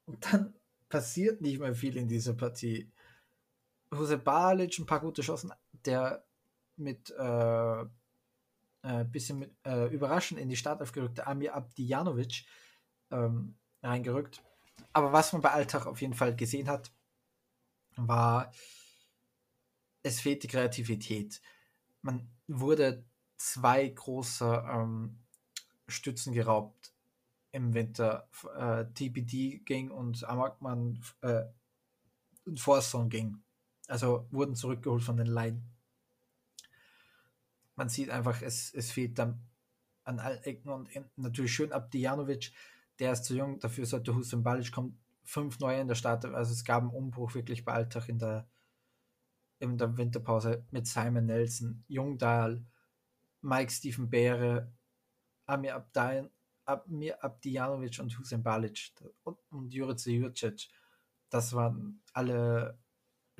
Und 0.05 0.34
dann 0.34 0.55
passiert 0.89 1.41
nicht 1.41 1.59
mehr 1.59 1.75
viel 1.75 1.95
in 1.95 2.07
dieser 2.07 2.34
Partie. 2.34 2.91
Jose 3.91 4.17
Balic 4.17 4.79
ein 4.79 4.86
paar 4.88 4.99
gute 5.01 5.21
Chancen, 5.21 5.53
der 5.86 6.25
mit 6.75 7.11
äh, 7.11 7.86
äh, 8.84 9.03
bisschen 9.03 9.39
mit, 9.39 9.55
äh, 9.65 9.88
überraschend 9.88 10.39
in 10.39 10.49
die 10.49 10.55
Startelf 10.55 10.91
gerückte 10.91 11.27
Amir 11.27 11.55
Abdijanovic 11.55 12.45
ähm, 13.11 13.57
reingerückt. 13.84 14.43
Aber 14.93 15.13
was 15.13 15.34
man 15.34 15.41
bei 15.41 15.51
Alltag 15.51 15.86
auf 15.86 16.01
jeden 16.01 16.13
Fall 16.13 16.36
gesehen 16.36 16.67
hat, 16.69 16.91
war, 17.95 18.51
es 20.03 20.19
fehlt 20.19 20.43
die 20.43 20.47
Kreativität. 20.47 21.41
Man 22.01 22.29
wurde 22.47 23.05
zwei 23.38 23.88
große 23.88 24.65
ähm, 24.71 25.19
Stützen 25.88 26.34
geraubt 26.34 26.93
im 27.51 27.73
Winter. 27.73 28.29
Äh, 28.57 28.86
TBD 28.93 29.59
ging 29.65 29.91
und 29.91 30.23
Amakman 30.23 31.03
äh, 31.21 31.43
und 32.45 32.59
Forson 32.59 33.09
ging. 33.09 33.43
Also 33.88 34.27
wurden 34.32 34.55
zurückgeholt 34.55 35.03
von 35.03 35.17
den 35.17 35.27
Laien. 35.27 35.70
Man 37.82 37.89
sieht 37.89 38.11
einfach, 38.11 38.43
es, 38.43 38.71
es 38.75 38.91
fehlt 38.91 39.17
dann 39.17 39.41
an 40.03 40.19
allen 40.19 40.43
Ecken 40.43 40.69
und 40.69 40.95
Enden. 40.95 41.23
Natürlich 41.23 41.51
schön 41.51 41.71
ab 41.71 41.89
Dijanovic, 41.89 42.51
der 42.99 43.11
ist 43.11 43.23
zu 43.23 43.36
jung, 43.36 43.59
dafür 43.59 43.88
sollte 43.88 44.13
Hussein 44.13 44.43
Balic 44.43 44.71
kommen. 44.71 45.01
Fünf 45.23 45.57
neue 45.57 45.82
in 45.82 45.88
der 45.88 45.95
Stadt, 45.95 46.23
also 46.25 46.53
es 46.53 46.63
gab 46.63 46.84
einen 46.84 46.91
Umbruch 46.91 47.34
wirklich 47.34 47.65
bei 47.65 47.73
Alltag 47.73 48.07
in 48.07 48.19
der, 48.19 48.47
in 49.57 49.79
der 49.79 49.97
Winterpause 49.97 50.63
mit 50.69 50.86
Simon 50.86 51.25
Nelson, 51.25 51.84
Jungdahl, 51.88 52.63
Mike 53.41 53.71
Stephen 53.71 54.11
Beere, 54.11 54.71
Amir, 55.47 55.73
Abdain, 55.73 56.29
Amir 56.65 57.23
Abdijanovic 57.23 57.97
und 57.97 58.15
Hussein 58.19 58.43
Balic 58.43 58.91
und, 59.23 59.39
und 59.49 59.73
Jurice 59.73 60.11
Jurcic. 60.11 60.69
Das 61.32 61.53
waren 61.53 62.03
alle 62.13 62.77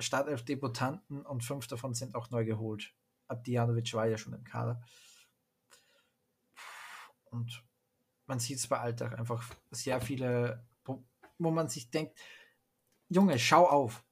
Startelf-Debutanten 0.00 1.24
und 1.24 1.44
fünf 1.44 1.68
davon 1.68 1.94
sind 1.94 2.16
auch 2.16 2.30
neu 2.30 2.44
geholt. 2.44 2.92
Abdijanovic 3.32 3.92
war 3.94 4.06
ja 4.06 4.18
schon 4.18 4.34
im 4.34 4.44
Kader. 4.44 4.82
Und 7.24 7.64
man 8.26 8.38
sieht 8.38 8.58
es 8.58 8.66
bei 8.66 8.78
Alltag 8.78 9.18
einfach 9.18 9.44
sehr 9.70 10.00
viele, 10.00 10.64
wo 11.38 11.50
man 11.50 11.68
sich 11.68 11.90
denkt, 11.90 12.18
Junge, 13.08 13.38
schau 13.38 13.66
auf. 13.66 14.04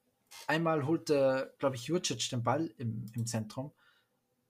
Einmal 0.47 0.87
holte, 0.87 1.55
glaube 1.59 1.77
ich, 1.77 1.85
Jurcic 1.85 2.29
den 2.31 2.43
Ball 2.43 2.66
im, 2.79 3.07
im 3.14 3.27
Zentrum 3.27 3.73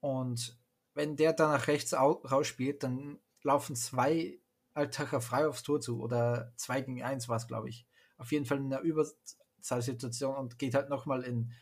und 0.01 0.59
wenn 0.95 1.17
der 1.17 1.33
dann 1.33 1.53
nach 1.53 1.69
rechts 1.69 1.95
rausspielt, 1.95 2.83
dann 2.83 3.19
laufen 3.43 3.77
zwei 3.77 4.39
Altacher 4.75 5.21
frei 5.21 5.47
aufs 5.47 5.63
Tor 5.63 5.81
zu 5.81 6.01
oder 6.01 6.53
zwei 6.57 6.81
gegen 6.81 7.03
eins 7.03 7.29
war 7.29 7.37
es, 7.37 7.47
glaube 7.47 7.69
ich. 7.69 7.87
Auf 8.19 8.33
jeden 8.33 8.45
Fall 8.45 8.59
in 8.59 8.73
einer 8.73 8.83
Überzahlsituation 8.83 10.37
und 10.37 10.59
geht 10.59 10.75
halt 10.75 10.89
nochmal 10.89 11.23
in, 11.23 11.53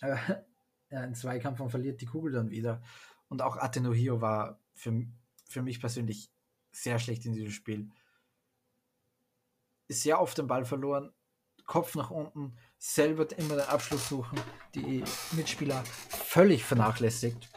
äh, 0.00 0.16
in 0.92 1.14
Zweikampf 1.14 1.60
und 1.60 1.70
verliert 1.70 2.00
die 2.00 2.06
Kugel 2.06 2.32
dann 2.32 2.50
wieder. 2.50 2.82
Und 3.28 3.42
auch 3.42 3.56
Atenohio 3.56 4.20
war 4.20 4.58
für, 4.74 5.06
für 5.48 5.62
mich 5.62 5.80
persönlich 5.80 6.30
sehr 6.70 6.98
schlecht 6.98 7.24
in 7.26 7.32
diesem 7.32 7.50
Spiel. 7.50 7.90
Ist 9.88 10.02
sehr 10.02 10.20
oft 10.20 10.36
den 10.38 10.46
Ball 10.46 10.64
verloren, 10.64 11.12
Kopf 11.64 11.94
nach 11.94 12.10
unten, 12.10 12.56
selber 12.78 13.26
immer 13.38 13.56
den 13.56 13.66
Abschluss 13.66 14.08
suchen, 14.08 14.38
die 14.74 15.04
Mitspieler 15.32 15.84
völlig 15.84 16.64
vernachlässigt. 16.64 17.48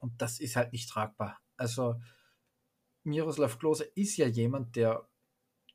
Und 0.00 0.20
das 0.20 0.40
ist 0.40 0.56
halt 0.56 0.72
nicht 0.72 0.90
tragbar. 0.90 1.40
Also 1.56 2.00
Miroslav 3.04 3.58
Klose 3.58 3.84
ist 3.84 4.16
ja 4.16 4.26
jemand, 4.26 4.76
der 4.76 5.08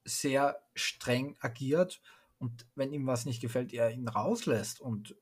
sehr 0.06 0.62
streng 0.76 1.36
agiert 1.40 2.02
und 2.40 2.68
wenn 2.76 2.94
ihm 2.94 3.08
was 3.08 3.26
nicht 3.26 3.42
gefällt, 3.42 3.74
er 3.74 3.92
ihn 3.92 4.08
rauslässt. 4.08 4.80
Und 4.80 5.16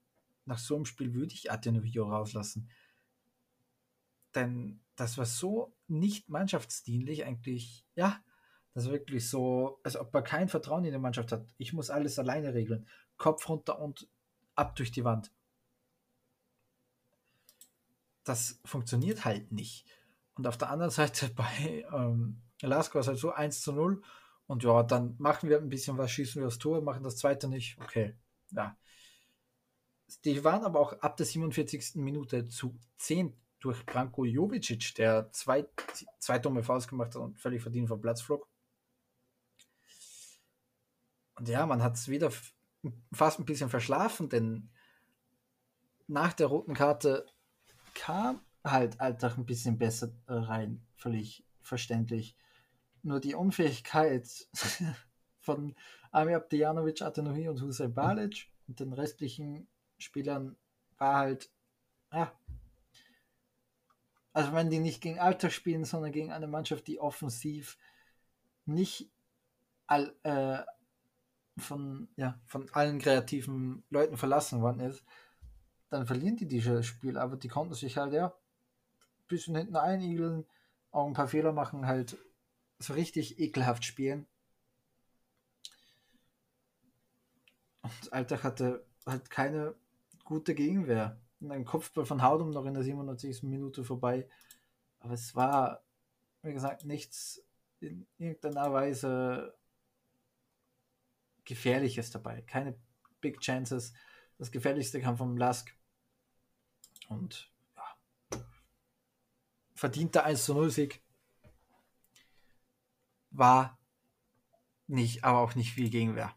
nach 0.45 0.59
so 0.59 0.75
einem 0.75 0.85
Spiel 0.85 1.13
würde 1.13 1.33
ich 1.33 1.51
Atenovio 1.51 2.07
rauslassen. 2.09 2.69
Denn 4.35 4.79
das 4.95 5.17
war 5.17 5.25
so 5.25 5.73
nicht 5.87 6.29
mannschaftsdienlich 6.29 7.25
eigentlich. 7.25 7.85
Ja, 7.95 8.21
das 8.73 8.85
ist 8.85 8.91
wirklich 8.91 9.29
so, 9.29 9.79
als 9.83 9.95
ob 9.95 10.13
er 10.13 10.21
kein 10.21 10.49
Vertrauen 10.49 10.85
in 10.85 10.91
die 10.91 10.99
Mannschaft 10.99 11.31
hat. 11.31 11.45
Ich 11.57 11.73
muss 11.73 11.89
alles 11.89 12.19
alleine 12.19 12.53
regeln. 12.53 12.87
Kopf 13.17 13.47
runter 13.47 13.79
und 13.79 14.07
ab 14.55 14.75
durch 14.75 14.91
die 14.91 15.05
Wand. 15.05 15.31
Das 18.23 18.59
funktioniert 18.65 19.23
halt 19.23 19.51
nicht. 19.51 19.85
Und 20.35 20.47
auf 20.47 20.57
der 20.57 20.69
anderen 20.69 20.91
Seite 20.91 21.29
bei 21.35 21.85
ähm, 21.93 22.41
Lasko 22.61 22.99
ist 22.99 23.07
halt 23.07 23.19
so 23.19 23.31
1 23.31 23.61
zu 23.61 23.71
0. 23.71 24.01
Und 24.47 24.63
ja, 24.63 24.83
dann 24.83 25.15
machen 25.17 25.49
wir 25.49 25.57
ein 25.57 25.69
bisschen 25.69 25.97
was, 25.97 26.11
schießen 26.11 26.41
wir 26.41 26.47
das 26.47 26.59
Tor, 26.59 26.81
machen 26.81 27.03
das 27.03 27.17
zweite 27.17 27.47
nicht. 27.47 27.79
Okay, 27.81 28.15
ja. 28.51 28.77
Die 30.23 30.43
waren 30.43 30.63
aber 30.63 30.79
auch 30.79 30.93
ab 30.99 31.17
der 31.17 31.25
47. 31.25 31.95
Minute 31.95 32.47
zu 32.47 32.77
10 32.97 33.35
durch 33.59 33.85
Branko 33.85 34.25
Jovicic, 34.25 34.95
der 34.95 35.31
zwei, 35.31 35.67
zwei 36.19 36.39
dumme 36.39 36.63
Fouls 36.63 36.87
gemacht 36.87 37.15
hat 37.15 37.21
und 37.21 37.39
völlig 37.39 37.61
verdient 37.61 37.87
vom 37.87 37.99
Platz 37.99 38.21
flog. 38.21 38.47
Und 41.35 41.49
ja, 41.49 41.65
man 41.65 41.83
hat 41.83 41.95
es 41.95 42.07
wieder 42.07 42.31
fast 43.11 43.39
ein 43.39 43.45
bisschen 43.45 43.69
verschlafen, 43.69 44.29
denn 44.29 44.69
nach 46.07 46.33
der 46.33 46.47
roten 46.47 46.73
Karte 46.73 47.25
kam 47.93 48.41
halt 48.63 48.99
Alltag 48.99 49.37
ein 49.37 49.45
bisschen 49.45 49.77
besser 49.77 50.11
rein, 50.27 50.85
völlig 50.95 51.45
verständlich. 51.61 52.37
Nur 53.01 53.19
die 53.19 53.35
Unfähigkeit 53.35 54.27
von 55.39 55.75
Amir 56.11 56.37
Abdijanovic, 56.37 57.01
Atanohi 57.01 57.49
und 57.49 57.61
Hussein 57.61 57.93
Balic 57.93 58.47
und 58.67 58.79
den 58.79 58.93
restlichen 58.93 59.67
Spielern 59.97 60.55
war 60.97 61.15
halt, 61.15 61.49
ja, 62.11 62.31
also 64.35 64.51
wenn 64.51 64.69
die 64.69 64.79
nicht 64.79 64.99
gegen 64.99 65.17
Alltag 65.17 65.53
spielen, 65.53 65.85
sondern 65.85 66.11
gegen 66.11 66.33
eine 66.33 66.47
Mannschaft, 66.47 66.87
die 66.87 66.99
offensiv 66.99 67.77
nicht 68.65 69.09
all, 69.87 70.13
äh, 70.23 70.61
von, 71.57 72.09
ja, 72.17 72.37
von 72.45 72.69
allen 72.73 72.99
kreativen 72.99 73.85
Leuten 73.89 74.17
verlassen 74.17 74.61
worden 74.61 74.81
ist, 74.81 75.05
dann 75.89 76.05
verlieren 76.05 76.35
die 76.35 76.47
dieses 76.47 76.85
Spiel. 76.85 77.17
Aber 77.17 77.37
die 77.37 77.47
konnten 77.47 77.75
sich 77.75 77.95
halt, 77.95 78.11
ja, 78.11 78.27
ein 78.27 79.27
bisschen 79.27 79.55
hinten 79.55 79.77
einigeln, 79.77 80.45
auch 80.91 81.07
ein 81.07 81.13
paar 81.13 81.29
Fehler 81.29 81.53
machen, 81.53 81.87
halt 81.87 82.17
so 82.79 82.93
richtig 82.93 83.39
ekelhaft 83.39 83.85
spielen. 83.85 84.27
Und 87.83 88.11
Alltag 88.11 88.43
hatte 88.43 88.85
halt 89.05 89.29
keine 89.29 89.75
gute 90.25 90.53
Gegenwehr. 90.53 91.21
Und 91.39 91.51
ein 91.51 91.63
Kopfball 91.63 92.05
von 92.05 92.21
Haudum 92.21 92.49
noch 92.49 92.65
in 92.65 92.73
der 92.73 92.83
97. 92.83 93.43
Minute 93.43 93.85
vorbei. 93.85 94.27
Aber 94.99 95.13
es 95.13 95.35
war, 95.35 95.85
wie 96.41 96.53
gesagt, 96.53 96.83
nichts 96.83 97.41
in 97.79 98.05
irgendeiner 98.17 98.73
Weise 98.73 99.55
Gefährliches 101.45 102.09
dabei. 102.09 102.41
Keine 102.41 102.77
Big 103.21 103.39
Chances. 103.39 103.93
Das 104.37 104.51
Gefährlichste 104.51 104.99
kam 104.99 105.15
vom 105.15 105.37
Lask. 105.37 105.73
Und 107.07 107.51
ja, 107.75 108.43
verdienter 109.75 110.25
1 110.25 110.45
zu 110.45 110.53
0 110.55 110.71
Sieg 110.71 111.03
war 113.29 113.77
nicht, 114.87 115.23
aber 115.23 115.39
auch 115.39 115.55
nicht 115.55 115.73
viel 115.73 115.89
Gegenwehr. 115.89 116.35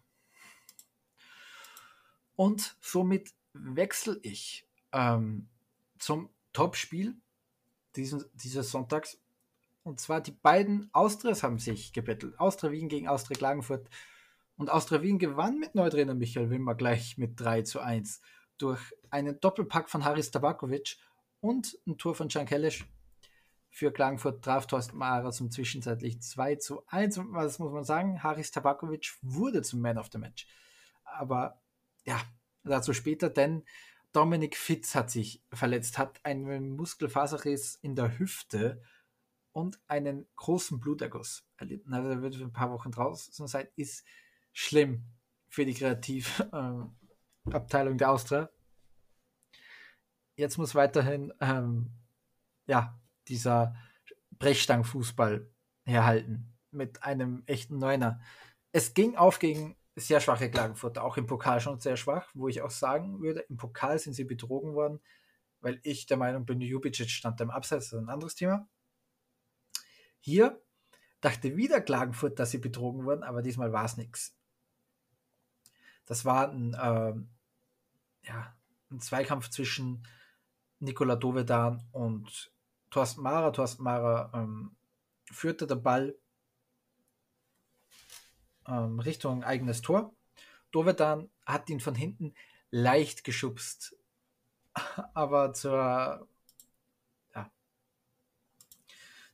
Und 2.36 2.76
somit 2.80 3.34
wechsle 3.62 4.18
ich 4.22 4.68
ähm, 4.92 5.48
zum 5.98 6.30
Topspiel 6.52 7.16
diesen, 7.96 8.24
dieses 8.34 8.70
Sonntags. 8.70 9.20
Und 9.82 10.00
zwar 10.00 10.20
die 10.20 10.32
beiden 10.32 10.90
Austrias 10.92 11.42
haben 11.42 11.58
sich 11.58 11.92
gebettelt. 11.92 12.38
Austria 12.38 12.72
Wien 12.72 12.88
gegen 12.88 13.08
Austria 13.08 13.36
Klagenfurt. 13.36 13.88
Und 14.56 14.70
Austria 14.70 15.02
Wien 15.02 15.18
gewann 15.18 15.58
mit 15.58 15.74
Neutrainer 15.74 16.14
Michael 16.14 16.50
Wimmer 16.50 16.74
gleich 16.74 17.16
mit 17.16 17.40
3 17.40 17.62
zu 17.62 17.80
1 17.80 18.20
durch 18.58 18.80
einen 19.10 19.38
Doppelpack 19.40 19.88
von 19.88 20.04
Haris 20.04 20.30
Tabakovic 20.30 20.96
und 21.40 21.78
ein 21.86 21.96
Tor 21.96 22.14
von 22.14 22.28
Can 22.28 22.46
Kellesch. 22.46 22.84
Für 23.70 23.92
Klagenfurt 23.92 24.42
traf 24.44 24.66
Thorsten 24.66 24.96
Mara 24.96 25.30
zum 25.30 25.50
zwischenzeitlich 25.50 26.20
2 26.20 26.56
zu 26.56 26.84
1. 26.88 27.18
Und 27.18 27.32
was 27.34 27.58
muss 27.58 27.72
man 27.72 27.84
sagen? 27.84 28.22
Haris 28.22 28.50
Tabakovic 28.50 29.16
wurde 29.22 29.62
zum 29.62 29.80
Man 29.80 29.98
of 29.98 30.08
the 30.10 30.18
Match. 30.18 30.46
Aber 31.04 31.60
ja, 32.04 32.20
dazu 32.68 32.92
später, 32.92 33.30
denn 33.30 33.64
Dominik 34.12 34.56
Fitz 34.56 34.94
hat 34.94 35.10
sich 35.10 35.42
verletzt, 35.52 35.98
hat 35.98 36.24
einen 36.24 36.76
Muskelfaserriss 36.76 37.76
in 37.76 37.94
der 37.94 38.18
Hüfte 38.18 38.82
und 39.52 39.80
einen 39.86 40.26
großen 40.36 40.80
Bluterguss 40.80 41.46
erlitten. 41.56 41.92
Also 41.92 42.10
er 42.10 42.22
wird 42.22 42.36
für 42.36 42.44
ein 42.44 42.52
paar 42.52 42.70
Wochen 42.70 42.90
draußen 42.90 43.46
sein, 43.46 43.68
ist 43.76 44.04
schlimm 44.52 45.04
für 45.48 45.66
die 45.66 45.74
Kreativabteilung 45.74 47.92
ähm, 47.92 47.98
der 47.98 48.10
Austria. 48.10 48.50
Jetzt 50.36 50.58
muss 50.58 50.74
weiterhin 50.74 51.32
ähm, 51.40 51.90
ja, 52.66 53.00
dieser 53.26 53.74
Brechstangenfußball 54.38 55.50
herhalten 55.84 56.56
mit 56.70 57.02
einem 57.02 57.42
echten 57.46 57.78
Neuner. 57.78 58.20
Es 58.72 58.94
ging 58.94 59.16
auf 59.16 59.38
gegen 59.38 59.76
sehr 59.98 60.20
schwache 60.20 60.50
Klagenfurter, 60.50 61.02
auch 61.02 61.16
im 61.16 61.26
Pokal 61.26 61.60
schon 61.60 61.80
sehr 61.80 61.96
schwach, 61.96 62.30
wo 62.34 62.48
ich 62.48 62.62
auch 62.62 62.70
sagen 62.70 63.20
würde, 63.20 63.40
im 63.40 63.56
Pokal 63.56 63.98
sind 63.98 64.14
sie 64.14 64.24
betrogen 64.24 64.74
worden, 64.74 65.00
weil 65.60 65.80
ich 65.82 66.06
der 66.06 66.16
Meinung 66.16 66.46
bin, 66.46 66.60
Jubicic 66.60 67.10
stand 67.10 67.40
im 67.40 67.50
Abseits, 67.50 67.90
das 67.90 67.98
ist 67.98 68.04
ein 68.04 68.08
anderes 68.08 68.34
Thema. 68.34 68.68
Hier 70.20 70.60
dachte 71.20 71.56
wieder 71.56 71.80
Klagenfurt, 71.80 72.38
dass 72.38 72.50
sie 72.50 72.58
betrogen 72.58 73.04
wurden, 73.04 73.22
aber 73.22 73.42
diesmal 73.42 73.72
war 73.72 73.84
es 73.84 73.96
nichts. 73.96 74.36
Das 76.06 76.24
war 76.24 76.50
ein, 76.50 76.74
äh, 76.74 78.26
ja, 78.28 78.56
ein 78.90 79.00
Zweikampf 79.00 79.50
zwischen 79.50 80.06
Nikola 80.80 81.16
Dovedan 81.16 81.86
und 81.92 82.52
Thorsten 82.90 83.22
Mara. 83.22 83.50
Thorsten 83.50 83.82
Mara 83.82 84.30
ähm, 84.34 84.76
führte 85.30 85.66
den 85.66 85.82
Ball 85.82 86.16
ähm, 88.68 89.00
Richtung 89.00 89.42
eigenes 89.42 89.82
Tor. 89.82 90.12
Dovedan 90.70 91.30
hat 91.46 91.68
ihn 91.70 91.80
von 91.80 91.94
hinten 91.94 92.34
leicht 92.70 93.24
geschubst. 93.24 93.96
Aber 95.14 95.52
zur, 95.54 96.28
ja, 97.34 97.50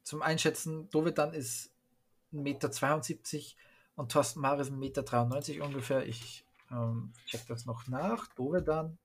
zum 0.02 0.22
Einschätzen, 0.22 0.88
Dovedan 0.90 1.34
ist 1.34 1.70
1,72 2.32 2.34
Meter 3.36 3.54
und 3.96 4.12
Thorsten 4.12 4.40
Mara 4.40 4.60
ist 4.60 4.72
1,93 4.72 5.52
Meter 5.52 5.64
ungefähr. 5.64 6.06
Ich 6.06 6.44
ähm, 6.70 7.12
check 7.26 7.46
das 7.46 7.66
noch 7.66 7.86
nach. 7.88 8.26
Dovedan. 8.34 8.98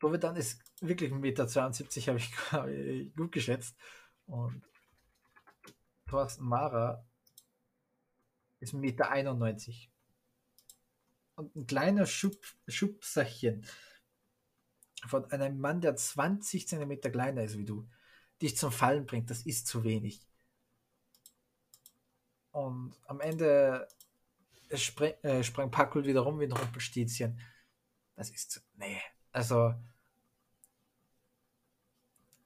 Dovedan 0.00 0.36
ist 0.36 0.60
wirklich 0.80 1.12
1,72 1.12 1.18
Meter, 1.20 1.46
habe 2.58 2.68
ich, 2.68 3.06
ich 3.06 3.14
gut 3.16 3.32
geschätzt. 3.32 3.76
Und 4.26 4.62
Thorsten 6.08 6.44
Mara 6.44 7.04
ist 8.62 8.74
1,91 8.74 8.78
Meter. 8.78 9.90
Und 11.34 11.56
ein 11.56 11.66
kleiner 11.66 12.06
Schub, 12.06 12.36
Schubserchen 12.68 13.66
von 15.06 15.30
einem 15.32 15.58
Mann, 15.58 15.80
der 15.80 15.96
20 15.96 16.68
Zentimeter 16.68 17.10
kleiner 17.10 17.42
ist 17.42 17.58
wie 17.58 17.64
du, 17.64 17.88
dich 18.40 18.56
zum 18.56 18.70
Fallen 18.70 19.06
bringt, 19.06 19.30
das 19.30 19.42
ist 19.42 19.66
zu 19.66 19.82
wenig. 19.82 20.20
Und 22.52 22.94
am 23.06 23.20
Ende 23.20 23.88
sprang, 24.74 25.12
äh, 25.22 25.42
sprang 25.42 25.70
Packel 25.70 26.04
wieder 26.04 26.20
rum 26.20 26.38
wie 26.38 26.44
ein 26.44 26.52
Rumpelstilzchen. 26.52 27.40
Das 28.14 28.30
ist 28.30 28.52
zu, 28.52 28.60
nee, 28.76 29.00
also 29.32 29.74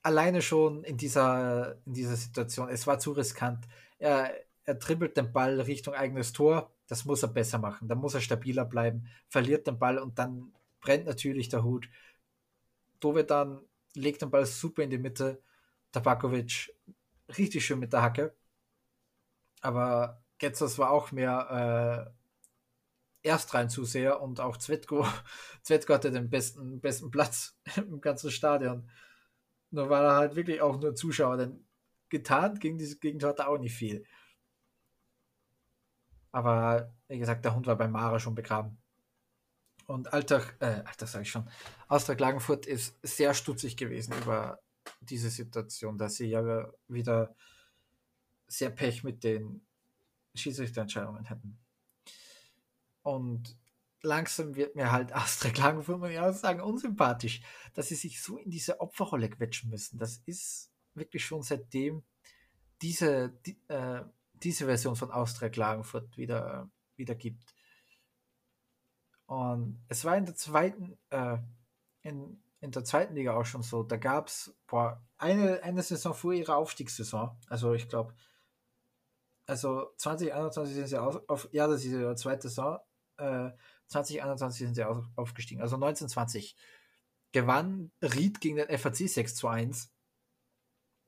alleine 0.03 0.41
schon 0.41 0.85
in 0.85 0.97
dieser, 0.97 1.77
in 1.85 1.93
dieser 1.93 2.17
Situation, 2.17 2.69
es 2.69 2.87
war 2.87 3.01
zu 3.01 3.13
riskant. 3.13 3.67
Er, 3.99 4.33
er 4.67 4.75
dribbelt 4.75 5.17
den 5.17 5.33
Ball 5.33 5.61
Richtung 5.61 5.95
eigenes 5.95 6.33
Tor, 6.33 6.73
das 6.89 7.05
muss 7.05 7.23
er 7.23 7.29
besser 7.29 7.59
machen. 7.59 7.89
Da 7.89 7.95
muss 7.95 8.15
er 8.15 8.21
stabiler 8.21 8.65
bleiben, 8.65 9.07
verliert 9.29 9.67
den 9.67 9.79
Ball 9.79 9.99
und 9.99 10.19
dann 10.19 10.53
brennt 10.81 11.07
natürlich 11.07 11.49
der 11.49 11.65
Hut. 11.65 11.89
Dove 13.01 13.25
dann 13.25 13.61
legt 13.95 14.23
den 14.23 14.31
Ball 14.31 14.45
super 14.45 14.83
in 14.83 14.91
die 14.91 14.99
Mitte. 14.99 15.41
Tabakovic 15.93 16.75
richtig 17.39 17.65
schön 17.65 17.79
mit 17.79 17.93
der 17.93 18.03
Hacke. 18.03 18.35
Aber 19.61 20.23
Getzers 20.39 20.79
war 20.79 20.91
auch 20.91 21.13
mehr 21.13 22.13
äh, 23.23 23.29
erst 23.29 23.55
rein 23.55 23.71
Zuseher 23.71 24.21
und 24.21 24.41
auch 24.41 24.57
Zvetko. 24.57 25.07
Zvetko 25.63 25.95
hatte 25.95 26.11
den 26.11 26.29
besten, 26.29 26.81
besten 26.81 27.11
Platz 27.11 27.57
im 27.77 28.01
ganzen 28.01 28.31
Stadion. 28.31 28.91
Nur 29.71 29.91
war 29.91 30.03
er 30.05 30.17
halt 30.17 30.37
wirklich 30.37 30.61
auch 30.61 30.81
nur 30.81 30.95
Zuschauer, 30.95 31.37
denn 31.37 31.67
getan 32.09 32.59
gegen 32.59 32.79
dieses 32.79 33.01
Gegentor 33.01 33.31
hat 33.31 33.41
er 33.41 33.49
auch 33.49 33.59
nicht 33.59 33.75
viel. 33.75 34.05
Aber 36.37 36.93
wie 37.09 37.19
gesagt, 37.19 37.47
der 37.47 37.55
Hund 37.55 37.67
war 37.67 37.77
bei 37.77 37.89
Mara 37.89 38.21
schon 38.21 38.35
begraben. 38.35 38.77
Und 39.87 40.13
Alltag, 40.13 40.55
äh, 40.61 40.83
Alltag 40.85 41.09
sage 41.09 41.23
ich 41.23 41.31
schon, 41.31 41.49
Austria 41.89 42.15
Klagenfurt 42.15 42.67
ist 42.67 42.99
sehr 43.03 43.33
stutzig 43.33 43.75
gewesen 43.79 44.13
über 44.19 44.61
diese 45.01 45.31
Situation, 45.31 45.97
dass 45.97 46.17
sie 46.17 46.27
ja 46.27 46.71
wieder 46.89 47.35
sehr 48.49 48.69
Pech 48.69 49.03
mit 49.03 49.25
den 49.25 49.67
Schiedsrichterentscheidungen 50.35 51.25
hätten. 51.25 51.59
Und 53.01 53.57
langsam 54.03 54.57
wird 54.57 54.77
mir 54.77 54.93
halt 54.93 55.15
Austria 55.15 55.53
Klagenfurt, 55.53 56.01
muss 56.01 56.11
ich 56.11 56.19
auch 56.19 56.35
sagen, 56.35 56.61
unsympathisch, 56.61 57.41
dass 57.73 57.89
sie 57.89 57.95
sich 57.95 58.21
so 58.21 58.37
in 58.37 58.51
diese 58.51 58.83
Opferrolle 58.83 59.31
quetschen 59.31 59.71
müssen. 59.71 59.97
Das 59.97 60.19
ist 60.27 60.71
wirklich 60.93 61.25
schon 61.25 61.41
seitdem 61.41 62.05
diese, 62.83 63.31
die, 63.47 63.59
äh, 63.69 64.05
diese 64.43 64.67
Version 64.67 64.97
von 64.97 65.11
Austria 65.11 65.49
Klagenfurt 65.49 66.17
wieder, 66.17 66.71
wieder 66.97 67.15
gibt. 67.15 67.55
Und 69.27 69.85
es 69.89 70.05
war 70.05 70.17
in 70.17 70.27
der 70.27 70.37
zweiten, 70.37 70.99
äh, 71.11 71.39
in, 72.03 72.43
in 72.61 72.71
der 72.71 72.85
zweiten 72.85 73.15
Liga 73.15 73.35
auch 73.35 73.45
schon 73.45 73.63
so. 73.63 73.83
Da 73.83 73.97
gab 73.97 74.29
es 74.29 74.55
eine, 75.19 75.63
eine 75.63 75.83
Saison 75.83 76.15
vor 76.15 76.33
ihrer 76.33 76.57
Aufstiegssaison. 76.57 77.37
Also 77.49 77.75
ich 77.75 77.89
glaube, 77.89 78.15
also 79.47 79.93
2021 79.97 80.75
sind 80.75 80.89
sie 80.89 80.99
auf, 80.99 81.21
auf, 81.29 81.49
ja, 81.53 81.67
das 81.67 81.85
ist 81.85 81.93
ihre 81.93 82.15
zweite 82.17 82.49
Saison. 82.49 82.79
Äh, 83.17 83.51
2021 83.89 84.67
sind 84.67 84.75
sie 84.75 84.85
auf, 84.85 85.05
aufgestiegen. 85.17 85.61
Also 85.61 85.77
1920 85.77 86.57
gewann 87.33 87.93
Ried 88.03 88.41
gegen 88.41 88.57
den 88.57 88.79
FAC 88.79 89.09
6 89.09 89.35
zu 89.35 89.49
1. 89.49 89.93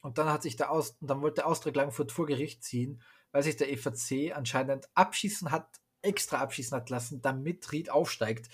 Und 0.00 0.18
dann 0.18 0.28
hat 0.28 0.42
sich 0.42 0.56
der 0.56 0.70
Aus, 0.70 0.96
dann 1.00 1.22
wollte 1.22 1.46
Austria 1.46 1.72
Klagenfurt 1.72 2.12
vor 2.12 2.26
Gericht 2.26 2.62
ziehen 2.62 3.02
weil 3.32 3.42
sich 3.42 3.56
der 3.56 3.70
EVC 3.70 4.34
anscheinend 4.36 4.88
abschießen 4.94 5.50
hat, 5.50 5.80
extra 6.02 6.38
abschießen 6.38 6.76
hat 6.76 6.90
lassen, 6.90 7.20
damit 7.20 7.70
Ried 7.72 7.90
aufsteigt. 7.90 8.48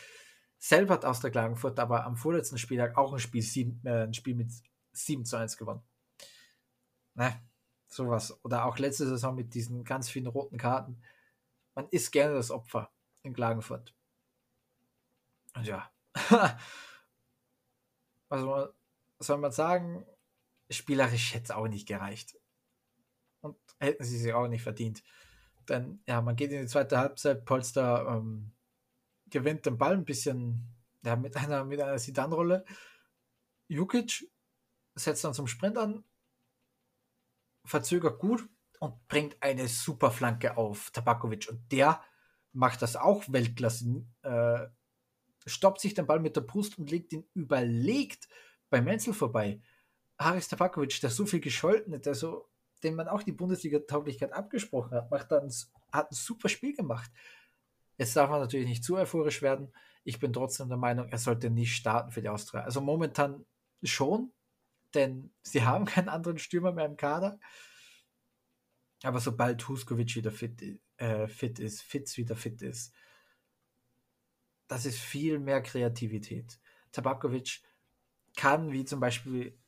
Selber 0.58 0.94
hat 0.94 1.04
aus 1.04 1.20
der 1.20 1.30
Klagenfurt 1.30 1.78
aber 1.78 2.04
am 2.04 2.16
vorletzten 2.16 2.58
Spieltag 2.58 2.96
auch 2.96 3.12
ein 3.12 3.18
Spiel, 3.18 3.42
sieben, 3.42 3.80
äh, 3.84 4.04
ein 4.04 4.14
Spiel 4.14 4.34
mit 4.34 4.50
7 4.92 5.24
zu 5.24 5.36
1 5.36 5.56
gewonnen. 5.56 5.82
Ne, 7.14 7.40
sowas. 7.86 8.38
Oder 8.44 8.64
auch 8.64 8.78
letzte 8.78 9.06
Saison 9.06 9.34
mit 9.34 9.54
diesen 9.54 9.84
ganz 9.84 10.08
vielen 10.08 10.26
roten 10.26 10.58
Karten. 10.58 11.02
Man 11.74 11.88
ist 11.90 12.10
gerne 12.12 12.34
das 12.34 12.50
Opfer 12.50 12.90
in 13.22 13.34
Klagenfurt. 13.34 13.94
Und 15.54 15.66
ja. 15.66 15.90
also 18.28 18.68
soll 19.18 19.38
man 19.38 19.52
sagen, 19.52 20.06
spielerisch 20.70 21.34
hätte 21.34 21.44
es 21.44 21.50
auch 21.50 21.68
nicht 21.68 21.86
gereicht. 21.86 22.36
Hätten 23.78 24.04
sie 24.04 24.18
sich 24.18 24.32
auch 24.32 24.48
nicht 24.48 24.62
verdient. 24.62 25.02
Denn 25.68 26.02
ja, 26.06 26.20
man 26.20 26.36
geht 26.36 26.52
in 26.52 26.62
die 26.62 26.66
zweite 26.66 26.98
Halbzeit, 26.98 27.44
Polster 27.44 28.06
ähm, 28.08 28.52
gewinnt 29.26 29.66
den 29.66 29.78
Ball 29.78 29.94
ein 29.94 30.04
bisschen 30.04 30.74
ja, 31.04 31.16
mit 31.16 31.36
einer, 31.36 31.64
mit 31.64 31.80
einer 31.80 31.98
Sidan-Rolle. 31.98 32.64
Jukic 33.68 34.30
setzt 34.94 35.24
dann 35.24 35.34
zum 35.34 35.46
Sprint 35.46 35.78
an, 35.78 36.04
verzögert 37.64 38.18
gut 38.18 38.48
und 38.80 39.06
bringt 39.08 39.36
eine 39.42 39.68
super 39.68 40.10
Flanke 40.10 40.56
auf 40.56 40.90
Tabakovic. 40.90 41.48
Und 41.48 41.72
der 41.72 42.02
macht 42.52 42.82
das 42.82 42.96
auch 42.96 43.24
Weltklasse. 43.28 44.04
Äh, 44.22 44.66
stoppt 45.46 45.80
sich 45.80 45.94
den 45.94 46.06
Ball 46.06 46.20
mit 46.20 46.36
der 46.36 46.42
Brust 46.42 46.78
und 46.78 46.90
legt 46.90 47.12
ihn 47.12 47.26
überlegt 47.34 48.28
bei 48.70 48.80
Menzel 48.80 49.14
vorbei. 49.14 49.60
Haris 50.18 50.48
Tabakovic, 50.48 51.00
der 51.00 51.10
so 51.10 51.26
viel 51.26 51.40
gescholten 51.40 51.94
hat, 51.94 52.06
der 52.06 52.14
so, 52.14 52.48
dem 52.84 52.94
man 52.94 53.08
auch 53.08 53.22
die 53.22 53.32
Bundesliga-Tauglichkeit 53.32 54.32
abgesprochen 54.32 54.92
hat, 54.92 55.10
macht 55.10 55.32
dann, 55.32 55.52
hat 55.92 56.10
ein 56.10 56.14
super 56.14 56.48
Spiel 56.48 56.74
gemacht. 56.74 57.10
Jetzt 57.96 58.16
darf 58.16 58.30
man 58.30 58.40
natürlich 58.40 58.68
nicht 58.68 58.84
zu 58.84 58.96
euphorisch 58.96 59.42
werden. 59.42 59.72
Ich 60.04 60.18
bin 60.18 60.32
trotzdem 60.32 60.68
der 60.68 60.76
Meinung, 60.76 61.08
er 61.08 61.18
sollte 61.18 61.50
nicht 61.50 61.74
starten 61.74 62.10
für 62.10 62.20
die 62.20 62.28
Austria. 62.28 62.62
Also 62.62 62.80
momentan 62.80 63.44
schon, 63.82 64.32
denn 64.94 65.32
sie 65.42 65.64
haben 65.64 65.84
keinen 65.86 66.08
anderen 66.08 66.38
Stürmer 66.38 66.72
mehr 66.72 66.86
im 66.86 66.96
Kader. 66.96 67.38
Aber 69.02 69.20
sobald 69.20 69.66
Huskovic 69.68 70.14
wieder 70.16 70.30
fit, 70.30 70.80
äh, 70.96 71.28
fit 71.28 71.58
ist, 71.58 71.82
Fitz 71.82 72.16
wieder 72.16 72.36
fit 72.36 72.62
ist, 72.62 72.92
das 74.66 74.86
ist 74.86 74.98
viel 74.98 75.38
mehr 75.38 75.62
Kreativität. 75.62 76.58
Tabakovic 76.92 77.60
kann, 78.36 78.72
wie 78.72 78.84
zum 78.84 79.00
Beispiel 79.00 79.58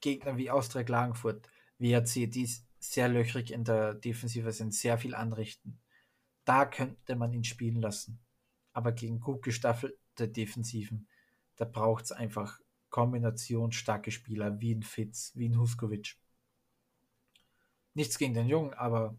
Gegner 0.00 0.36
wie 0.36 0.50
Austria 0.50 0.82
Klagenfurt, 0.82 1.48
WRC, 1.78 2.26
die 2.26 2.48
sehr 2.92 3.08
löchrig 3.08 3.50
in 3.50 3.64
der 3.64 3.94
Defensive 3.94 4.52
sind, 4.52 4.74
sehr 4.74 4.98
viel 4.98 5.14
anrichten. 5.14 5.78
Da 6.44 6.64
könnte 6.64 7.16
man 7.16 7.32
ihn 7.32 7.44
spielen 7.44 7.80
lassen. 7.80 8.20
Aber 8.72 8.92
gegen 8.92 9.20
gut 9.20 9.42
gestaffelte 9.42 10.28
Defensiven, 10.28 11.08
da 11.56 11.64
braucht 11.64 12.04
es 12.04 12.12
einfach 12.12 12.60
kombinationsstarke 12.90 14.10
Spieler 14.10 14.60
wie 14.60 14.74
ein 14.74 14.82
Fitz, 14.82 15.32
wie 15.34 15.48
ein 15.48 15.58
Huskovic. 15.58 16.16
Nichts 17.94 18.18
gegen 18.18 18.34
den 18.34 18.48
Jungen, 18.48 18.74
aber 18.74 19.16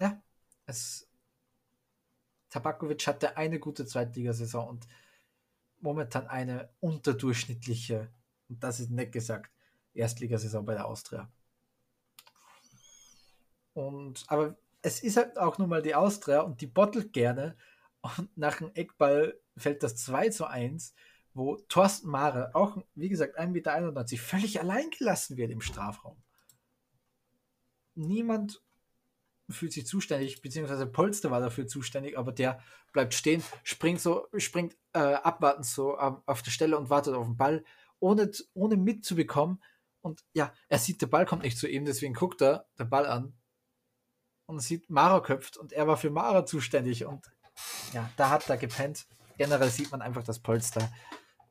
ja, 0.00 0.20
es. 0.66 1.08
Tabakovic 2.50 3.06
hatte 3.06 3.36
eine 3.36 3.58
gute 3.60 3.86
Zweitligasaison 3.86 4.68
und 4.68 4.88
momentan 5.80 6.26
eine 6.26 6.70
unterdurchschnittliche, 6.80 8.10
und 8.48 8.62
das 8.64 8.80
ist 8.80 8.90
nett 8.90 9.12
gesagt, 9.12 9.52
Erstligasaison 9.94 10.64
bei 10.64 10.74
der 10.74 10.86
Austria. 10.86 11.30
Und, 13.78 14.24
aber 14.26 14.58
es 14.82 15.04
ist 15.04 15.16
halt 15.16 15.38
auch 15.38 15.58
nun 15.58 15.68
mal 15.68 15.82
die 15.82 15.94
Austria 15.94 16.40
und 16.40 16.60
die 16.60 16.66
bottelt 16.66 17.12
gerne. 17.12 17.56
Und 18.00 18.36
nach 18.36 18.56
dem 18.58 18.72
Eckball 18.74 19.38
fällt 19.56 19.84
das 19.84 19.94
2 19.96 20.30
zu 20.30 20.46
1, 20.46 20.94
wo 21.32 21.56
Thorsten 21.68 22.08
Mare, 22.08 22.50
auch 22.54 22.76
wie 22.96 23.08
gesagt 23.08 23.38
1,91 23.38 23.50
Meter, 23.50 24.06
völlig 24.16 24.58
allein 24.60 24.90
gelassen 24.90 25.36
wird 25.36 25.52
im 25.52 25.60
Strafraum. 25.60 26.20
Niemand 27.94 28.62
fühlt 29.48 29.72
sich 29.72 29.86
zuständig, 29.86 30.42
beziehungsweise 30.42 30.86
Polster 30.86 31.30
war 31.30 31.40
dafür 31.40 31.68
zuständig, 31.68 32.18
aber 32.18 32.32
der 32.32 32.60
bleibt 32.92 33.14
stehen, 33.14 33.44
springt 33.62 34.00
so, 34.00 34.26
springt 34.38 34.76
äh, 34.92 34.98
abwartend 34.98 35.66
so 35.66 35.96
ähm, 36.00 36.16
auf 36.26 36.42
der 36.42 36.50
Stelle 36.50 36.76
und 36.76 36.90
wartet 36.90 37.14
auf 37.14 37.26
den 37.26 37.36
Ball, 37.36 37.64
ohne, 38.00 38.28
ohne 38.54 38.76
mitzubekommen. 38.76 39.62
Und 40.00 40.24
ja, 40.32 40.52
er 40.68 40.78
sieht, 40.78 41.00
der 41.00 41.06
Ball 41.06 41.26
kommt 41.26 41.42
nicht 41.44 41.58
zu 41.58 41.68
ihm, 41.68 41.84
deswegen 41.84 42.14
guckt 42.14 42.42
er 42.42 42.66
den 42.76 42.90
Ball 42.90 43.06
an 43.06 43.37
und 44.48 44.60
sieht, 44.60 44.88
Mara 44.88 45.20
köpft 45.20 45.58
und 45.58 45.72
er 45.72 45.86
war 45.86 45.98
für 45.98 46.10
Mara 46.10 46.46
zuständig 46.46 47.04
und 47.04 47.30
ja, 47.92 48.10
da 48.16 48.30
hat 48.30 48.48
er 48.48 48.56
gepennt. 48.56 49.06
Generell 49.36 49.68
sieht 49.68 49.92
man 49.92 50.00
einfach 50.00 50.24
das 50.24 50.38
Polster. 50.38 50.90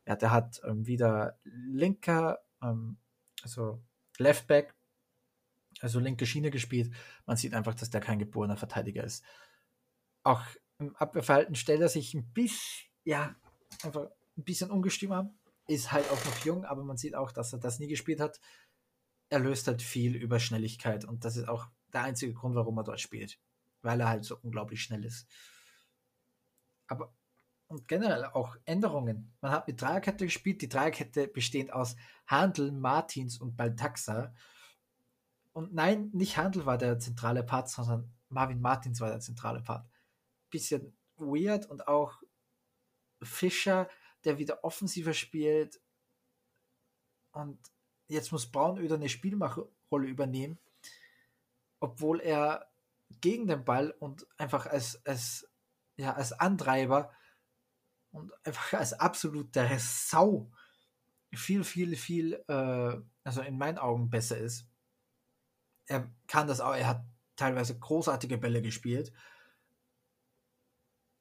Ja, 0.06 0.16
der 0.16 0.32
hat 0.32 0.62
ähm, 0.66 0.88
wieder 0.88 1.38
linker, 1.44 2.40
ähm, 2.62 2.98
also 3.44 3.84
Leftback, 4.18 4.74
also 5.80 6.00
linke 6.00 6.26
Schiene 6.26 6.50
gespielt. 6.50 6.92
Man 7.26 7.38
sieht 7.38 7.54
einfach, 7.54 7.76
dass 7.76 7.92
der 7.92 8.02
kein 8.02 8.18
geborener 8.18 8.58
Verteidiger 8.58 9.04
ist. 9.04 9.24
Auch 10.24 10.42
im 10.80 10.96
Abwehrverhalten 10.96 11.56
stellt 11.56 11.82
er 11.82 11.90
sich 11.90 12.16
ein 12.16 12.34
bisschen, 12.34 12.90
ja, 13.04 13.36
einfach 13.84 14.10
ein 14.38 14.44
bisschen 14.44 14.72
ungestüm 14.72 15.12
an. 15.12 15.38
Ist 15.68 15.92
halt 15.92 16.10
auch 16.10 16.26
noch 16.26 16.46
jung, 16.46 16.66
aber 16.66 16.84
man 16.84 16.98
sieht 16.98 17.14
auch, 17.14 17.32
dass 17.32 17.54
er 17.54 17.60
das 17.60 17.78
nie 17.78 17.88
gespielt 17.88 18.20
hat. 18.20 18.40
Er 19.30 19.40
löst 19.40 19.68
halt 19.68 19.84
viel 19.84 20.16
über 20.16 20.40
Schnelligkeit 20.40 21.06
und 21.06 21.26
das 21.26 21.36
ist 21.36 21.48
auch 21.48 21.68
der 21.94 22.04
einzige 22.04 22.34
Grund, 22.34 22.56
warum 22.56 22.78
er 22.78 22.84
dort 22.84 23.00
spielt. 23.00 23.40
Weil 23.82 24.00
er 24.02 24.10
halt 24.10 24.26
so 24.26 24.38
unglaublich 24.42 24.82
schnell 24.82 25.06
ist. 25.06 25.28
Aber 26.88 27.14
und 27.68 27.88
generell 27.88 28.26
auch 28.26 28.56
Änderungen. 28.66 29.34
Man 29.42 29.52
hat 29.52 29.68
mit 29.68 29.82
Dreierkette 29.82 30.26
gespielt. 30.26 30.62
Die 30.62 30.70
Dreierkette 30.70 31.28
besteht 31.28 31.72
aus 31.74 31.98
Handel, 32.26 32.72
Martins 32.72 33.38
und 33.38 33.58
Baltaxa. 33.58 34.34
Und 35.52 35.74
nein, 35.74 36.10
nicht 36.14 36.38
Handel 36.38 36.66
war 36.66 36.78
der 36.78 37.00
zentrale 37.00 37.44
Part, 37.44 37.70
sondern 37.70 38.10
Marvin 38.30 38.62
Martins 38.62 39.02
war 39.02 39.10
der 39.10 39.20
zentrale 39.20 39.62
Part. 39.62 39.86
Bisschen 40.50 40.96
weird 41.18 41.66
und 41.66 41.88
auch 41.88 42.22
Fischer, 43.22 43.90
der 44.24 44.38
wieder 44.38 44.64
offensiver 44.64 45.14
spielt. 45.14 45.82
Und 47.32 47.60
jetzt 48.08 48.32
muss 48.32 48.50
Braunöder 48.50 48.96
eine 48.96 49.10
Spielmacherrolle 49.10 50.08
übernehmen 50.08 50.58
obwohl 51.80 52.20
er 52.22 52.70
gegen 53.22 53.48
den 53.48 53.64
Ball 53.64 53.92
und 54.00 54.28
einfach 54.38 54.66
als, 54.66 55.06
als, 55.06 55.50
ja, 55.96 56.14
als 56.14 56.34
Antreiber 56.34 57.12
und 58.12 58.32
einfach 58.46 58.74
als 58.80 58.94
absoluter 58.94 59.68
Sau 59.80 60.52
viel, 61.34 61.64
viel, 61.64 61.96
viel, 61.96 62.34
äh, 62.48 63.02
also 63.24 63.42
in 63.42 63.58
meinen 63.58 63.78
Augen 63.78 64.10
besser 64.10 64.38
ist. 64.38 64.68
Er 65.86 66.12
kann 66.28 66.48
das 66.48 66.60
auch, 66.60 66.76
er 66.76 66.88
hat 66.88 67.06
teilweise 67.36 67.78
großartige 67.78 68.38
Bälle 68.38 68.62
gespielt. 68.62 69.14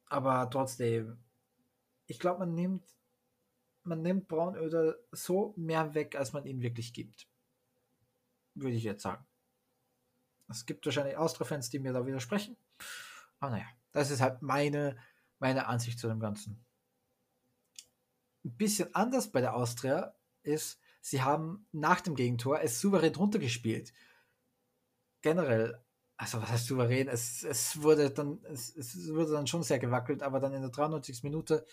Aber 0.07 0.49
trotzdem, 0.49 1.17
ich 2.07 2.19
glaube, 2.19 2.39
man 2.39 2.55
nimmt, 2.55 2.83
man 3.83 4.01
nimmt 4.01 4.27
Braunöder 4.27 4.95
so 5.11 5.53
mehr 5.57 5.93
weg, 5.93 6.15
als 6.15 6.33
man 6.33 6.45
ihn 6.45 6.61
wirklich 6.61 6.93
gibt. 6.93 7.27
Würde 8.55 8.75
ich 8.75 8.83
jetzt 8.83 9.03
sagen. 9.03 9.25
Es 10.49 10.65
gibt 10.65 10.85
wahrscheinlich 10.85 11.17
Austria-Fans, 11.17 11.69
die 11.69 11.79
mir 11.79 11.93
da 11.93 12.05
widersprechen. 12.05 12.57
Aber 13.39 13.51
naja, 13.51 13.67
das 13.91 14.11
ist 14.11 14.21
halt 14.21 14.41
meine, 14.41 14.97
meine 15.39 15.67
Ansicht 15.67 15.99
zu 15.99 16.07
dem 16.07 16.19
Ganzen. 16.19 16.65
Ein 18.45 18.55
bisschen 18.55 18.93
anders 18.95 19.31
bei 19.31 19.41
der 19.41 19.55
Austria 19.55 20.15
ist, 20.43 20.79
sie 21.01 21.21
haben 21.21 21.67
nach 21.71 22.01
dem 22.01 22.15
Gegentor 22.15 22.61
es 22.61 22.79
souverän 22.79 23.15
runtergespielt. 23.15 23.93
Generell, 25.21 25.83
also 26.15 26.41
was 26.41 26.49
heißt 26.49 26.67
souverän? 26.67 27.07
Es, 27.07 27.43
es, 27.43 27.81
wurde 27.81 28.09
dann, 28.11 28.41
es, 28.45 28.75
es 28.75 29.09
wurde 29.13 29.33
dann 29.33 29.47
schon 29.47 29.63
sehr 29.63 29.79
gewackelt, 29.79 30.23
aber 30.23 30.39
dann 30.39 30.53
in 30.53 30.61
der 30.61 30.71
93. 30.71 31.23
Minute 31.23 31.65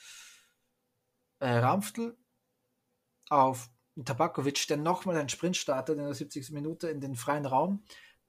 äh, 1.39 1.59
Ramftl 1.59 2.17
auf 3.29 3.71
Tabakovic, 4.03 4.67
der 4.67 4.77
nochmal 4.77 5.17
einen 5.17 5.29
Sprint 5.29 5.57
startet 5.57 5.99
in 5.99 6.05
der 6.05 6.15
70. 6.15 6.51
Minute 6.51 6.89
in 6.89 7.01
den 7.01 7.15
freien 7.15 7.47
Raum 7.47 7.85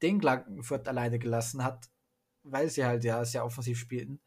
den 0.05 0.19
Klagenfurt 0.19 0.87
alleine 0.87 1.19
gelassen 1.19 1.63
hat, 1.63 1.89
weil 2.43 2.69
sie 2.69 2.85
halt 2.85 3.03
ja 3.03 3.25
sehr 3.25 3.43
offensiv 3.43 3.79
spielten. 3.79 4.21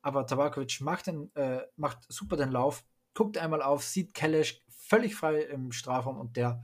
Aber 0.00 0.26
Tabakovic 0.26 0.80
macht, 0.80 1.06
den, 1.06 1.34
äh, 1.34 1.60
macht 1.76 1.98
super 2.08 2.36
den 2.36 2.50
Lauf, 2.50 2.84
guckt 3.14 3.36
einmal 3.36 3.62
auf, 3.62 3.84
sieht 3.84 4.14
Kellesch 4.14 4.64
völlig 4.68 5.14
frei 5.14 5.42
im 5.42 5.72
Strafraum 5.72 6.18
und 6.18 6.36
der 6.36 6.62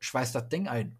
schweißt 0.00 0.34
das 0.34 0.48
Ding 0.48 0.66
ein. 0.66 0.98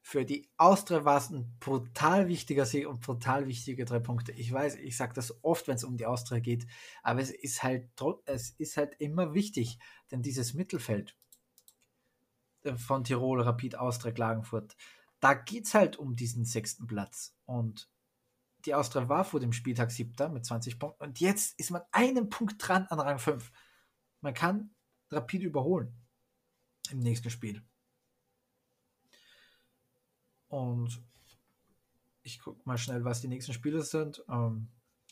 Für 0.00 0.24
die 0.24 0.48
Austria 0.56 1.04
war 1.04 1.18
es 1.18 1.30
ein 1.30 1.56
brutal 1.58 2.28
wichtiger 2.28 2.64
Sieg 2.64 2.86
und 2.86 3.00
brutal 3.00 3.48
wichtige 3.48 3.84
drei 3.84 3.98
Punkte. 3.98 4.32
Ich 4.32 4.52
weiß, 4.52 4.76
ich 4.76 4.96
sage 4.96 5.14
das 5.14 5.42
oft, 5.42 5.66
wenn 5.66 5.74
es 5.74 5.84
um 5.84 5.96
die 5.96 6.06
Austria 6.06 6.38
geht, 6.38 6.66
aber 7.02 7.20
es 7.20 7.30
ist 7.30 7.62
halt, 7.62 7.88
es 8.24 8.50
ist 8.50 8.76
halt 8.76 8.94
immer 9.00 9.34
wichtig, 9.34 9.78
denn 10.10 10.22
dieses 10.22 10.54
Mittelfeld, 10.54 11.16
von 12.76 13.04
Tirol, 13.04 13.42
Rapid, 13.42 13.76
Austria, 13.76 14.12
Klagenfurt. 14.12 14.76
Da 15.20 15.34
geht 15.34 15.66
es 15.66 15.74
halt 15.74 15.96
um 15.96 16.16
diesen 16.16 16.44
sechsten 16.44 16.86
Platz. 16.86 17.36
Und 17.46 17.88
die 18.64 18.74
Austria 18.74 19.08
war 19.08 19.24
vor 19.24 19.40
dem 19.40 19.52
Spieltag 19.52 19.90
siebter 19.90 20.28
mit 20.28 20.44
20 20.44 20.78
Punkten. 20.78 21.04
Und 21.04 21.20
jetzt 21.20 21.58
ist 21.58 21.70
man 21.70 21.82
einen 21.92 22.28
Punkt 22.28 22.56
dran 22.58 22.86
an 22.88 23.00
Rang 23.00 23.18
5. 23.18 23.50
Man 24.20 24.34
kann 24.34 24.74
Rapid 25.10 25.42
überholen 25.42 25.94
im 26.90 26.98
nächsten 26.98 27.30
Spiel. 27.30 27.62
Und 30.48 31.02
ich 32.22 32.40
gucke 32.40 32.60
mal 32.64 32.78
schnell, 32.78 33.04
was 33.04 33.20
die 33.20 33.28
nächsten 33.28 33.52
Spiele 33.52 33.82
sind. 33.82 34.24
Ähm, 34.28 34.68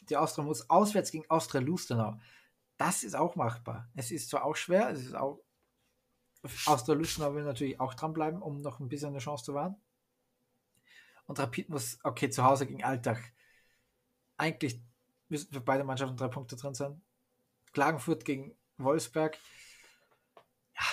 die 0.09 0.17
Austria 0.17 0.45
muss 0.45 0.69
auswärts 0.69 1.11
gegen 1.11 1.29
Austria 1.31 1.61
Lustenau. 1.61 2.19
Das 2.77 3.05
ist 3.05 3.15
auch 3.15 3.37
machbar. 3.37 3.89
Es 3.95 4.11
ist 4.11 4.31
zwar 4.31 4.45
auch 4.45 4.57
schwer, 4.57 4.91
es 4.91 5.05
ist 5.05 5.15
auch 5.15 5.44
aus 6.67 6.85
der 6.85 6.95
Lustenau 6.95 7.35
will 7.35 7.45
natürlich 7.45 7.81
auch 7.81 7.95
dranbleiben, 7.95 8.43
um 8.43 8.61
noch 8.61 8.81
ein 8.81 8.89
bisschen 8.89 9.11
eine 9.11 9.19
Chance 9.19 9.45
zu 9.45 9.55
wahren. 9.55 9.77
Und 11.27 11.39
Rapid 11.39 11.71
muss, 11.71 11.99
okay, 12.03 12.29
zu 12.31 12.45
Hause 12.45 12.67
gegen 12.67 12.85
Alltag. 12.85 13.33
Eigentlich 14.37 14.83
müssten 15.29 15.55
für 15.55 15.61
beide 15.61 15.85
Mannschaften 15.85 16.17
drei 16.17 16.29
Punkte 16.29 16.57
drin 16.57 16.75
sein. 16.75 17.01
Klagenfurt 17.73 18.25
gegen 18.25 18.57
Wolfsberg. 18.77 19.39
Ja. 20.77 20.85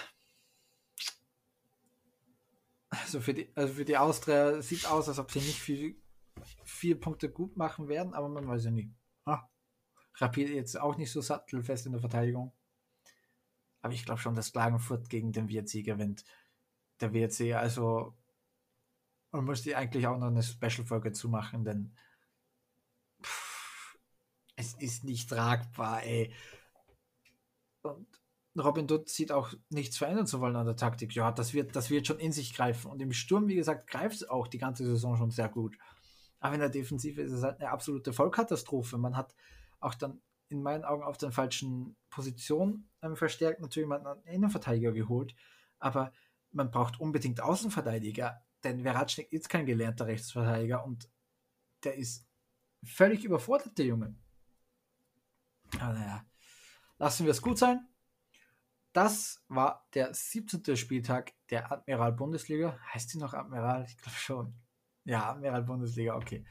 Also 2.90 3.20
für 3.20 3.34
die, 3.34 3.52
also 3.56 3.74
für 3.74 3.86
die 3.86 3.98
Austria 3.98 4.62
sieht 4.62 4.86
aus, 4.86 5.10
als 5.10 5.20
ob 5.20 5.32
sie 5.32 5.40
nicht 5.40 5.60
viel, 5.60 6.02
vier 6.64 7.00
Punkte 7.00 7.30
gut 7.30 7.58
machen 7.58 7.90
werden, 7.90 8.14
aber 8.14 8.30
man 8.30 8.48
weiß 8.48 8.66
ja 8.66 8.72
nie. 8.72 8.94
Ah. 9.26 9.50
Rapid 10.16 10.50
jetzt 10.50 10.80
auch 10.80 10.98
nicht 10.98 11.12
so 11.12 11.22
sattelfest 11.22 11.86
in 11.86 11.92
der 11.92 12.02
Verteidigung. 12.02 12.54
Aber 13.82 13.94
ich 13.94 14.06
glaube 14.06 14.22
schon, 14.22 14.36
dass 14.36 14.52
Klagenfurt 14.52 15.10
gegen 15.10 15.32
den 15.32 15.50
WRC 15.50 15.84
gewinnt. 15.84 16.24
Der 17.00 17.14
WRC, 17.14 17.56
also 17.56 18.16
man 19.32 19.46
muss 19.46 19.64
die 19.64 19.76
eigentlich 19.76 20.08
auch 20.08 20.18
noch 20.18 20.28
eine 20.28 20.44
Special-Folge 20.44 21.14
zumachen, 21.14 21.64
denn 21.64 21.96
pff, 23.24 23.98
es 24.56 24.74
ist 24.76 25.04
nicht 25.04 25.30
tragbar, 25.30 26.04
ey. 26.04 26.34
Und 27.82 28.08
Robin 28.58 28.88
Dutt 28.88 29.10
sieht 29.10 29.32
auch 29.32 29.54
nichts 29.70 29.98
verändern 29.98 30.28
zu 30.28 30.42
wollen 30.42 30.56
an 30.56 30.66
der 30.66 30.76
Taktik. 30.76 31.16
Ja, 31.16 31.32
das 31.32 31.54
wird, 31.54 31.76
das 31.76 31.90
wird 31.90 32.06
schon 32.06 32.20
in 32.20 32.34
sich 32.34 32.54
greifen. 32.54 32.92
Und 32.92 33.02
im 33.02 33.14
Sturm, 33.14 33.48
wie 33.48 33.56
gesagt, 33.56 33.88
greift 33.90 34.18
es 34.18 34.30
auch 34.30 34.48
die 34.48 34.58
ganze 34.58 34.86
Saison 34.86 35.16
schon 35.16 35.32
sehr 35.32 35.50
gut. 35.50 35.78
Aber 36.40 36.56
in 36.56 36.60
der 36.60 36.70
Defensive 36.70 37.22
ist 37.22 37.32
es 37.32 37.44
halt 37.44 37.60
eine 37.60 37.70
absolute 37.70 38.14
Vollkatastrophe. 38.14 38.98
Man 38.98 39.16
hat 39.16 39.34
auch 39.80 39.96
dann 39.96 40.22
in 40.52 40.62
meinen 40.62 40.84
Augen 40.84 41.04
auf 41.04 41.18
den 41.18 41.32
falschen 41.32 41.96
Positionen 42.10 42.90
ähm, 43.02 43.16
verstärkt. 43.16 43.62
Natürlich 43.62 43.88
man 43.88 44.06
einen 44.06 44.24
Innenverteidiger 44.24 44.92
geholt, 44.92 45.34
aber 45.80 46.12
man 46.52 46.70
braucht 46.70 47.00
unbedingt 47.00 47.42
Außenverteidiger, 47.42 48.44
denn 48.64 48.82
Veratschnik 48.82 49.32
ist 49.32 49.50
kein 49.50 49.66
gelernter 49.66 50.08
Rechtsverteidiger 50.08 50.86
und 50.86 51.10
der 51.84 51.96
ist 51.96 52.28
völlig 52.84 53.24
überfordert, 53.24 53.78
der 53.78 53.86
Junge. 53.86 54.16
Aber 55.80 55.94
naja, 55.94 56.26
lassen 56.98 57.26
wir 57.26 57.32
es 57.32 57.42
gut 57.42 57.58
sein. 57.58 57.88
Das 58.94 59.42
war 59.48 59.88
der 59.94 60.14
17. 60.14 60.76
Spieltag 60.76 61.32
der 61.50 61.72
Admiral 61.72 62.12
Bundesliga. 62.12 62.78
Heißt 62.94 63.10
sie 63.10 63.20
noch 63.20 63.34
Admiral? 63.34 63.86
Ich 63.88 63.98
glaube 63.98 64.18
schon. 64.18 64.54
Ja, 65.06 65.32
Admiral 65.32 65.64
Bundesliga, 65.64 66.16
okay. 66.16 66.46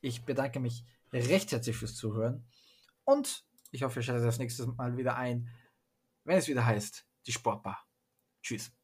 Ich 0.00 0.24
bedanke 0.24 0.58
mich 0.58 0.84
recht 1.12 1.52
herzlich 1.52 1.76
fürs 1.76 1.94
Zuhören. 1.94 2.44
Und 3.06 3.46
ich 3.70 3.82
hoffe, 3.82 4.00
ihr 4.00 4.02
schaltet 4.02 4.26
das 4.26 4.38
nächste 4.38 4.66
Mal 4.66 4.96
wieder 4.96 5.16
ein, 5.16 5.48
wenn 6.24 6.38
es 6.38 6.48
wieder 6.48 6.66
heißt, 6.66 7.06
die 7.26 7.32
Sportbar. 7.32 7.86
Tschüss. 8.42 8.75